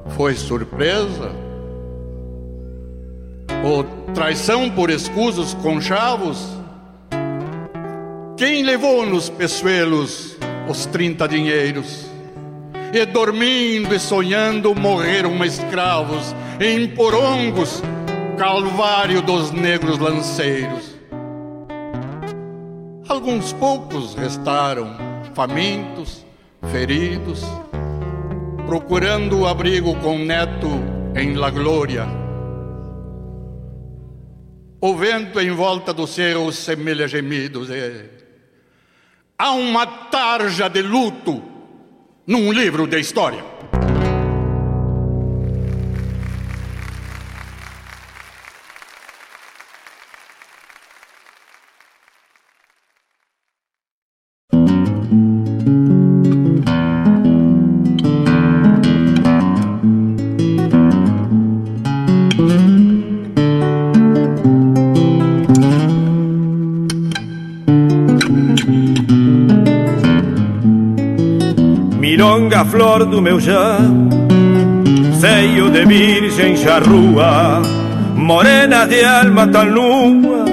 Foi 0.09 0.35
surpresa? 0.35 1.31
Ou 3.63 3.85
traição 4.13 4.69
por 4.69 4.89
escusos 4.89 5.53
conchavos? 5.53 6.60
Quem 8.37 8.63
levou 8.63 9.05
nos 9.05 9.29
peçoelos 9.29 10.37
os 10.67 10.85
trinta 10.85 11.27
dinheiros? 11.27 12.05
E 12.93 13.05
dormindo 13.05 13.93
e 13.93 13.99
sonhando 13.99 14.73
morreram 14.75 15.43
escravos 15.45 16.35
em 16.59 16.87
porongos, 16.89 17.81
calvário 18.37 19.21
dos 19.21 19.51
negros 19.51 19.97
lanceiros. 19.97 20.95
Alguns 23.07 23.53
poucos 23.53 24.15
restaram, 24.15 24.95
famintos, 25.33 26.25
feridos, 26.71 27.43
procurando 28.65 29.45
abrigo 29.45 29.95
com 29.97 30.17
neto 30.17 30.67
em 31.15 31.35
La 31.35 31.49
Glória. 31.49 32.07
O 34.79 34.95
vento 34.95 35.39
em 35.39 35.51
volta 35.51 35.93
do 35.93 36.07
cerro 36.07 36.51
semelha 36.51 37.07
gemidos. 37.07 37.69
E... 37.69 38.20
Há 39.43 39.53
uma 39.53 39.87
tarja 39.87 40.69
de 40.69 40.83
luto 40.83 41.41
num 42.27 42.51
livro 42.51 42.85
de 42.85 42.99
história. 42.99 43.43
Flor 72.71 73.05
do 73.05 73.21
meu 73.21 73.37
já 73.39 73.77
Seio 75.19 75.69
de 75.69 75.85
virgem 75.85 76.55
charrua 76.55 77.61
Morena 78.15 78.87
de 78.87 79.03
alma 79.03 79.45
tão 79.45 79.65
nua 79.65 80.45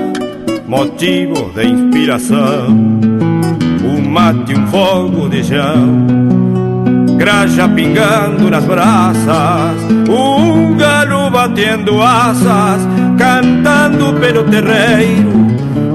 Motivo 0.66 1.52
de 1.54 1.64
inspiração 1.68 2.66
Um 3.84 4.10
mate, 4.10 4.52
um 4.54 4.66
fogo 4.66 5.28
de 5.28 5.44
chão 5.44 6.06
Graxa 7.16 7.68
pingando 7.68 8.50
nas 8.50 8.64
braças 8.64 9.76
Um 10.10 10.76
galo 10.76 11.30
batendo 11.30 12.02
asas 12.02 12.82
Cantando 13.16 14.12
pelo 14.20 14.42
terreiro 14.44 15.46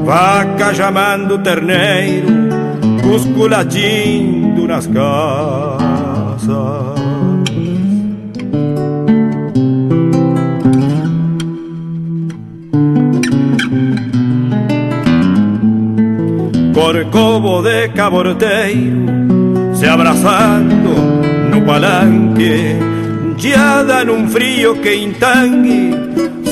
Vaca 0.05 0.73
chamando 0.73 1.37
terneiro 1.39 2.27
Cusco 3.03 3.47
latindo 3.47 4.65
nas 4.65 4.87
casas 4.87 5.82
Corcovo 16.73 17.61
de 17.61 17.89
caborteiro 17.89 19.23
se 19.83 19.87
abraçando 19.87 20.95
no 21.51 21.61
palanque, 21.65 22.75
geada 23.37 24.05
num 24.05 24.27
frio 24.29 24.75
que 24.77 24.95
entangue, 24.95 25.93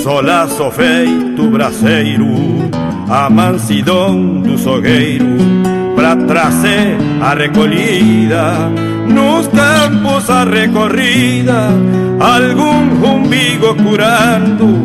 solaço 0.03 0.69
feito 0.71 1.49
braceiro, 1.49 2.27
a 3.09 3.29
mansidão 3.29 4.41
do 4.41 4.57
sogueiro, 4.57 5.25
pra 5.95 6.15
trazer 6.15 6.97
a 7.21 7.33
recolhida 7.33 8.53
nos 9.07 9.47
campos 9.47 10.29
a 10.29 10.43
recorrida, 10.43 11.69
algún 12.19 13.01
umbigo 13.03 13.75
curando, 13.75 14.83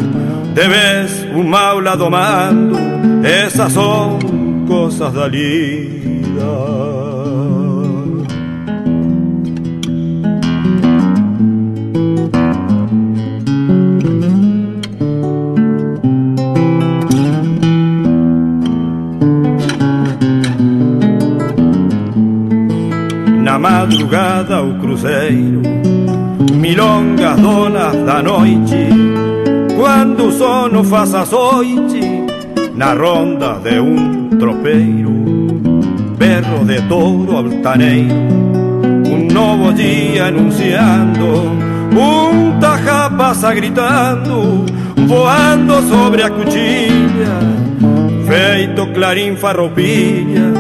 de 0.55 0.69
vez 0.69 1.27
un 1.35 1.51
maula 1.51 1.97
domando, 1.97 2.79
esas 3.25 3.73
son 3.73 4.36
cosas 4.67 5.13
da 5.13 5.27
lida. 5.27 6.87
madrugada 23.59 24.63
o 24.63 24.79
cruzeiro 24.79 25.63
Milongas 26.55 27.41
donas 27.41 27.97
da 28.05 28.23
noite 28.23 28.89
Quando 29.77 30.29
o 30.29 30.33
sono 30.33 30.85
faz 30.85 31.15
açoite 31.15 32.06
Na 32.77 32.93
ronda 32.93 33.59
de 33.65 33.81
um 33.81 34.29
tropeiro 34.39 35.11
Berro 36.19 36.65
de 36.65 36.81
touro 36.83 37.37
altaneiro 37.37 38.15
Um 39.11 39.27
novo 39.33 39.73
dia 39.73 40.27
anunciando 40.27 41.27
Um 41.93 42.59
taja 42.61 43.11
passa 43.11 43.55
gritando 43.55 44.67
Voando 45.07 45.83
sobre 45.83 46.23
a 46.23 46.31
cuchilla 46.31 47.57
feito 48.27 48.87
clarim 48.93 49.37
farroupilha 49.37 50.53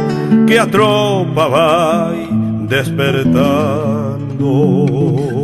que 0.46 0.56
a 0.56 0.66
tropa 0.66 1.48
vai 1.48 2.28
despertando. 2.68 5.35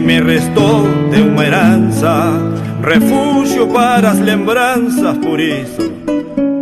Me 0.00 0.20
restou 0.20 0.86
de 1.10 1.20
uma 1.20 1.44
herança, 1.44 2.32
refúgio 2.82 3.66
para 3.68 4.10
as 4.10 4.18
lembranças, 4.18 5.16
por 5.18 5.38
isso, 5.38 5.92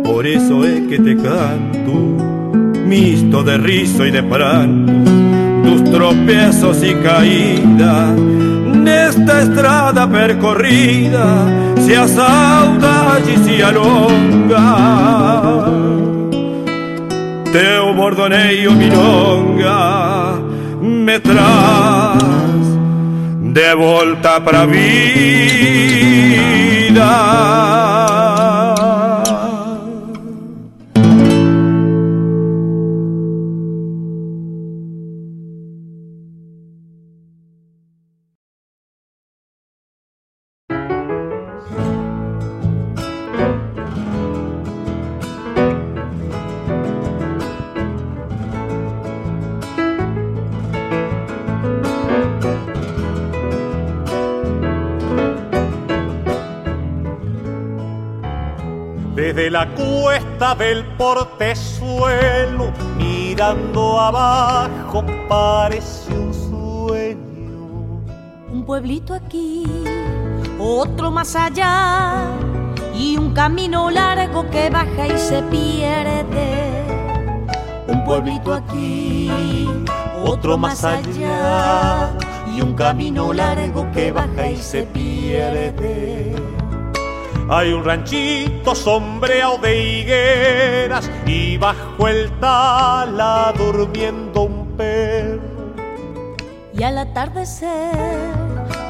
por 0.03 0.25
isso 0.25 0.63
é 0.65 0.81
que 0.87 1.01
te 1.01 1.15
canto, 1.15 2.17
misto 2.85 3.43
de 3.43 3.57
riso 3.57 4.05
e 4.05 4.11
de 4.11 4.21
pranto, 4.21 4.91
dos 5.63 5.89
tropeços 5.89 6.83
e 6.83 6.93
caídas, 6.95 8.19
nesta 8.75 9.43
estrada 9.43 10.07
percorrida, 10.07 11.25
se 11.79 11.95
a 11.95 12.07
saudade 12.07 13.37
se 13.39 13.61
alonga. 13.61 14.59
Teu 17.51 17.95
bordoneio 17.95 18.73
milonga 18.73 20.39
me 20.81 21.19
traz 21.19 22.38
de 23.53 23.75
volta 23.75 24.39
pra 24.41 24.65
vida. 24.65 25.99
Portezuelo, 60.99 62.73
mirando 62.97 63.97
abajo, 63.97 65.01
parece 65.29 66.11
un 66.11 66.33
sueño. 66.33 68.01
Un 68.51 68.65
pueblito 68.65 69.13
aquí, 69.13 69.65
otro 70.59 71.09
más 71.09 71.37
allá, 71.37 72.25
y 72.93 73.15
un 73.15 73.33
camino 73.33 73.89
largo 73.89 74.49
que 74.49 74.69
baja 74.69 75.07
y 75.07 75.17
se 75.17 75.41
pierde. 75.43 76.83
Un 77.87 78.03
pueblito 78.03 78.53
aquí, 78.53 79.31
otro 80.25 80.57
más 80.57 80.83
allá, 80.83 82.09
y 82.53 82.59
un 82.59 82.73
camino 82.73 83.31
largo 83.31 83.89
que 83.93 84.11
baja 84.11 84.49
y 84.49 84.57
se 84.57 84.83
pierde. 84.83 86.35
Hay 87.51 87.73
un 87.73 87.83
ranchito 87.83 88.75
sombreado 88.75 89.57
de 89.57 89.81
higueras 89.81 91.09
y 91.25 91.57
bajo 91.57 92.07
el 92.07 92.29
tala 92.39 93.51
durmiendo 93.57 94.43
un 94.43 94.77
perro. 94.77 95.73
Y 96.71 96.83
al 96.83 96.99
atardecer, 96.99 97.97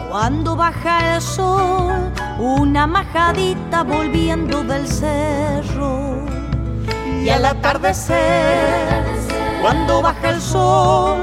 cuando 0.09 0.57
baja 0.57 1.15
el 1.15 1.21
sol, 1.21 2.11
una 2.37 2.85
majadita 2.85 3.83
volviendo 3.83 4.61
del 4.65 4.85
cerro. 4.85 6.17
Y 7.23 7.29
al 7.29 7.45
atardecer, 7.45 9.05
cuando 9.61 10.01
baja 10.01 10.31
el 10.31 10.41
sol, 10.41 11.17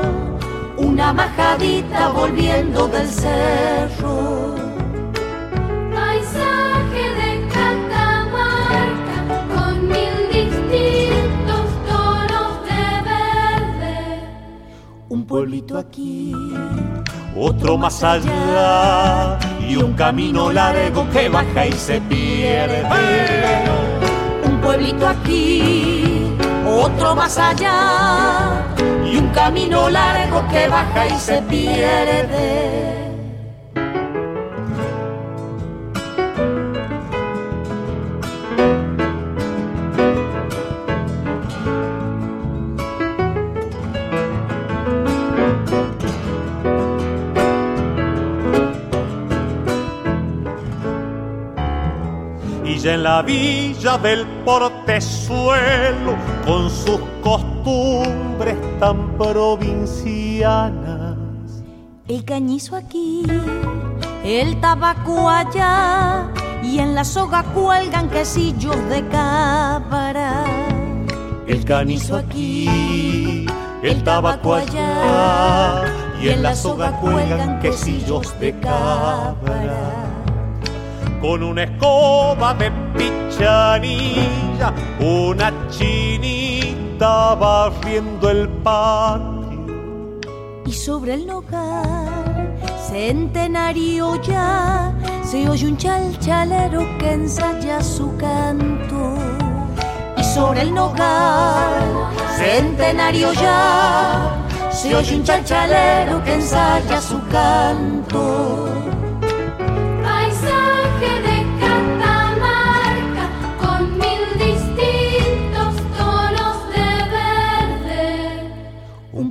una 0.78 1.12
majadita 1.12 2.08
volviendo 2.08 2.88
del 2.88 3.08
cerro. 3.10 4.56
Pueblito 15.36 15.76
aquí, 15.76 16.32
otro 17.38 17.76
más 17.76 18.02
allá 18.02 19.38
y 19.68 19.76
un 19.76 19.92
camino 19.92 20.50
largo 20.50 21.06
que 21.10 21.28
baja 21.28 21.66
y 21.66 21.72
se 21.72 22.00
pierde. 22.00 22.82
un 24.46 24.58
pueblito 24.62 25.06
aquí, 25.06 26.32
otro 26.66 27.14
más 27.14 27.36
allá, 27.36 28.64
y 29.04 29.18
un 29.18 29.28
camino 29.34 29.90
largo 29.90 30.42
que 30.48 30.68
baja 30.68 31.06
y 31.06 31.18
se 31.18 31.42
pierde. 31.42 32.85
La 53.07 53.23
villa 53.23 53.97
del 53.99 54.27
portezuelo, 54.45 56.16
con 56.45 56.69
sus 56.69 56.99
costumbres 57.23 58.57
tan 58.81 59.16
provincianas, 59.16 61.16
El 62.09 62.24
cañizo 62.24 62.74
aquí, 62.74 63.23
el 64.24 64.61
tabaco 64.61 65.31
allá, 65.31 66.33
y 66.65 66.81
en 66.81 66.97
la 66.97 67.05
soga 67.05 67.45
cuelgan 67.55 68.11
quesillos 68.11 68.77
de 68.89 69.07
cabra. 69.07 70.43
el 71.47 71.65
canizo 71.65 72.16
aquí, 72.16 73.47
el 73.85 74.03
tabaco 74.03 74.55
allá, 74.55 75.85
y 76.20 76.31
en 76.31 76.43
la 76.43 76.57
soga 76.57 76.91
cuelgan 77.01 77.61
quesillos 77.61 78.37
de 78.41 78.51
cabra. 78.59 80.06
Con 81.20 81.43
una 81.43 81.64
escoba 81.64 82.55
de 82.55 82.70
pichanilla, 82.97 84.72
una 85.01 85.52
chinita 85.70 87.34
barriendo 87.34 88.30
el 88.30 88.48
patio. 88.48 89.36
Y 90.66 90.72
sobre 90.72 91.14
el 91.14 91.26
nogal, 91.26 92.55
centenario 92.88 94.20
ya, 94.22 94.93
se 95.24 95.48
oye 95.48 95.66
un 95.66 95.76
chalchalero 95.76 96.80
que 96.98 97.12
ensaya 97.12 97.82
su 97.82 98.16
canto. 98.16 99.14
Y 100.16 100.24
sobre 100.24 100.62
el 100.62 100.74
nogal, 100.74 102.09
centenario 102.36 103.32
ya, 103.32 104.44
se 104.70 104.94
oye 104.94 105.16
un 105.16 105.24
chalchalero 105.24 106.22
que 106.24 106.34
ensaya 106.34 107.01
su 107.01 107.20
canto. 107.28 108.76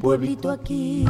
Pueblito 0.05 0.51
aquí, 0.51 1.03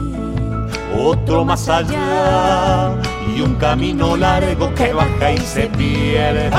otro 0.98 1.44
más 1.44 1.68
allá 1.68 2.96
y 3.28 3.42
un 3.42 3.56
camino 3.56 4.16
largo 4.16 4.74
que 4.74 4.94
baja 4.94 5.34
y 5.34 5.38
se 5.40 5.64
pierde. 5.68 6.50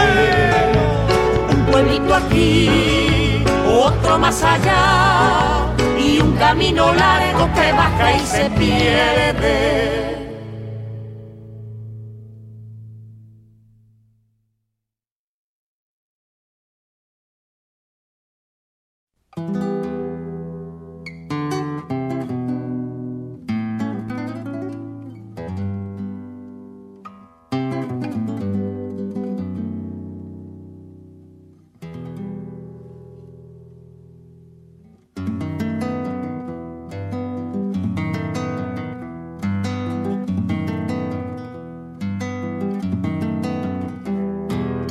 un 1.51 1.65
pueblito 1.65 2.15
aquí, 2.15 3.43
otro 3.67 4.19
más 4.19 4.43
allá, 4.43 5.75
y 5.99 6.21
un 6.21 6.37
camino 6.37 6.93
largo 6.93 7.49
que 7.55 7.73
baja 7.73 8.13
y 8.13 8.27
se 8.27 8.51
pierde. 8.51 10.06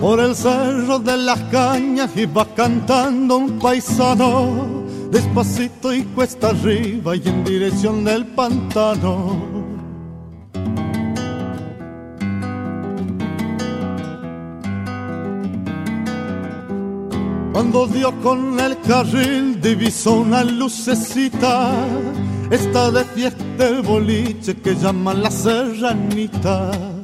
Por 0.05 0.19
el 0.19 0.35
cerro 0.35 0.99
de 0.99 1.17
las 1.17 1.39
cañas 1.45 2.11
iba 2.15 2.45
cantando 2.53 3.37
un 3.37 3.57
paisano, 3.57 4.85
despacito 5.09 5.91
y 5.91 6.03
cuesta 6.03 6.49
arriba 6.49 7.15
y 7.15 7.27
en 7.27 7.43
dirección 7.43 8.03
del 8.03 8.23
pantano. 8.27 9.65
Cuando 17.51 17.87
dio 17.87 18.13
con 18.21 18.59
el 18.59 18.79
carril 18.81 19.59
divisó 19.59 20.19
una 20.19 20.43
lucecita, 20.43 21.73
está 22.51 22.91
de 22.91 23.05
fiesta 23.05 23.67
el 23.69 23.81
boliche 23.81 24.55
que 24.55 24.75
llaman 24.75 25.23
la 25.23 25.31
serranita. 25.31 26.94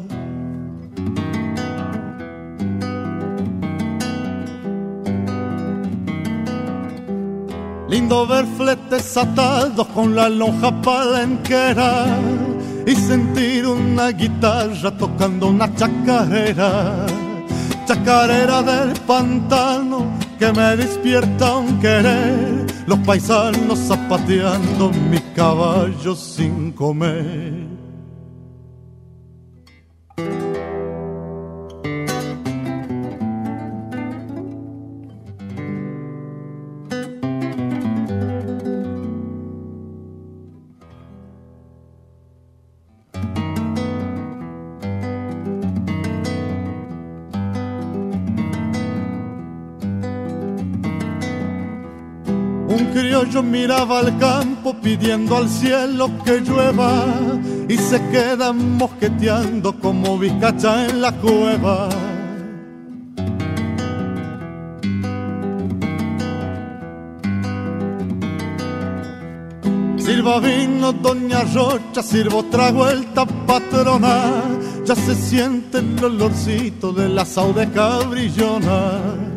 Lindo 8.02 8.26
ver 8.26 8.48
fletes 8.58 9.16
atados 9.16 9.86
con 9.90 10.16
la 10.16 10.28
lonja 10.28 10.72
palenquera 10.82 12.08
y 12.88 12.96
sentir 12.96 13.68
una 13.68 14.10
guitarra 14.10 14.90
tocando 14.98 15.50
una 15.50 15.72
chacarera. 15.76 17.06
Chacarera 17.86 18.64
del 18.64 19.00
pantano 19.02 20.08
que 20.40 20.52
me 20.52 20.78
despierta 20.78 21.58
un 21.58 21.80
querer. 21.80 22.66
Los 22.88 22.98
paisanos 23.06 23.78
zapateando 23.88 24.90
mi 24.90 25.20
caballo 25.36 26.16
sin 26.16 26.72
comer. 26.72 27.71
Miraba 53.52 54.00
al 54.00 54.18
campo 54.18 54.74
pidiendo 54.82 55.36
al 55.36 55.50
cielo 55.50 56.10
que 56.24 56.40
llueva 56.40 57.06
y 57.68 57.78
se 57.78 58.02
quedan 58.10 58.78
mosqueteando 58.78 59.78
como 59.78 60.18
bizcacha 60.18 60.88
en 60.88 61.02
la 61.02 61.12
cueva. 61.12 61.90
Sirva 69.98 70.40
vino, 70.40 70.94
doña 70.94 71.44
Rocha, 71.54 72.02
sirvo 72.02 72.40
otra 72.40 72.72
vuelta, 72.72 73.26
patrona. 73.26 74.44
Ya 74.86 74.96
se 74.96 75.14
siente 75.14 75.80
el 75.80 76.04
olorcito 76.04 76.92
del 76.92 77.20
asado 77.20 77.54
de 77.54 77.70
cabrillona. 77.70 79.31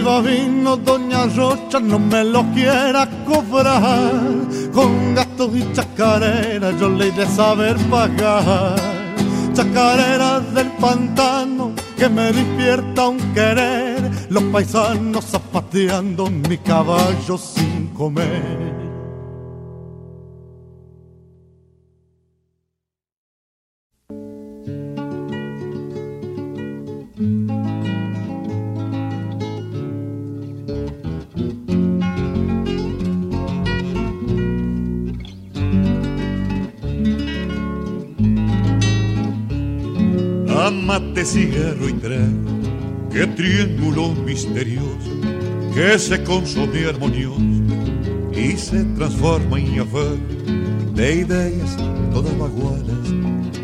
Silva 0.00 0.22
vino, 0.22 0.78
doña 0.78 1.26
Rocha, 1.26 1.78
no 1.78 1.98
me 1.98 2.24
lo 2.24 2.42
quiera 2.54 3.06
cobrar. 3.26 4.14
Con 4.72 5.14
gastos 5.14 5.50
y 5.54 5.72
chacarera 5.74 6.70
yo 6.70 6.88
le 6.88 7.08
iré 7.08 7.26
saber 7.26 7.76
pagar. 7.90 8.76
Chacarera 9.52 10.40
del 10.40 10.68
pantano 10.80 11.72
que 11.98 12.08
me 12.08 12.32
despierta 12.32 13.08
un 13.08 13.18
querer. 13.34 14.10
Los 14.30 14.44
paisanos 14.44 15.26
zapateando 15.26 16.30
mi 16.30 16.56
caballo 16.56 17.36
sin 17.36 17.88
comer. 17.88 18.79
Amate, 40.90 41.24
cigarro 41.24 41.88
y 41.88 41.92
trago, 41.92 42.50
qué 43.12 43.24
triángulo 43.24 44.08
misterioso 44.26 45.12
que 45.72 45.96
se 46.00 46.20
consume 46.24 46.84
armonioso 46.84 47.40
y 48.34 48.56
se 48.56 48.82
transforma 48.96 49.60
en 49.60 49.78
afán 49.78 50.18
de 50.92 51.14
ideas 51.20 51.76
todas 52.12 52.36
bagualas. 52.36 53.08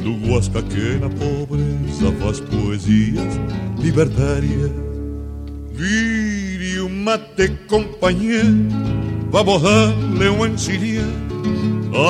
Do 0.05 0.13
Huasca 0.25 0.63
que 0.69 1.01
na 1.01 1.09
pobreza 1.09 2.13
faz 2.21 2.41
poesias 2.43 3.41
libertarias. 3.83 4.71
Vire 5.73 6.81
un 6.81 7.03
mate, 7.03 7.49
companheiro, 7.67 8.55
vamos 9.33 9.63
darle 9.63 10.29
um 10.29 10.47
encilhar. 10.47 11.11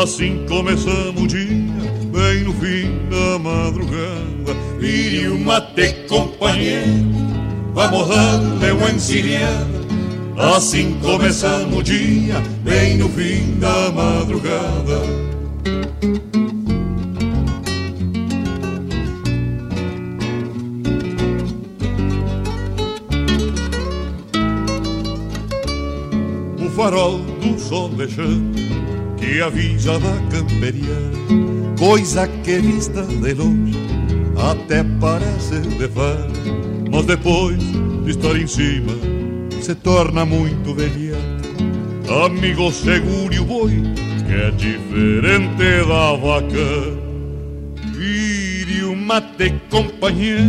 Assim 0.03 0.45
começamos 0.47 1.33
o 1.33 1.66
bem 2.27 2.43
no 2.43 2.53
fim 2.55 3.09
da 3.09 3.39
madrugada. 3.39 4.55
Vire 4.81 5.29
um 5.29 5.45
mate, 5.45 5.95
companheiro, 6.09 7.05
vamos 7.73 8.09
darle 8.09 8.73
uma 8.73 8.91
encilhada. 8.91 9.87
Assim 10.37 10.99
começamos 11.01 11.79
o 11.79 11.83
dia, 11.83 12.43
bem 12.63 12.99
no 12.99 13.09
fim 13.09 13.59
da 13.61 13.93
madrugada. 13.93 15.27
O 26.59 26.71
farol 26.71 27.19
do 27.19 27.59
sol 27.59 27.89
deixando 27.91 28.57
que 29.17 29.41
avisa 29.41 29.99
da 29.99 30.15
camperiana, 30.31 31.56
coisa 31.79 32.27
que 32.27 32.59
vista 32.59 33.03
de 33.03 33.35
longe 33.35 33.77
até 34.37 34.85
parece 35.01 35.61
de 35.61 35.89
mas 36.91 37.05
depois 37.07 37.59
de 38.05 38.11
estar 38.11 38.37
em 38.37 38.47
cima 38.47 38.93
se 39.61 39.75
torna 39.75 40.25
muito 40.25 40.75
velhaco. 40.75 41.37
Amigo 42.25 42.71
seguro 42.71 43.35
e 43.35 43.41
o 43.41 43.45
boi, 43.45 43.83
que 44.27 44.33
é 44.33 44.51
diferente 44.53 45.89
da 45.89 46.13
vaca. 46.13 47.07
Vire 47.97 48.85
o 48.85 48.95
mate, 48.95 49.53
companheiro, 49.71 50.45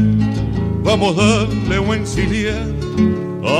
vamos 0.84 1.16
darle 1.16 1.80
um 1.80 1.96
encilhado. 1.96 2.78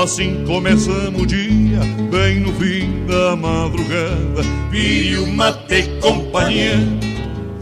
Assim 0.04 0.44
começamos 0.46 1.22
o 1.22 1.26
dia, 1.26 1.80
bem 2.12 2.42
no 2.42 2.54
fim 2.54 3.06
da 3.08 3.36
madrugada. 3.36 4.44
Vire 4.70 5.18
o 5.18 5.28
mate, 5.28 5.90
companheiro, 6.02 7.00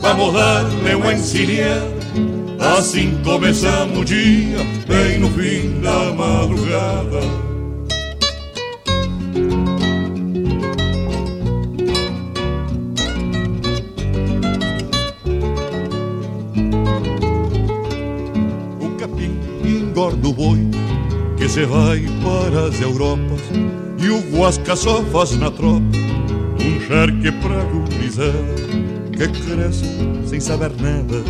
vamos 0.05 0.33
darle 0.33 0.95
um 0.95 1.11
encilhado. 1.11 1.95
Assim 2.59 3.19
começamos 3.23 3.97
o 3.97 4.05
dia, 4.05 4.57
bem 4.87 5.19
no 5.19 5.29
fim 5.31 5.81
da 5.81 6.13
madrugada. 6.13 7.19
O 18.79 18.89
capim 18.99 19.39
engorda 19.63 20.27
o 20.27 20.33
boi 20.33 20.69
que 21.35 21.49
se 21.49 21.65
vai 21.65 22.05
para 22.23 22.67
as 22.67 22.79
Europas 22.79 23.41
e 23.97 24.09
o 24.09 24.19
guasca 24.37 24.75
só 24.75 25.03
faz 25.05 25.31
na 25.31 25.49
tropa 25.49 25.81
um 26.61 26.79
charque 26.87 27.31
pra 27.31 27.63
gurizada 27.65 28.94
que 29.15 29.27
cresce 29.27 29.85
sem 30.27 30.39
saber 30.39 30.71
nada 30.81 31.23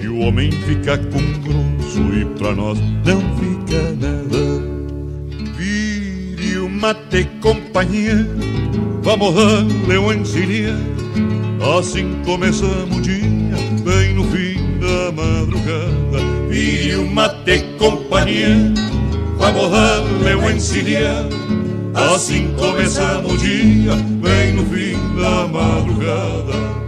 e 0.00 0.08
o 0.08 0.18
homem 0.20 0.50
fica 0.50 0.96
com 0.96 1.20
grosso 1.42 2.14
e 2.14 2.24
pra 2.38 2.54
nós 2.54 2.78
não 3.04 3.20
fica 3.36 3.82
nada. 4.00 4.62
Vire 5.56 6.58
o 6.58 6.68
mate, 6.68 7.28
companheiro, 7.40 8.28
vamos 9.02 10.14
encilhado. 10.16 10.96
Assim 11.78 12.14
começamos 12.24 12.98
o 12.98 13.00
dia, 13.00 13.56
bem 13.84 14.14
no 14.14 14.24
fim 14.24 14.78
da 14.78 15.10
madrugada. 15.10 16.48
Vire 16.48 16.96
o 16.96 17.10
mate, 17.10 17.64
companheiro, 17.78 18.72
vamos 19.36 20.54
encilhado. 20.54 21.34
Assim 21.94 22.54
começamos 22.56 23.32
o 23.32 23.38
dia, 23.38 23.94
bem 24.22 24.52
no 24.52 24.64
fim 24.66 24.96
da 25.16 25.48
madrugada. 25.48 26.85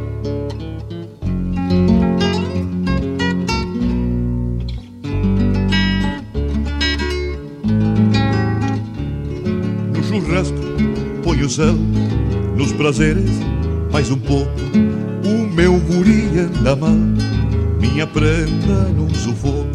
Põe 11.59 11.65
o 11.65 11.67
céu, 11.67 11.75
nos 12.57 12.73
prazeres, 12.73 13.31
mais 13.93 14.11
um 14.11 14.19
pouco. 14.19 14.51
O 15.25 15.53
meu 15.53 15.79
guri 15.81 16.29
anda 16.39 16.77
mal, 16.77 16.97
minha 17.81 18.07
prenda 18.07 18.89
num 18.97 19.13
sufoco. 19.13 19.67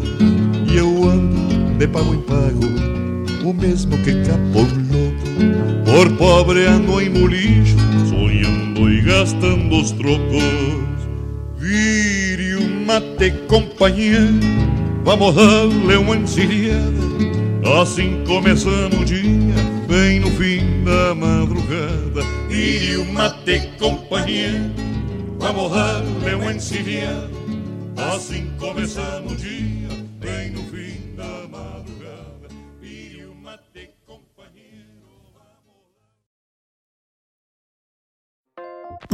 E 0.66 0.76
eu 0.76 1.04
ando 1.04 1.78
de 1.78 1.86
pago 1.86 2.14
em 2.14 2.22
pago, 2.22 3.48
o 3.48 3.52
mesmo 3.52 3.96
que 3.98 4.14
capou 4.22 4.62
louco. 4.62 5.84
Por 5.84 6.16
pobre 6.16 6.64
ando 6.66 7.00
em 7.00 7.10
molicho, 7.10 7.76
sonhando 8.08 8.90
e 8.90 9.02
gastando 9.02 9.76
os 9.76 9.92
trocos. 9.92 10.42
Vire 11.58 12.56
o 12.56 12.86
mate, 12.86 13.30
companheiro, 13.46 14.40
vamos 15.04 15.34
dar-lhe 15.34 15.96
uma 15.96 16.16
encilhada. 16.16 17.04
Assim 17.80 18.22
começamos 18.26 19.00
o 19.00 19.04
dia, 19.04 19.53
bem 19.94 20.18
no 20.18 20.28
fim 20.32 20.82
da 20.82 21.14
madrugada. 21.14 22.22
Vire 22.48 22.96
o 22.96 23.04
mate, 23.12 23.70
companheiro, 23.78 24.72
vamos 25.38 25.70
dar-lhe 25.70 26.34
uma 26.34 26.52
encilhada. 26.52 27.30
Assim 28.12 28.50
começamos 28.58 29.32
o 29.32 29.36
dia, 29.36 29.83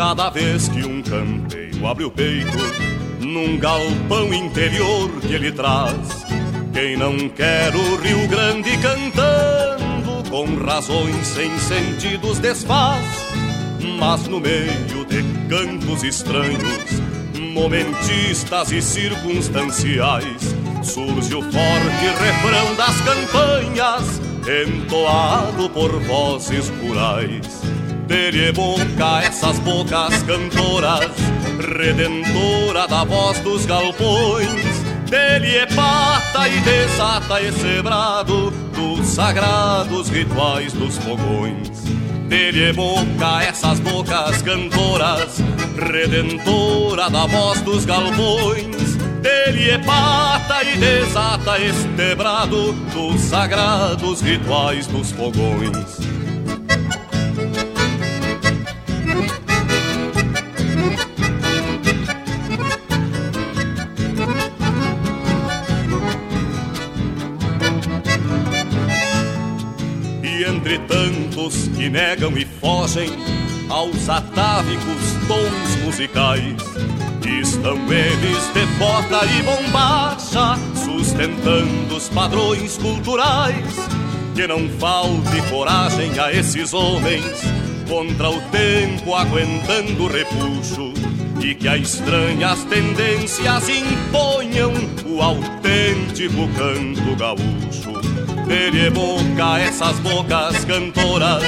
Cada 0.00 0.30
vez 0.30 0.66
que 0.66 0.82
um 0.82 1.02
campeiro 1.02 1.86
abre 1.86 2.04
o 2.04 2.10
peito 2.10 2.56
num 3.20 3.58
galpão 3.58 4.32
interior 4.32 5.10
que 5.20 5.34
ele 5.34 5.52
traz, 5.52 6.24
quem 6.72 6.96
não 6.96 7.28
quer 7.28 7.76
o 7.76 7.96
Rio 7.96 8.26
Grande 8.26 8.70
cantando 8.78 10.30
com 10.30 10.56
razões 10.64 11.26
sem 11.26 11.50
sentidos 11.58 12.38
desfaz, 12.38 13.04
mas 13.98 14.26
no 14.26 14.40
meio 14.40 15.04
de 15.04 15.22
cantos 15.50 16.02
estranhos, 16.02 17.02
momentistas 17.52 18.72
e 18.72 18.80
circunstanciais, 18.80 20.56
surge 20.82 21.34
o 21.34 21.42
forte 21.42 22.06
refrão 22.18 22.74
das 22.74 22.98
campanhas, 23.02 24.18
entoado 24.48 25.68
por 25.68 25.92
vozes 26.00 26.70
rurais. 26.70 27.69
Dele 28.10 28.50
boca 28.50 29.22
essas 29.22 29.60
bocas 29.60 30.24
cantoras, 30.24 31.12
redentora 31.78 32.88
da 32.88 33.04
voz 33.04 33.38
dos 33.38 33.64
galpões. 33.66 34.48
Dele 35.08 35.58
é 35.58 35.66
pata 35.66 36.48
e 36.48 36.60
desata 36.60 37.40
esse 37.40 37.80
brado 37.80 38.50
dos 38.74 39.06
sagrados 39.06 40.08
rituais 40.08 40.72
dos 40.72 40.98
fogões. 40.98 41.68
Dele 42.26 42.64
é 42.64 42.72
boca 42.72 43.44
essas 43.44 43.78
bocas 43.78 44.42
cantoras, 44.42 45.38
redentora 45.76 47.08
da 47.08 47.26
voz 47.26 47.60
dos 47.60 47.84
galpões. 47.84 48.96
Dele 49.22 49.70
é 49.70 49.78
pata 49.78 50.64
e 50.64 50.76
desata 50.78 51.60
este 51.60 52.16
brado 52.16 52.72
dos 52.92 53.20
sagrados 53.20 54.20
rituais 54.20 54.88
dos 54.88 55.12
fogões. 55.12 56.09
Entre 70.70 70.78
tantos 70.86 71.68
que 71.68 71.90
negam 71.90 72.36
e 72.38 72.44
fogem 72.44 73.10
aos 73.68 74.08
atávicos 74.08 75.16
tons 75.26 75.84
musicais, 75.84 76.54
estão 77.40 77.76
eles 77.92 78.52
de 78.54 78.66
bota 78.78 79.26
e 79.26 79.42
bombacha, 79.42 80.56
sustentando 80.76 81.96
os 81.96 82.08
padrões 82.08 82.78
culturais. 82.78 83.74
Que 84.34 84.46
não 84.46 84.68
falte 84.78 85.42
coragem 85.50 86.16
a 86.20 86.32
esses 86.32 86.72
homens 86.72 87.42
contra 87.88 88.30
o 88.30 88.40
tempo 88.50 89.14
aguentando 89.14 90.06
repuxo 90.06 90.92
e 91.42 91.54
que 91.54 91.66
a 91.66 91.76
estranhas 91.76 92.62
tendências 92.64 93.68
imponham 93.68 94.72
o 95.04 95.20
autêntico 95.20 96.48
canto 96.56 97.16
gaúcho. 97.16 97.99
Dele 98.50 98.86
é 98.86 98.90
boca 98.90 99.60
essas 99.60 99.96
bocas 100.00 100.64
cantoras, 100.64 101.44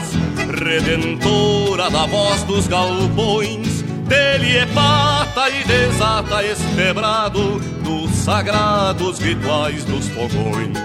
redentora 0.56 1.90
da 1.90 2.06
voz 2.06 2.44
dos 2.44 2.68
galpões. 2.68 3.82
Dele 4.06 4.58
é 4.58 4.66
pata 4.66 5.50
e 5.50 5.64
desata 5.64 6.44
este 6.44 6.92
brado 6.94 7.58
dos 7.82 8.08
sagrados 8.12 9.18
rituais 9.18 9.84
dos 9.84 10.06
fogões. 10.10 10.78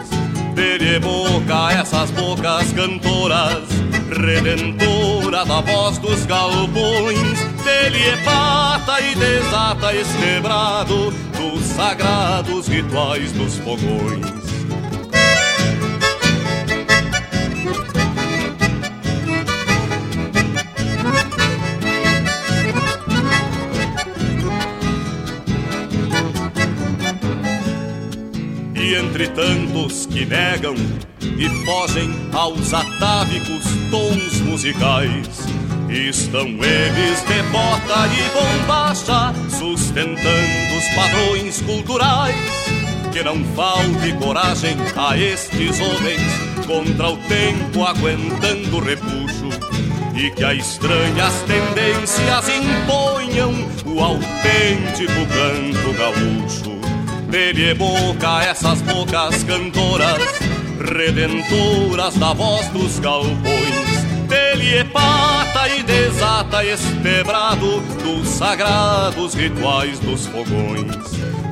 Dele 0.56 1.00
boca 1.00 1.72
essas 1.74 2.10
bocas 2.10 2.74
cantoras, 2.74 3.70
redentora 4.10 5.46
da 5.46 5.62
voz 5.62 6.00
dos 6.00 6.26
galpões. 6.26 7.40
Dele 7.64 8.02
é 8.10 8.18
pata 8.26 9.00
e 9.02 9.14
desata 9.14 9.94
este 9.94 10.42
brado 10.42 11.14
dos 11.38 11.64
sagrados 11.76 12.68
rituais 12.68 13.32
dos 13.34 13.58
fogões. 13.60 14.47
Entre 29.18 29.30
tantos 29.30 30.06
que 30.06 30.28
negam 30.28 30.76
e 31.20 31.50
fogem 31.66 32.08
aos 32.34 32.72
atávicos 32.72 33.64
tons 33.90 34.40
musicais, 34.42 35.28
estão 35.90 36.46
eles 36.46 37.24
de 37.26 37.42
bota 37.52 38.08
e 38.14 38.60
bombacha, 38.62 39.34
sustentando 39.50 40.78
os 40.78 40.88
padrões 40.94 41.62
culturais. 41.62 42.36
Que 43.12 43.24
não 43.24 43.44
falte 43.56 44.14
coragem 44.22 44.78
a 44.96 45.18
estes 45.18 45.80
homens 45.80 46.22
contra 46.68 47.10
o 47.10 47.18
tempo 47.18 47.86
aguentando 47.86 48.80
repuxo 48.80 49.50
e 50.14 50.30
que 50.30 50.44
a 50.44 50.54
estranhas 50.54 51.34
tendências 51.48 52.50
imponham 52.50 53.52
o 53.84 54.00
autêntico 54.00 55.26
canto 55.34 55.98
gaúcho. 55.98 56.77
Dele 57.28 57.74
boca 57.74 58.44
essas 58.44 58.82
bocas 58.82 59.44
cantoras, 59.44 60.22
redentoras 60.80 62.16
da 62.16 62.34
voz 62.34 62.68
dos 62.70 63.00
galpões. 63.00 63.98
Dele 64.28 64.78
é 64.80 64.84
pata 64.84 65.70
e 65.70 65.84
desata 65.84 66.66
este 66.66 67.24
brado 67.26 67.80
dos 68.04 68.28
sagrados 68.28 69.34
rituais 69.34 70.00
dos 70.00 70.26
fogões. 70.28 70.96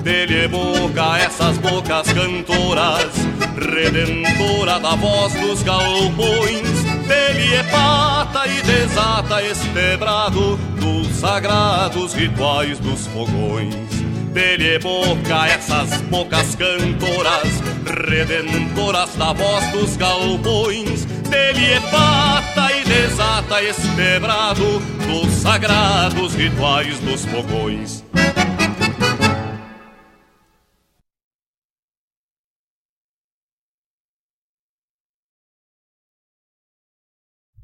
Dele 0.03 0.45
é 0.45 0.47
boca 0.47 1.17
essas 1.17 1.57
bocas 1.57 2.07
cantoras, 2.11 3.13
redentora 3.57 4.79
da 4.79 4.95
voz 4.95 5.33
dos 5.33 5.63
galpões. 5.63 6.83
Dele 7.07 7.55
é 7.55 7.63
pata 7.63 8.47
e 8.47 8.61
desata 8.61 9.41
este 9.41 9.97
brado 9.97 10.57
dos 10.79 11.07
sagrados 11.15 12.13
rituais 12.13 12.77
dos 12.79 13.07
fogões. 13.07 13.94
Dele 14.35 14.75
é 14.75 14.79
boca 14.79 15.47
essas 15.47 16.01
bocas 16.09 16.55
cantoras, 16.55 17.61
redentoras 18.05 19.15
da 19.15 19.31
voz 19.31 19.65
dos 19.71 19.95
galpões. 19.95 21.05
Dele 21.05 21.71
é 21.71 21.79
pata 21.89 22.69
e 22.73 22.83
desata 22.83 23.63
este 23.63 24.19
brado 24.19 24.81
dos 25.07 25.31
sagrados 25.35 26.35
rituais 26.35 26.99
dos 26.99 27.23
fogões. 27.23 28.03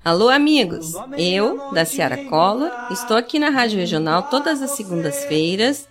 Alô, 0.01 0.29
amigos! 0.29 0.93
Eu, 1.17 1.73
da 1.73 1.83
Ciara 1.83 2.25
Collor, 2.29 2.71
estou 2.89 3.17
aqui 3.17 3.37
na 3.37 3.49
Rádio 3.49 3.77
Regional 3.77 4.23
todas 4.23 4.61
as 4.61 4.71
segundas-feiras, 4.71 5.90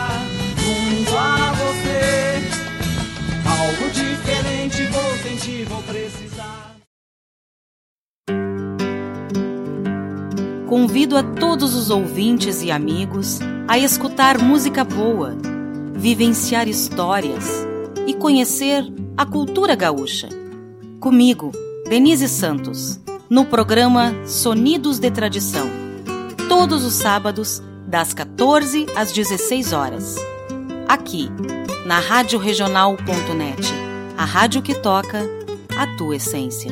Vou 5.63 5.81
precisar. 5.83 6.75
Convido 10.67 11.17
a 11.17 11.23
todos 11.23 11.75
os 11.75 11.89
ouvintes 11.89 12.61
e 12.61 12.71
amigos 12.71 13.39
a 13.67 13.77
escutar 13.77 14.37
música 14.37 14.83
boa, 14.83 15.35
vivenciar 15.93 16.67
histórias 16.67 17.67
e 18.07 18.13
conhecer 18.13 18.83
a 19.17 19.25
cultura 19.25 19.75
gaúcha. 19.75 20.29
Comigo, 20.99 21.51
Denise 21.89 22.29
Santos, 22.29 22.99
no 23.29 23.45
programa 23.45 24.13
Sonidos 24.25 24.97
de 24.97 25.11
Tradição. 25.11 25.69
Todos 26.47 26.85
os 26.85 26.93
sábados, 26.93 27.61
das 27.85 28.13
14 28.13 28.85
às 28.95 29.11
16 29.11 29.73
horas. 29.73 30.15
Aqui, 30.87 31.29
na 31.85 31.99
Rádio 31.99 32.39
a 34.17 34.25
rádio 34.25 34.61
que 34.61 34.75
toca 34.75 35.40
a 35.77 35.87
tua 35.97 36.15
essência. 36.15 36.71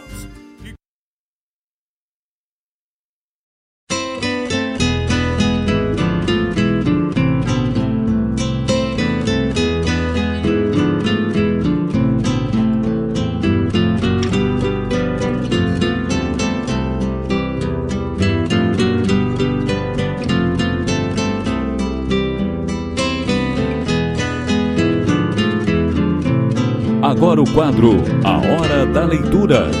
Agora 27.01 27.41
o 27.41 27.51
quadro 27.51 27.93
A 28.23 28.37
Hora 28.37 28.85
da 28.85 29.05
Leitura. 29.05 29.71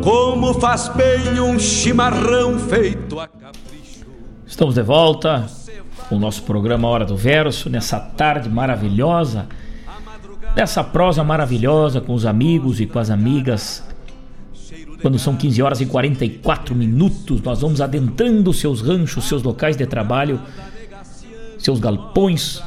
Como 0.00 0.54
faz 0.54 0.88
bem 0.90 1.40
um 1.40 1.58
chimarrão 1.58 2.56
feito 2.60 3.18
a 3.18 3.28
Estamos 4.46 4.76
de 4.76 4.82
volta 4.82 5.44
com 6.08 6.14
o 6.14 6.20
nosso 6.20 6.44
programa 6.44 6.86
Hora 6.86 7.04
do 7.04 7.16
Verso, 7.16 7.68
nessa 7.68 7.98
tarde 7.98 8.48
maravilhosa, 8.48 9.48
nessa 10.54 10.84
prosa 10.84 11.24
maravilhosa 11.24 12.00
com 12.00 12.14
os 12.14 12.24
amigos 12.24 12.80
e 12.80 12.86
com 12.86 13.00
as 13.00 13.10
amigas. 13.10 13.82
Quando 15.02 15.18
são 15.18 15.34
15 15.34 15.62
horas 15.62 15.80
e 15.80 15.86
44 15.86 16.76
minutos, 16.76 17.42
nós 17.42 17.60
vamos 17.60 17.80
adentrando 17.80 18.52
seus 18.52 18.80
ranchos, 18.80 19.24
seus 19.24 19.42
locais 19.42 19.76
de 19.76 19.84
trabalho, 19.84 20.40
seus 21.58 21.80
galpões, 21.80 22.62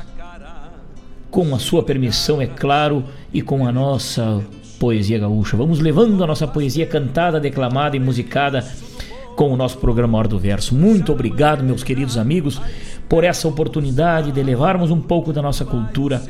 com 1.30 1.54
a 1.54 1.60
sua 1.60 1.84
permissão, 1.84 2.41
é 2.41 2.48
claro, 2.48 3.04
e 3.34 3.41
com 3.41 3.66
a 3.68 3.72
nossa 3.72 4.41
poesia 4.80 5.20
gaúcha. 5.20 5.58
Vamos 5.58 5.80
levando 5.80 6.24
a 6.24 6.28
nossa 6.28 6.48
poesia 6.48 6.86
cantada, 6.86 7.40
declamada 7.40 7.95
e 7.95 7.99
musicada 7.99 8.66
com 9.36 9.52
o 9.52 9.58
nosso 9.58 9.78
programa 9.78 10.18
Hora 10.18 10.28
do 10.28 10.40
Verso. 10.40 10.74
Muito 10.74 11.12
obrigado, 11.12 11.64
meus 11.64 11.84
queridos 11.84 12.18
amigos, 12.18 12.60
por 13.08 13.24
essa 13.24 13.48
oportunidade 13.48 14.32
de 14.32 14.41
levarmos 14.41 14.91
um 14.91 14.99
pouco 14.99 15.32
da 15.32 15.41
nossa 15.41 15.64
cultura 15.64 16.22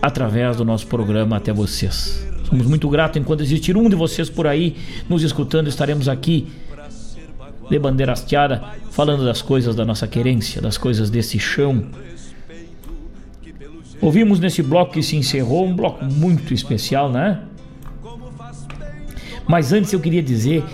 através 0.00 0.56
do 0.56 0.64
nosso 0.64 0.86
programa 0.86 1.36
até 1.36 1.52
vocês. 1.52 2.26
Somos 2.48 2.66
muito 2.66 2.88
gratos 2.88 3.20
enquanto 3.20 3.42
existir 3.42 3.76
um 3.76 3.88
de 3.88 3.94
vocês 3.94 4.28
por 4.28 4.46
aí 4.46 4.76
nos 5.08 5.22
escutando, 5.22 5.68
estaremos 5.68 6.08
aqui 6.08 6.48
de 7.70 7.78
bandeira 7.78 8.12
hasteada, 8.12 8.62
falando 8.90 9.24
das 9.24 9.40
coisas 9.40 9.76
da 9.76 9.84
nossa 9.84 10.08
querência, 10.08 10.60
das 10.60 10.76
coisas 10.76 11.08
desse 11.08 11.38
chão, 11.38 11.84
Ouvimos 14.00 14.40
nesse 14.40 14.62
bloco 14.62 14.92
que 14.92 15.02
se 15.02 15.16
encerrou 15.16 15.66
um 15.66 15.74
bloco 15.74 16.04
muito 16.04 16.54
especial, 16.54 17.10
né? 17.10 17.42
Mas 19.46 19.72
antes 19.72 19.92
eu 19.92 20.00
queria 20.00 20.22
dizer 20.22 20.64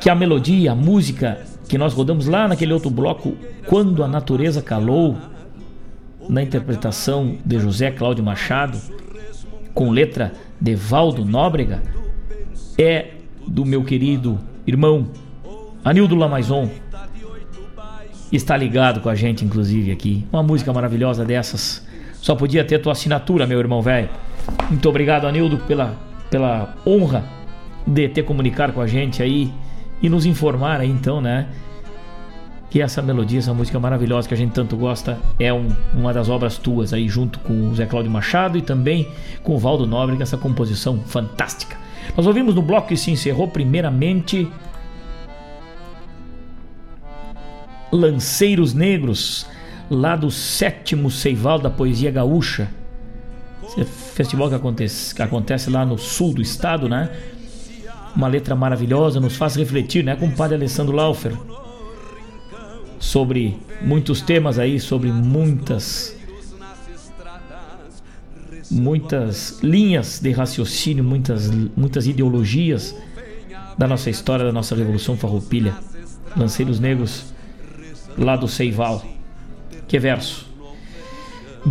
que 0.00 0.08
a 0.08 0.14
melodia, 0.14 0.72
a 0.72 0.74
música 0.74 1.44
que 1.68 1.76
nós 1.76 1.92
rodamos 1.92 2.26
lá 2.26 2.48
naquele 2.48 2.72
outro 2.72 2.90
bloco, 2.90 3.36
Quando 3.66 4.02
a 4.02 4.08
Natureza 4.08 4.62
Calou, 4.62 5.18
na 6.26 6.42
interpretação 6.42 7.36
de 7.44 7.58
José 7.58 7.90
Cláudio 7.90 8.24
Machado, 8.24 8.78
com 9.74 9.90
letra 9.90 10.32
de 10.58 10.74
Valdo 10.74 11.24
Nóbrega, 11.24 11.82
é 12.78 13.08
do 13.46 13.64
meu 13.64 13.84
querido 13.84 14.38
irmão 14.66 15.08
Anildo 15.84 16.14
Lamaison. 16.14 16.70
Está 18.32 18.56
ligado 18.56 19.00
com 19.00 19.08
a 19.08 19.14
gente, 19.14 19.44
inclusive, 19.44 19.90
aqui. 19.90 20.26
Uma 20.32 20.42
música 20.42 20.72
maravilhosa 20.72 21.24
dessas 21.24 21.86
só 22.20 22.34
podia 22.34 22.64
ter 22.64 22.78
tua 22.78 22.92
assinatura, 22.92 23.46
meu 23.46 23.58
irmão 23.58 23.80
velho. 23.82 24.08
Muito 24.68 24.88
obrigado, 24.88 25.26
Anildo, 25.26 25.58
pela, 25.58 25.94
pela 26.30 26.74
honra 26.86 27.24
de 27.86 28.08
ter 28.08 28.22
comunicado 28.22 28.72
com 28.72 28.80
a 28.80 28.86
gente 28.86 29.22
aí 29.22 29.52
e 30.02 30.08
nos 30.08 30.26
informar 30.26 30.80
aí, 30.80 30.90
então, 30.90 31.20
né? 31.20 31.46
Que 32.70 32.82
essa 32.82 33.00
melodia, 33.00 33.38
essa 33.38 33.54
música 33.54 33.80
maravilhosa 33.80 34.28
que 34.28 34.34
a 34.34 34.36
gente 34.36 34.52
tanto 34.52 34.76
gosta, 34.76 35.18
é 35.38 35.52
um, 35.52 35.68
uma 35.94 36.12
das 36.12 36.28
obras 36.28 36.58
tuas 36.58 36.92
aí, 36.92 37.08
junto 37.08 37.38
com 37.40 37.70
o 37.70 37.74
Zé 37.74 37.86
Cláudio 37.86 38.10
Machado 38.10 38.58
e 38.58 38.62
também 38.62 39.08
com 39.42 39.54
o 39.54 39.58
Valdo 39.58 39.86
Nóbrega, 39.86 40.22
essa 40.22 40.36
composição 40.36 40.98
fantástica. 41.06 41.76
Nós 42.16 42.26
ouvimos 42.26 42.54
no 42.54 42.62
bloco 42.62 42.88
que 42.88 42.96
se 42.96 43.10
encerrou 43.10 43.48
primeiramente 43.48 44.50
Lanceiros 47.90 48.74
Negros, 48.74 49.46
lá 49.90 50.16
do 50.16 50.30
sétimo 50.30 51.10
Seival 51.10 51.58
da 51.58 51.70
Poesia 51.70 52.10
Gaúcha. 52.10 52.68
Esse 53.76 53.84
festival 53.84 54.48
que 54.48 54.54
acontece, 54.54 55.14
que 55.14 55.22
acontece 55.22 55.70
lá 55.70 55.84
no 55.84 55.98
sul 55.98 56.34
do 56.34 56.42
estado, 56.42 56.88
né? 56.88 57.10
Uma 58.16 58.28
letra 58.28 58.54
maravilhosa, 58.54 59.20
nos 59.20 59.36
faz 59.36 59.54
refletir, 59.56 60.02
né? 60.04 60.16
Com 60.16 60.26
o 60.26 60.32
padre 60.32 60.56
Alessandro 60.56 60.94
Laufer. 60.94 61.32
Sobre 62.98 63.58
muitos 63.80 64.20
temas 64.20 64.58
aí, 64.58 64.80
sobre 64.80 65.12
muitas 65.12 66.16
muitas 68.70 69.60
linhas 69.62 70.20
de 70.20 70.30
raciocínio, 70.30 71.02
muitas, 71.02 71.50
muitas 71.76 72.06
ideologias 72.06 72.94
da 73.78 73.86
nossa 73.86 74.10
história, 74.10 74.44
da 74.44 74.52
nossa 74.52 74.74
Revolução 74.74 75.16
Farroupilha. 75.16 75.74
Lanceiros 76.36 76.78
Negros, 76.78 77.32
lá 78.16 78.36
do 78.36 78.46
Seival. 78.46 79.02
Que 79.88 79.98
verso. 79.98 80.46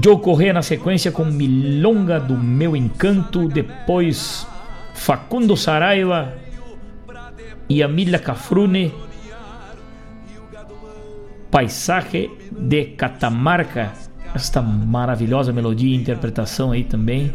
Joe 0.04 0.20
Corrêa 0.20 0.52
na 0.52 0.64
sequência 0.64 1.12
com 1.12 1.24
Milonga 1.24 2.20
do 2.20 2.36
Meu 2.36 2.76
Encanto, 2.76 3.48
depois 3.48 4.46
Facundo 4.94 5.56
Saraiva 5.56 6.34
e 7.70 7.84
Amília 7.84 8.20
Cafrune, 8.20 8.94
Paisaje 11.52 12.30
de 12.52 12.86
Catamarca, 12.86 13.94
esta 14.34 14.62
maravilhosa 14.62 15.54
melodia 15.54 15.96
e 15.96 15.96
interpretação 15.96 16.72
aí 16.72 16.84
também. 16.84 17.34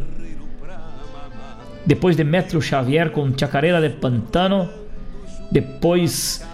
Depois 1.86 2.16
Demetrio 2.16 2.60
Xavier 2.60 3.10
com 3.10 3.32
Chacarera 3.36 3.80
de 3.80 3.96
Pantano, 3.96 4.68
depois 5.50 6.46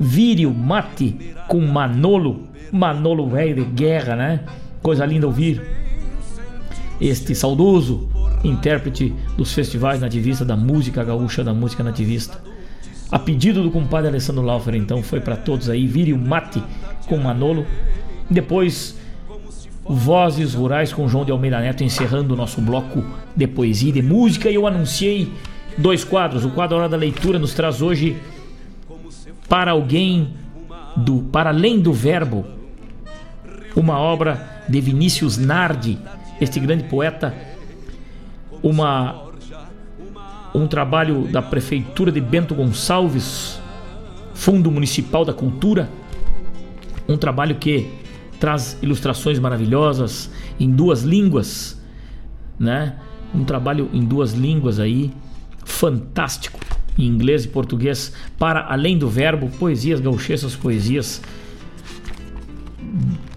Vírio 0.00 0.52
Mate 0.52 1.34
com 1.48 1.60
Manolo, 1.60 2.48
Manolo 2.72 3.28
velho 3.28 3.54
de 3.54 3.64
guerra, 3.64 4.16
né? 4.16 4.40
Coisa 4.82 5.04
linda 5.04 5.26
ouvir. 5.26 5.62
Este 7.00 7.34
saudoso 7.34 8.08
intérprete 8.42 9.12
dos 9.36 9.52
festivais 9.52 10.00
nativistas 10.00 10.46
da 10.46 10.56
música 10.56 11.02
gaúcha, 11.02 11.42
da 11.42 11.54
música 11.54 11.82
nativista. 11.82 12.40
A 13.10 13.18
pedido 13.18 13.62
do 13.62 13.70
compadre 13.70 14.08
Alessandro 14.08 14.42
Laufer, 14.42 14.74
então, 14.74 15.02
foi 15.02 15.20
para 15.20 15.36
todos 15.36 15.68
aí, 15.68 15.86
Vírio 15.86 16.18
Mate 16.18 16.62
com 17.06 17.16
Manolo. 17.16 17.66
Depois, 18.28 18.98
Vozes 19.86 20.54
Rurais 20.54 20.92
com 20.92 21.06
João 21.08 21.24
de 21.24 21.30
Almeida 21.30 21.60
Neto, 21.60 21.84
encerrando 21.84 22.34
o 22.34 22.36
nosso 22.36 22.60
bloco 22.60 23.04
de 23.36 23.46
poesia 23.46 23.90
e 23.90 23.92
de 23.92 24.02
música. 24.02 24.50
E 24.50 24.54
eu 24.54 24.66
anunciei 24.66 25.32
dois 25.76 26.04
quadros. 26.04 26.44
O 26.44 26.50
quadro 26.50 26.76
Hora 26.76 26.88
da 26.88 26.96
Leitura 26.96 27.38
nos 27.38 27.52
traz 27.54 27.82
hoje 27.82 28.16
para 29.48 29.72
alguém 29.72 30.28
do 30.96 31.22
para 31.32 31.50
além 31.50 31.80
do 31.80 31.92
verbo 31.92 32.44
uma 33.74 33.98
obra 33.98 34.62
de 34.68 34.80
Vinícius 34.80 35.36
Nardi, 35.36 35.98
este 36.40 36.60
grande 36.60 36.84
poeta, 36.84 37.34
uma 38.62 39.24
um 40.54 40.68
trabalho 40.68 41.26
da 41.26 41.42
prefeitura 41.42 42.12
de 42.12 42.20
Bento 42.20 42.54
Gonçalves, 42.54 43.60
Fundo 44.34 44.70
Municipal 44.70 45.24
da 45.24 45.32
Cultura, 45.32 45.90
um 47.08 47.16
trabalho 47.16 47.56
que 47.56 47.90
traz 48.38 48.78
ilustrações 48.80 49.40
maravilhosas 49.40 50.30
em 50.60 50.70
duas 50.70 51.02
línguas, 51.02 51.80
né? 52.56 52.96
Um 53.34 53.44
trabalho 53.44 53.90
em 53.92 54.04
duas 54.04 54.32
línguas 54.32 54.78
aí, 54.78 55.12
fantástico, 55.64 56.60
em 56.96 57.06
inglês 57.06 57.44
e 57.44 57.48
português, 57.48 58.12
para 58.38 58.66
além 58.68 58.96
do 58.96 59.08
verbo, 59.08 59.48
poesias 59.58 60.00
gauchesas, 60.00 60.54
poesias 60.54 61.20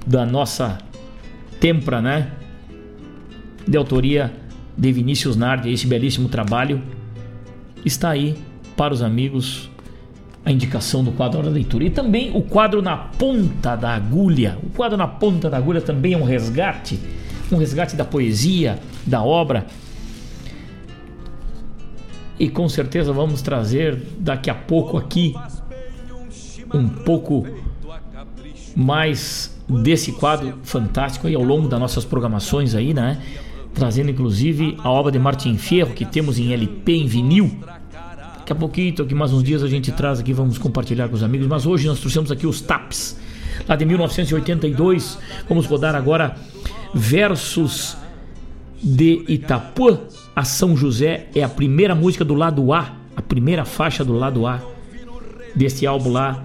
da 0.06 0.26
nossa 0.26 0.78
tempra, 1.60 2.02
né? 2.02 2.32
De 3.68 3.78
autoria 3.78 4.34
de 4.78 4.92
Vinícius 4.92 5.36
Nardi, 5.36 5.72
esse 5.72 5.88
belíssimo 5.88 6.30
trabalho 6.30 6.82
está 7.84 8.10
aí 8.10 8.38
para 8.76 8.94
os 8.94 9.02
amigos 9.02 9.70
a 10.46 10.52
indicação 10.52 11.04
do 11.04 11.12
quadro 11.12 11.44
da 11.44 11.50
leitura. 11.50 11.84
E 11.84 11.90
também 11.90 12.32
o 12.34 12.42
quadro 12.42 12.82
na 12.82 12.96
ponta 12.96 13.76
da 13.76 13.94
agulha. 13.94 14.58
O 14.64 14.70
quadro 14.70 14.98
na 14.98 15.08
ponta 15.08 15.50
da 15.50 15.58
agulha 15.58 15.82
também 15.82 16.14
é 16.14 16.18
um 16.18 16.24
resgate, 16.24 16.98
um 17.52 17.58
resgate 17.58 17.98
da 17.98 18.06
poesia, 18.06 18.80
da 19.06 19.22
obra. 19.22 19.66
E 22.40 22.50
com 22.50 22.70
certeza 22.70 23.12
vamos 23.12 23.42
trazer 23.42 24.00
daqui 24.20 24.50
a 24.50 24.56
pouco 24.56 24.98
aqui 24.98 25.34
um 26.74 26.88
pouco 26.88 27.48
mais 28.76 29.56
desse 29.68 30.12
quadro 30.12 30.60
fantástico 30.64 31.28
aí 31.28 31.36
ao 31.36 31.44
longo 31.44 31.68
das 31.68 31.80
nossas 31.80 32.06
programações 32.06 32.76
aí, 32.76 32.94
né? 32.94 33.22
Trazendo 33.74 34.12
inclusive 34.12 34.78
a 34.84 34.90
obra 34.90 35.12
de 35.12 35.20
Martin 35.20 35.58
Fierro 35.58 35.94
que 35.94 36.06
temos 36.06 36.38
em 36.38 36.54
LP, 36.54 36.92
em 36.92 37.08
vinil. 37.08 37.58
Daqui 38.38 38.54
a 38.54 38.56
pouquinho, 38.56 38.94
aqui 39.02 39.16
mais 39.16 39.34
uns 39.34 39.44
dias 39.44 39.64
a 39.64 39.68
gente 39.68 39.92
traz 39.92 40.20
aqui, 40.20 40.32
vamos 40.32 40.58
compartilhar 40.58 41.10
com 41.10 41.16
os 41.16 41.24
amigos. 41.24 41.48
Mas 41.48 41.66
hoje 41.66 41.88
nós 41.88 42.00
trouxemos 42.00 42.32
aqui 42.32 42.48
os 42.48 42.62
TAPs, 42.62 43.18
lá 43.68 43.76
de 43.76 43.86
1982. 43.86 45.18
Vamos 45.50 45.66
rodar 45.66 45.96
agora 45.96 46.36
versos 46.94 47.98
de 48.82 49.26
Itapuã 49.28 50.00
a 50.38 50.44
São 50.44 50.78
José. 50.78 51.30
É 51.34 51.42
a 51.42 51.50
primeira 51.50 51.96
música 51.96 52.24
do 52.24 52.36
lado 52.36 52.72
A, 52.72 52.96
a 53.16 53.22
primeira 53.24 53.66
faixa 53.66 54.06
do 54.06 54.14
lado 54.14 54.46
A 54.46 54.62
desse 55.56 55.88
álbum 55.88 56.12
lá 56.12 56.44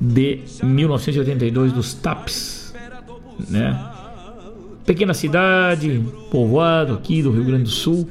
de 0.00 0.40
1982 0.60 1.72
dos 1.72 1.94
TAPs, 1.94 2.74
né? 3.48 3.80
Pequena 4.84 5.14
cidade, 5.14 6.02
povoado 6.32 6.94
aqui 6.94 7.22
do 7.22 7.30
Rio 7.30 7.44
Grande 7.44 7.64
do 7.64 7.70
Sul. 7.70 8.08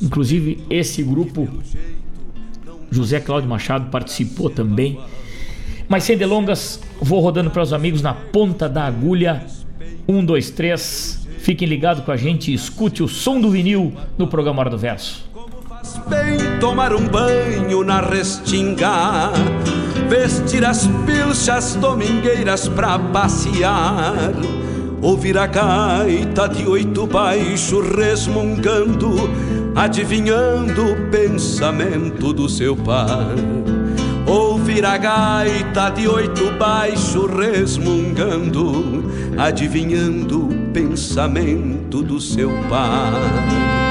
Inclusive 0.00 0.64
esse 0.70 1.02
grupo 1.02 1.46
José 2.90 3.20
Cláudio 3.20 3.50
Machado 3.50 3.90
participou 3.90 4.48
também. 4.48 4.98
Mas 5.90 6.04
sem 6.04 6.16
delongas, 6.16 6.80
vou 7.02 7.20
rodando 7.20 7.50
para 7.50 7.62
os 7.62 7.74
amigos 7.74 8.00
na 8.00 8.14
ponta 8.14 8.66
da 8.66 8.86
agulha. 8.86 9.44
Um, 10.08 10.24
dois, 10.24 10.50
três. 10.50 11.21
Fiquem 11.42 11.66
ligados 11.66 12.04
com 12.04 12.12
a 12.12 12.16
gente 12.16 12.54
escute 12.54 13.02
o 13.02 13.08
som 13.08 13.40
do 13.40 13.50
vinil 13.50 13.92
no 14.16 14.28
programa 14.28 14.60
Hora 14.60 14.70
do 14.70 14.78
Verso. 14.78 15.28
Bem 16.08 16.60
tomar 16.60 16.94
um 16.94 17.08
banho 17.08 17.82
na 17.82 18.00
restinga, 18.00 19.32
vestir 20.08 20.64
as 20.64 20.86
pilchas 21.04 21.74
domingueiras 21.74 22.68
pra 22.68 22.96
passear, 22.96 24.32
ouvir 25.02 25.36
a 25.36 25.48
gaita 25.48 26.48
de 26.48 26.64
oito 26.64 27.08
baixo 27.08 27.80
resmungando, 27.80 29.28
adivinhando 29.74 30.92
o 30.92 31.10
pensamento 31.10 32.32
do 32.32 32.48
seu 32.48 32.76
par. 32.76 33.34
Ouvir 34.62 34.86
a 34.86 34.96
gaita 34.96 35.90
de 35.90 36.06
oito 36.06 36.52
baixo 36.52 37.26
resmungando, 37.26 39.02
adivinhando 39.36 40.46
o 40.46 40.70
pensamento 40.72 42.00
do 42.00 42.20
seu 42.20 42.48
par. 42.70 43.81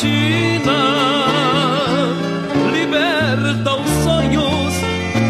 Se 0.00 0.06
destina, 0.06 0.80
liberta 2.72 3.74
os 3.74 3.90
sonhos 4.02 4.72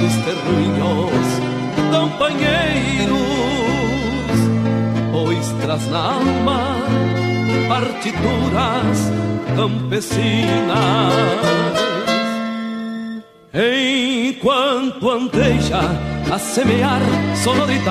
dos 0.01 0.15
terruinhos 0.25 1.29
companheiros, 1.91 3.19
pois 5.11 5.47
traz 5.61 5.87
na 5.91 5.99
alma 5.99 6.77
partituras 7.69 9.13
campesinas. 9.57 11.15
Enquanto 13.53 15.11
andeja 15.11 15.81
a 16.33 16.39
semear 16.39 17.01
sonoridades 17.43 17.91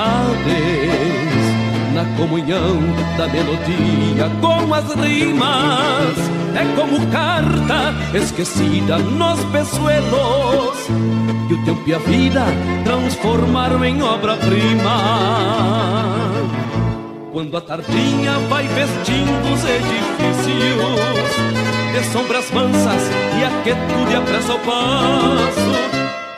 na 1.93 2.05
comunhão 2.15 2.77
da 3.17 3.27
melodia 3.27 4.29
com 4.39 4.73
as 4.73 4.93
rimas, 4.95 6.38
é 6.55 6.75
como 6.75 7.05
carta 7.07 7.93
esquecida 8.13 8.97
nos 8.97 9.43
peçoelos 9.45 10.77
que 11.47 11.53
o 11.53 11.65
tempo 11.65 11.81
e 11.87 11.93
a 11.93 11.99
vida 11.99 12.43
transformaram 12.83 13.83
em 13.83 14.01
obra-prima. 14.01 15.49
Quando 17.31 17.55
a 17.57 17.61
tardinha 17.61 18.39
vai 18.49 18.67
vestindo 18.67 19.53
os 19.53 19.63
edifícios 19.63 20.49
De 21.93 22.03
sombras 22.11 22.51
mansas 22.51 23.03
e 23.39 23.43
a 23.43 23.49
quietude 23.63 24.15
apressa 24.15 24.53
o 24.55 24.59
passo 24.59 25.71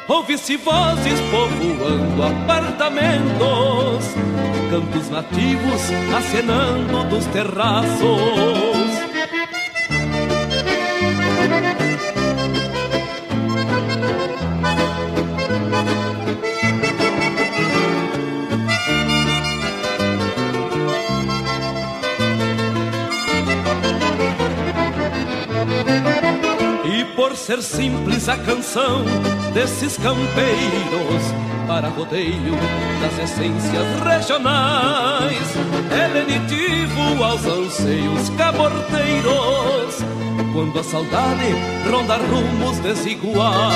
Ouve-se 0.08 0.58
vozes 0.58 1.20
povoando 1.32 2.24
apartamentos 2.24 4.14
Campos 4.70 5.10
nativos 5.10 5.82
acenando 6.14 7.04
dos 7.10 7.26
terraços 7.28 8.71
ser 27.52 27.62
simples 27.62 28.30
a 28.30 28.38
canção 28.38 29.04
desses 29.54 29.98
campeiros 29.98 31.22
para 31.68 31.90
rodeio 31.90 32.56
das 33.02 33.30
essências 33.30 33.86
regionais. 34.06 35.56
É 35.92 36.08
lenitivo 36.14 37.22
aos 37.22 37.46
anseios 37.46 38.30
caborteiros, 38.38 39.98
quando 40.54 40.80
a 40.80 40.84
saudade 40.84 41.54
ronda 41.90 42.16
rumos 42.16 42.78
desiguais. 42.80 43.76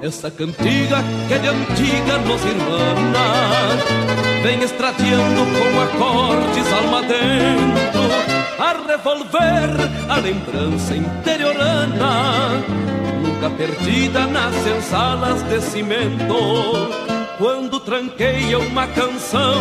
Essa 0.00 0.30
cantiga 0.30 1.02
que 1.28 1.34
é 1.34 1.38
de 1.38 1.48
antiga 1.48 2.18
nos 2.18 2.44
irmana 2.44 3.24
Vem 4.42 4.62
estradeando 4.62 5.40
com 5.46 5.80
acordes 5.80 6.72
alma 6.72 7.02
dentro 7.02 8.33
revolver 8.86 9.70
a 10.08 10.16
lembrança 10.16 10.96
interiorana, 10.96 12.62
nunca 13.22 13.50
perdida 13.50 14.26
nas 14.26 14.54
sensalas 14.56 15.42
de 15.42 15.60
cimento. 15.60 16.34
Quando 17.38 17.80
tranqueia 17.80 18.58
uma 18.58 18.86
canção 18.86 19.60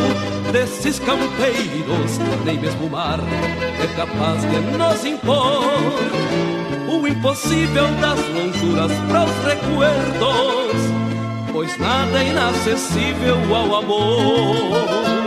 desses 0.52 1.00
campeiros, 1.00 2.20
nem 2.46 2.60
mesmo 2.60 2.86
o 2.86 2.90
mar 2.90 3.20
é 3.82 3.88
capaz 3.96 4.42
de 4.42 4.60
nos 4.78 5.06
impor 5.06 5.64
o 6.88 7.08
impossível 7.08 7.88
das 8.00 8.20
lonjuras 8.30 8.92
para 9.10 9.24
os 9.24 9.46
recuerdos, 9.46 10.82
pois 11.52 11.76
nada 11.78 12.24
é 12.24 12.30
inacessível 12.30 13.56
ao 13.56 13.76
amor. 13.76 15.23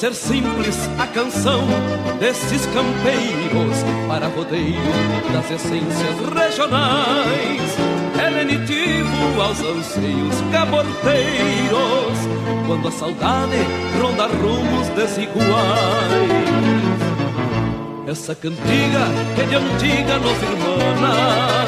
Ser 0.00 0.14
simples 0.14 0.88
a 0.98 1.06
canção 1.08 1.60
desses 2.18 2.64
campeiros 2.68 3.84
para 4.08 4.28
rodeio 4.28 4.80
das 5.30 5.50
essências 5.50 6.16
regionais. 6.34 7.76
É 8.18 8.30
lenitivo 8.30 9.42
aos 9.42 9.60
anseios 9.60 10.34
caborteiros, 10.52 12.18
quando 12.66 12.88
a 12.88 12.90
saudade 12.90 13.58
ronda 14.00 14.26
rumos 14.26 14.88
desiguais. 14.96 15.50
Essa 18.06 18.34
cantiga 18.34 19.04
que 19.36 19.42
de 19.44 19.54
antiga 19.54 20.18
nos 20.18 20.42
irmana 20.42 21.66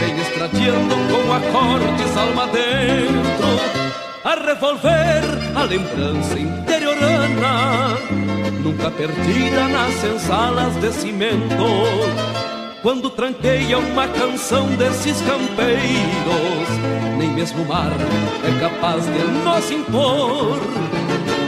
vem 0.00 0.18
estradeando 0.18 0.94
com 1.12 1.30
acordes 1.34 2.16
alma 2.16 2.46
dentro 2.46 4.00
a 4.24 4.34
revolver 4.34 5.22
a 5.54 5.64
lembrança 5.64 6.38
nunca 8.62 8.90
perdida 8.90 9.68
nas 9.68 9.94
sensalas 9.94 10.74
de 10.76 10.92
cimento. 10.92 11.64
Quando 12.82 13.10
tranqueia 13.10 13.78
uma 13.78 14.08
canção 14.08 14.66
desses 14.76 15.20
campeiros, 15.20 16.68
nem 17.18 17.30
mesmo 17.30 17.62
o 17.62 17.68
mar 17.68 17.92
é 18.44 18.60
capaz 18.60 19.04
de 19.04 19.18
nos 19.44 19.70
impor 19.70 20.58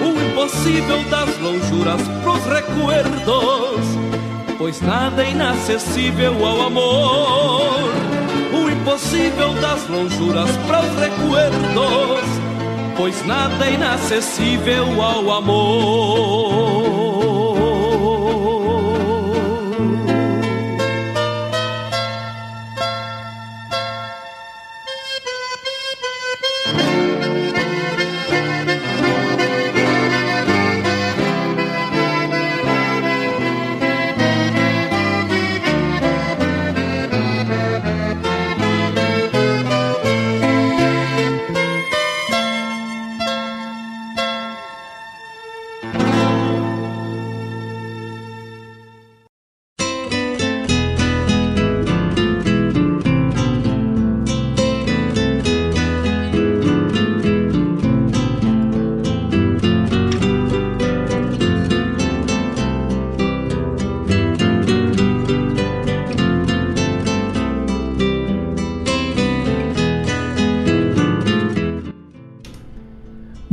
o 0.02 0.30
impossível 0.30 1.02
das 1.08 1.38
lonjuras 1.38 2.00
pros 2.22 2.44
recuerdos, 2.44 3.86
pois 4.58 4.80
nada 4.80 5.24
é 5.24 5.30
inacessível 5.30 6.34
ao 6.44 6.66
amor. 6.66 7.92
O 8.52 8.68
impossível 8.68 9.54
das 9.54 9.88
lonjuras 9.88 10.50
pros 10.66 11.00
recuerdos 11.00 12.41
pois 13.02 13.26
nada 13.26 13.66
é 13.66 13.72
inacessível 13.74 15.02
ao 15.02 15.28
amor. 15.32 17.01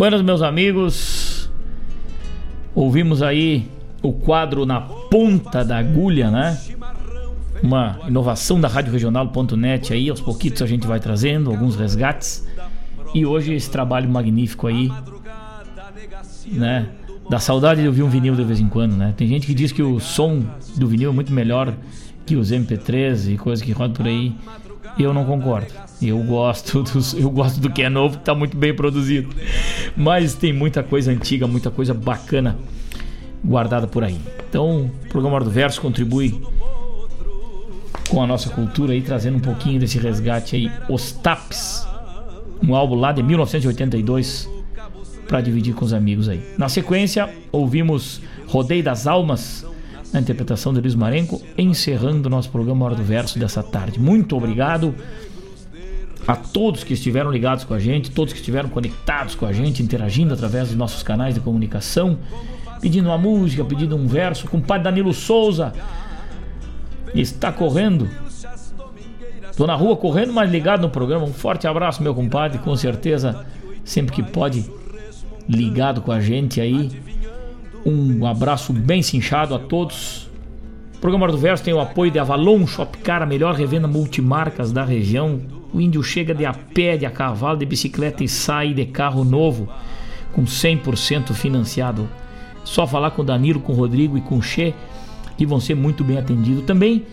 Buenas, 0.10 0.26
meus 0.26 0.41
amigos. 0.41 1.52
Ouvimos 2.73 3.22
aí 3.22 3.69
o 4.02 4.11
quadro 4.11 4.65
Na 4.65 4.81
Ponta 4.81 5.64
da 5.64 5.77
Agulha, 5.77 6.31
né? 6.31 6.60
Uma 7.61 7.99
inovação 8.07 8.60
da 8.60 8.68
Rádio 8.68 8.91
Regional.net 8.91 9.94
aí, 9.94 10.10
aos 10.10 10.19
pouquitos 10.19 10.64
a 10.64 10.65
gente 10.65 10.88
vai 10.88 10.99
trazendo 10.99 11.52
alguns 11.52 11.76
resgates. 11.76 12.44
E 13.14 13.23
hoje 13.23 13.53
esse 13.53 13.69
trabalho 13.69 14.10
magnífico 14.10 14.65
aí, 14.65 14.91
né? 16.48 16.90
da 17.30 17.38
saudade 17.38 17.84
de 17.84 17.88
ouvir 17.88 18.02
um 18.02 18.10
vinil 18.10 18.36
de 18.36 18.44
vez 18.44 18.60
em 18.60 18.68
quando, 18.68 18.95
né? 18.95 19.14
Tem 19.15 19.27
gente 19.27 19.45
que 19.45 19.53
diz 19.53 19.72
que 19.72 19.84
o 19.84 19.99
som 19.99 20.44
do 20.76 20.88
vinil 20.88 21.11
é 21.11 21.14
muito 21.14 21.31
melhor 21.31 21.72
que 22.26 22.36
os 22.36 22.52
MP3 22.52 23.34
e 23.34 23.38
coisas 23.38 23.64
que 23.64 23.72
rodam 23.73 23.94
por 23.94 24.07
aí. 24.07 24.34
Eu 24.99 25.13
não 25.13 25.23
concordo. 25.23 25.67
Eu 26.01 26.19
gosto, 26.19 26.84
dos, 26.93 27.13
eu 27.13 27.30
gosto 27.30 27.59
do 27.59 27.69
que 27.69 27.81
é 27.81 27.89
novo, 27.89 28.17
que 28.17 28.26
tá 28.26 28.35
muito 28.35 28.57
bem 28.57 28.76
produzido. 28.76 29.30
Mas 29.95 30.34
tem 30.35 30.51
muita 30.51 30.84
coisa 30.84 31.11
antiga, 31.11 31.47
muita 31.47 31.71
coisa 31.71 31.93
bacana 31.93 32.57
guardada 33.43 33.88
por 33.88 34.03
aí. 34.03 34.19
Então, 34.49 34.91
o 35.05 35.07
programa 35.07 35.35
Hora 35.35 35.45
do 35.45 35.51
Verso 35.51 35.80
contribui 35.80 36.41
com 38.09 38.21
a 38.21 38.27
nossa 38.27 38.49
cultura 38.49 38.91
aí, 38.91 39.01
trazendo 39.01 39.38
um 39.38 39.41
pouquinho 39.41 39.80
desse 39.80 39.97
resgate 39.97 40.55
aí, 40.55 40.71
Os 40.89 41.11
Taps, 41.13 41.88
um 42.61 42.76
álbum 42.76 42.95
lá 42.95 43.11
de 43.11 43.23
1982 43.23 44.49
para 45.27 45.39
dividir 45.41 45.76
com 45.76 45.85
os 45.85 45.93
amigos 45.93 46.27
aí. 46.27 46.43
Na 46.57 46.67
sequência, 46.67 47.30
ouvimos 47.51 48.19
Rodeio 48.47 48.84
das 48.84 49.05
Almas, 49.05 49.65
na 50.11 50.19
interpretação 50.19 50.73
de 50.73 50.81
Luiz 50.81 50.95
Marenco, 50.95 51.41
encerrando 51.57 52.27
o 52.27 52.30
nosso 52.30 52.49
programa 52.49 52.86
Hora 52.86 52.95
do 52.95 53.03
Verso 53.03 53.38
dessa 53.38 53.61
tarde. 53.61 53.99
Muito 53.99 54.36
obrigado 54.36 54.95
a 56.27 56.36
todos 56.36 56.84
que 56.84 56.94
estiveram 56.94 57.31
ligados 57.31 57.64
com 57.64 57.73
a 57.73 57.80
gente, 57.80 58.11
todos 58.11 58.34
que 58.34 58.40
estiveram 58.40 58.69
conectados 58.69 59.36
com 59.36 59.45
a 59.45 59.53
gente, 59.53 59.81
interagindo 59.81 60.34
através 60.34 60.69
dos 60.69 60.77
nossos 60.77 61.03
canais 61.03 61.34
de 61.36 61.41
comunicação, 61.41 62.19
pedindo 62.81 63.10
uma 63.10 63.18
música, 63.18 63.64
pedindo 63.64 63.95
um 63.95 64.07
verso. 64.07 64.48
O 64.52 64.61
pai 64.61 64.81
Danilo 64.81 65.14
Souza 65.14 65.73
está 67.14 67.52
correndo. 67.52 68.07
Tô 69.56 69.68
na 69.68 69.76
rua 69.76 69.98
correndo, 69.98 70.31
mas 70.31 70.49
ligado 70.49 70.81
no 70.81 70.90
programa. 70.90 71.26
Um 71.26 71.34
forte 71.34 71.68
abraço, 71.68 72.02
meu 72.02 72.15
compadre, 72.15 72.60
com 72.60 72.76
certeza, 72.76 73.45
sempre 73.84 74.15
que 74.15 74.23
pode, 74.23 74.65
ligado 75.48 76.02
com 76.02 76.11
a 76.11 76.19
gente 76.19 76.61
aí. 76.61 76.90
Um 77.85 78.26
abraço 78.26 78.73
bem 78.73 79.01
cinchado 79.01 79.56
a 79.56 79.60
todos. 79.60 80.30
O 80.95 80.99
programa 80.99 81.27
do 81.27 81.38
Verso 81.38 81.64
tem 81.64 81.73
o 81.73 81.80
apoio 81.80 82.11
de 82.11 82.19
Avalon 82.19 82.68
Shopcar, 82.68 83.22
a 83.22 83.26
melhor 83.26 83.56
revenda 83.56 83.88
multimarcas 83.88 84.72
da 84.72 84.84
região. 84.84 85.39
O 85.73 85.80
índio 85.80 86.03
chega 86.03 86.34
de 86.34 86.45
a 86.45 86.53
pé, 86.53 86.97
de 86.97 87.06
a 87.06 87.11
cavalo, 87.11 87.57
de 87.57 87.65
bicicleta 87.65 88.23
e 88.23 88.27
sai 88.27 88.73
de 88.73 88.85
carro 88.85 89.23
novo, 89.23 89.69
com 90.34 90.43
100% 90.43 91.34
financiado. 91.34 92.10
Só 92.65 92.85
falar 92.85 93.11
com 93.11 93.22
o 93.22 93.26
Danilo, 93.26 93.61
com 93.61 93.72
o 93.72 93.76
Rodrigo 93.76 94.18
e 94.18 94.22
com 94.22 94.38
o 94.38 94.41
Che, 94.41 94.73
que 95.38 95.45
vão 95.45 95.60
ser 95.60 95.76
muito 95.76 96.03
bem 96.03 96.18
atendidos. 96.18 96.65
Também 96.65 97.06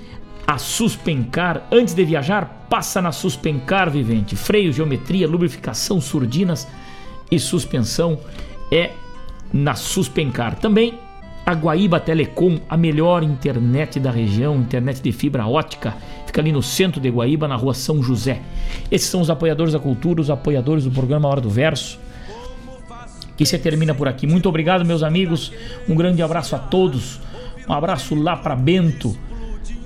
a 0.47 0.59
Suspencar, 0.59 1.67
antes 1.71 1.95
de 1.95 2.05
viajar, 2.05 2.67
passa 2.69 3.01
na 3.01 3.13
Suspencar 3.13 3.89
Vivente. 3.89 4.35
Freio, 4.35 4.73
geometria, 4.73 5.29
lubrificação, 5.29 6.01
surdinas 6.01 6.67
e 7.31 7.39
suspensão 7.39 8.19
é 8.71 8.91
na 9.57 9.75
Suspencar. 9.75 10.57
Também 10.57 10.99
a 11.45 11.55
Guaíba 11.55 12.01
Telecom, 12.01 12.59
a 12.69 12.77
melhor 12.77 13.23
internet 13.23 14.01
da 14.01 14.11
região, 14.11 14.57
internet 14.57 15.01
de 15.01 15.13
fibra 15.13 15.47
ótica, 15.47 15.95
fica 16.27 16.41
ali 16.41 16.53
no 16.53 16.63
centro 16.63 17.01
de 17.01 17.09
Guaíba, 17.09 17.47
na 17.47 17.55
rua 17.55 17.73
São 17.73 18.03
José. 18.03 18.41
Esses 18.91 19.09
são 19.09 19.21
os 19.21 19.31
apoiadores 19.31 19.73
da 19.73 19.79
cultura, 19.79 20.21
os 20.21 20.29
apoiadores 20.29 20.85
do 20.85 20.91
programa 20.91 21.29
Hora 21.29 21.41
do 21.41 21.49
Verso, 21.49 21.99
que 23.37 23.47
se 23.47 23.57
termina 23.59 23.95
por 23.95 24.09
aqui. 24.09 24.27
Muito 24.27 24.49
obrigado, 24.49 24.85
meus 24.85 25.03
amigos. 25.03 25.53
Um 25.89 25.95
grande 25.95 26.21
abraço 26.21 26.57
a 26.57 26.59
todos. 26.59 27.21
Um 27.69 27.73
abraço 27.73 28.15
lá 28.15 28.37
para 28.37 28.57
Bento, 28.57 29.17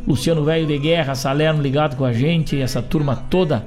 Luciano 0.06 0.44
Velho 0.44 0.66
de 0.66 0.78
Guerra, 0.78 1.14
Salerno 1.14 1.62
ligado 1.62 1.96
com 1.96 2.04
a 2.04 2.12
gente, 2.12 2.60
essa 2.60 2.80
turma 2.80 3.16
toda 3.16 3.66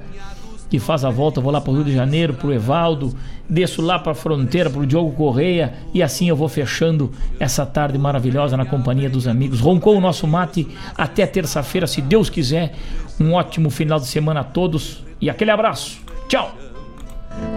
que 0.73 0.79
faz 0.79 1.05
a 1.05 1.11
volta, 1.11 1.39
vou 1.39 1.51
lá 1.51 1.61
para 1.61 1.69
o 1.69 1.75
Rio 1.75 1.83
de 1.83 1.93
Janeiro, 1.93 2.33
para 2.33 2.47
o 2.47 2.51
Evaldo, 2.51 3.15
desço 3.47 3.79
lá 3.79 3.99
para 3.99 4.13
a 4.13 4.15
fronteira, 4.15 4.71
para 4.71 4.81
o 4.81 4.87
Diogo 4.87 5.11
Correia, 5.11 5.71
e 5.93 6.01
assim 6.01 6.27
eu 6.27 6.35
vou 6.35 6.49
fechando 6.49 7.11
essa 7.39 7.63
tarde 7.63 7.95
maravilhosa 7.95 8.57
na 8.57 8.65
companhia 8.65 9.07
dos 9.07 9.27
amigos. 9.27 9.59
Roncou 9.59 9.95
o 9.95 10.01
nosso 10.01 10.25
mate 10.25 10.67
até 10.97 11.27
terça-feira, 11.27 11.85
se 11.85 12.01
Deus 12.01 12.27
quiser. 12.27 12.73
Um 13.19 13.33
ótimo 13.33 13.69
final 13.69 13.99
de 13.99 14.07
semana 14.07 14.39
a 14.39 14.43
todos 14.43 15.03
e 15.21 15.29
aquele 15.29 15.51
abraço. 15.51 15.99
Tchau! 16.27 16.51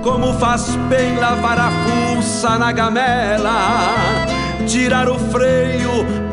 Como 0.02 0.34
faz 0.34 0.76
bem 0.90 1.16
lavar 1.16 1.58
a 1.58 1.70
fuça 1.70 2.58
na 2.58 2.70
gamela, 2.70 4.26
tirar 4.66 5.08
o 5.08 5.18
freio 5.18 6.26